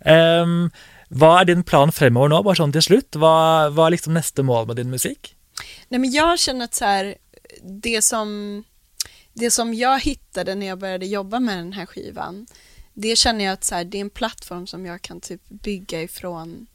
Um, 0.00 0.70
hva 1.08 1.34
er 1.40 1.50
din 1.50 1.64
plan 1.66 1.92
fremover 1.92 2.32
nå, 2.32 2.40
bare 2.46 2.60
sånn 2.60 2.72
til 2.72 2.84
slutt? 2.84 3.18
Hva, 3.20 3.34
hva 3.74 3.88
är 3.88 3.96
liksom 3.96 4.16
nästa 4.16 4.44
mål 4.46 4.70
med 4.70 4.80
din 4.80 4.90
musik? 4.92 5.34
Nej, 5.88 6.00
men 6.00 6.10
jag 6.10 6.38
känner 6.38 6.64
att 6.64 6.74
så 6.74 6.84
här, 6.84 7.14
det 7.62 8.02
som, 8.04 8.64
det 9.32 9.50
som 9.50 9.74
jag 9.74 10.00
hittade 10.00 10.54
när 10.54 10.66
jag 10.66 10.78
började 10.78 11.06
jobba 11.06 11.40
med 11.40 11.58
den 11.58 11.72
här 11.72 11.86
skivan, 11.86 12.46
det 12.94 13.16
känner 13.16 13.44
jag 13.44 13.52
att 13.52 13.64
så 13.64 13.74
här, 13.74 13.84
det 13.84 13.98
är 13.98 14.00
en 14.00 14.10
plattform 14.10 14.66
som 14.66 14.86
jag 14.86 15.02
kan 15.02 15.20
typ 15.20 15.48
bygga 15.48 16.02
ifrån 16.02 16.66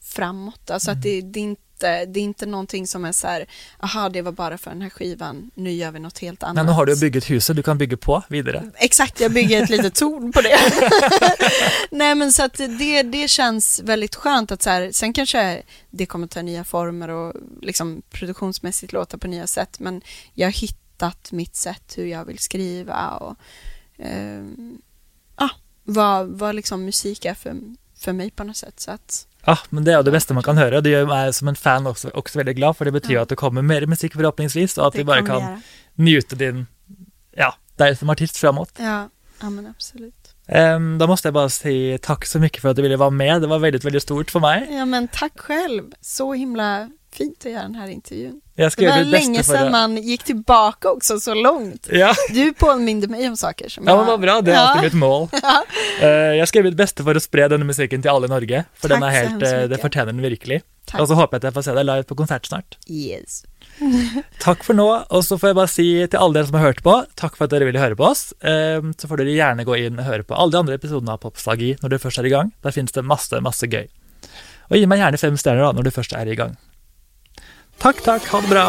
framåt. 0.00 0.70
Alltså 0.70 0.90
mm. 0.90 0.98
att 0.98 1.02
det, 1.02 1.20
det, 1.20 1.40
inte, 1.80 2.06
det 2.06 2.20
är 2.20 2.24
inte 2.24 2.46
någonting 2.46 2.86
som 2.86 3.04
är 3.04 3.12
så 3.12 3.26
här, 3.26 3.46
aha 3.78 4.08
det 4.08 4.22
var 4.22 4.32
bara 4.32 4.58
för 4.58 4.70
den 4.70 4.82
här 4.82 4.90
skivan, 4.90 5.50
nu 5.54 5.70
gör 5.70 5.90
vi 5.90 6.00
något 6.00 6.18
helt 6.18 6.42
annat. 6.42 6.54
Men 6.54 6.66
nu 6.66 6.72
har 6.72 6.86
du 6.86 7.00
byggt 7.00 7.30
huset 7.30 7.56
du 7.56 7.62
kan 7.62 7.78
bygga 7.78 7.96
på 7.96 8.22
vidare. 8.28 8.70
Exakt, 8.74 9.20
jag 9.20 9.32
bygger 9.32 9.62
ett 9.62 9.70
litet 9.70 9.94
torn 10.00 10.32
på 10.32 10.40
det. 10.40 10.58
Nej 11.90 12.14
men 12.14 12.32
så 12.32 12.44
att 12.44 12.54
det, 12.54 13.02
det 13.02 13.28
känns 13.28 13.80
väldigt 13.84 14.14
skönt 14.14 14.52
att 14.52 14.62
så 14.62 14.70
här, 14.70 14.92
sen 14.92 15.12
kanske 15.12 15.62
det 15.90 16.06
kommer 16.06 16.26
ta 16.26 16.42
nya 16.42 16.64
former 16.64 17.08
och 17.08 17.34
liksom 17.62 18.02
produktionsmässigt 18.10 18.92
låta 18.92 19.18
på 19.18 19.28
nya 19.28 19.46
sätt, 19.46 19.80
men 19.80 20.02
jag 20.34 20.46
har 20.46 20.52
hittat 20.52 21.32
mitt 21.32 21.56
sätt 21.56 21.94
hur 21.96 22.06
jag 22.06 22.24
vill 22.24 22.38
skriva 22.38 23.10
och 23.10 23.36
eh, 24.04 24.44
ah, 25.34 25.50
vad, 25.84 26.28
vad 26.28 26.54
liksom 26.54 26.84
musik 26.84 27.24
är 27.24 27.34
för, 27.34 27.56
för 27.96 28.12
mig 28.12 28.30
på 28.30 28.44
något 28.44 28.56
sätt. 28.56 28.80
Så 28.80 28.90
att, 28.90 29.26
Ja, 29.44 29.58
men 29.70 29.84
det 29.84 29.92
är 29.92 30.02
det 30.02 30.10
bästa 30.10 30.34
man 30.34 30.42
kan 30.42 30.56
höra. 30.58 30.80
Det 30.80 30.90
gör 30.90 31.06
mig 31.06 31.32
som 31.32 31.48
en 31.48 31.54
fan 31.56 31.86
också, 31.86 32.10
också 32.14 32.38
väldigt 32.38 32.56
glad, 32.56 32.76
för 32.76 32.84
det 32.84 32.92
betyder 32.92 33.14
Ja. 33.14 33.22
att 33.22 33.28
det 33.28 33.36
kommer 33.36 33.62
mer 33.62 33.86
musik 33.86 34.12
förhoppningsvis 34.12 34.78
och 34.78 34.86
att 34.86 34.94
vi 34.94 35.04
bara 35.04 35.22
kan 35.26 35.40
göra. 35.40 35.60
njuta 35.94 36.36
din, 36.36 36.66
ja, 37.36 37.54
dig 37.76 37.96
som 37.96 38.10
artist 38.10 38.36
framåt. 38.36 38.72
Ja, 38.78 39.08
ja 39.40 39.50
men 39.50 39.66
absolut. 39.66 40.19
Um, 40.54 40.98
då 40.98 41.06
måste 41.06 41.28
jag 41.28 41.34
bara 41.34 41.48
säga 41.48 41.98
tack 41.98 42.26
så 42.26 42.38
mycket 42.38 42.62
för 42.62 42.68
att 42.68 42.76
du 42.76 42.82
ville 42.82 42.96
vara 42.96 43.10
med. 43.10 43.40
Det 43.40 43.46
var 43.46 43.58
väldigt, 43.58 43.84
väldigt 43.84 44.02
stort 44.02 44.30
för 44.30 44.40
mig. 44.40 44.68
Ja 44.70 44.84
men 44.84 45.08
tack 45.08 45.32
själv, 45.36 45.82
så 46.00 46.32
himla 46.32 46.90
fint 47.12 47.46
att 47.46 47.52
göra 47.52 47.62
den 47.62 47.74
här 47.74 47.88
intervjun. 47.88 48.40
Jag 48.54 48.72
ska 48.72 48.82
Det 48.82 48.88
var 48.90 48.96
bästa 48.98 49.10
länge 49.10 49.42
sedan 49.42 49.64
det. 49.64 49.70
man 49.70 49.96
gick 49.96 50.22
tillbaka 50.24 50.90
också 50.90 51.20
så 51.20 51.34
långt. 51.34 51.88
Ja, 51.92 52.14
Du 52.30 52.52
påminde 52.52 53.08
mig 53.08 53.28
om 53.28 53.36
saker 53.36 53.68
som 53.68 53.84
ja 53.86 53.90
jag... 53.92 53.98
men 53.98 54.06
vad 54.06 54.20
bra. 54.20 54.40
Det 54.40 54.50
är 54.50 54.54
Ja. 54.54 54.60
alltid 54.60 54.82
mitt 54.84 54.92
mål. 55.00 55.28
Ja. 55.42 55.64
Eh, 56.02 56.08
jag 56.08 56.48
ska 56.48 56.58
göra 56.58 56.68
mitt 56.68 56.76
bästa 56.76 57.04
för 57.04 57.14
att 57.14 57.22
sprida 57.22 57.48
denna 57.48 57.64
musiken 57.64 58.02
till 58.02 58.10
alla 58.10 58.26
i 58.26 58.28
Norge, 58.28 58.64
för 58.74 58.88
Tack 58.88 59.00
den 59.00 59.08
är 59.08 59.12
helt, 59.12 59.42
eh, 59.42 59.62
det 59.62 59.78
förtjänar 59.78 60.06
den 60.06 60.22
verkligen. 60.22 60.62
Tack. 60.86 61.00
Och 61.00 61.08
så 61.08 61.14
hoppas 61.14 61.32
jag 61.32 61.38
att 61.38 61.44
jag 61.44 61.54
får 61.54 61.62
se 61.62 61.72
dig 61.72 61.84
live 61.84 62.02
på 62.02 62.14
konsert 62.16 62.46
snart. 62.46 62.78
Yes. 62.88 63.44
Takk 64.42 64.64
for 64.66 64.76
nå, 64.76 64.86
og 65.08 65.22
så 65.24 65.38
får 65.40 65.50
jeg 65.50 65.58
bare 65.58 65.72
si 65.72 65.86
til 66.04 66.20
alle 66.20 66.36
dere 66.36 66.48
som 66.50 66.58
har 66.58 66.66
hørt 66.68 66.82
på, 66.84 66.96
takk 67.20 67.36
for 67.38 67.46
at 67.46 67.54
dere 67.54 67.68
ville 67.68 67.82
høre 67.82 67.96
på 67.98 68.08
oss. 68.10 68.30
Ehm, 68.44 68.92
så 69.00 69.08
får 69.10 69.22
dere 69.22 69.36
gjerne 69.36 69.66
gå 69.68 69.78
inn 69.80 70.00
og 70.00 70.08
høre 70.08 70.26
på 70.26 70.36
alle 70.36 70.54
de 70.54 70.60
andre 70.60 70.78
episodene 70.80 71.16
av 71.16 71.22
Popstagi 71.24 71.74
når 71.80 71.94
dere 71.94 72.04
først 72.04 72.22
er 72.22 72.28
i 72.28 72.34
gang. 72.34 72.52
Der 72.64 72.76
finnes 72.76 72.96
det 72.96 73.06
masse, 73.06 73.40
masse 73.44 73.70
gøy. 73.70 73.88
Og 74.70 74.78
gi 74.78 74.88
meg 74.90 75.02
gjerne 75.02 75.22
fem 75.22 75.38
stjerner 75.40 75.66
da, 75.66 75.72
når 75.76 75.88
du 75.88 75.94
først 75.96 76.16
er 76.16 76.28
i 76.28 76.38
gang. 76.38 76.58
Takk, 77.80 78.04
takk, 78.04 78.28
ha 78.28 78.44
det 78.44 78.52
bra. 78.52 78.66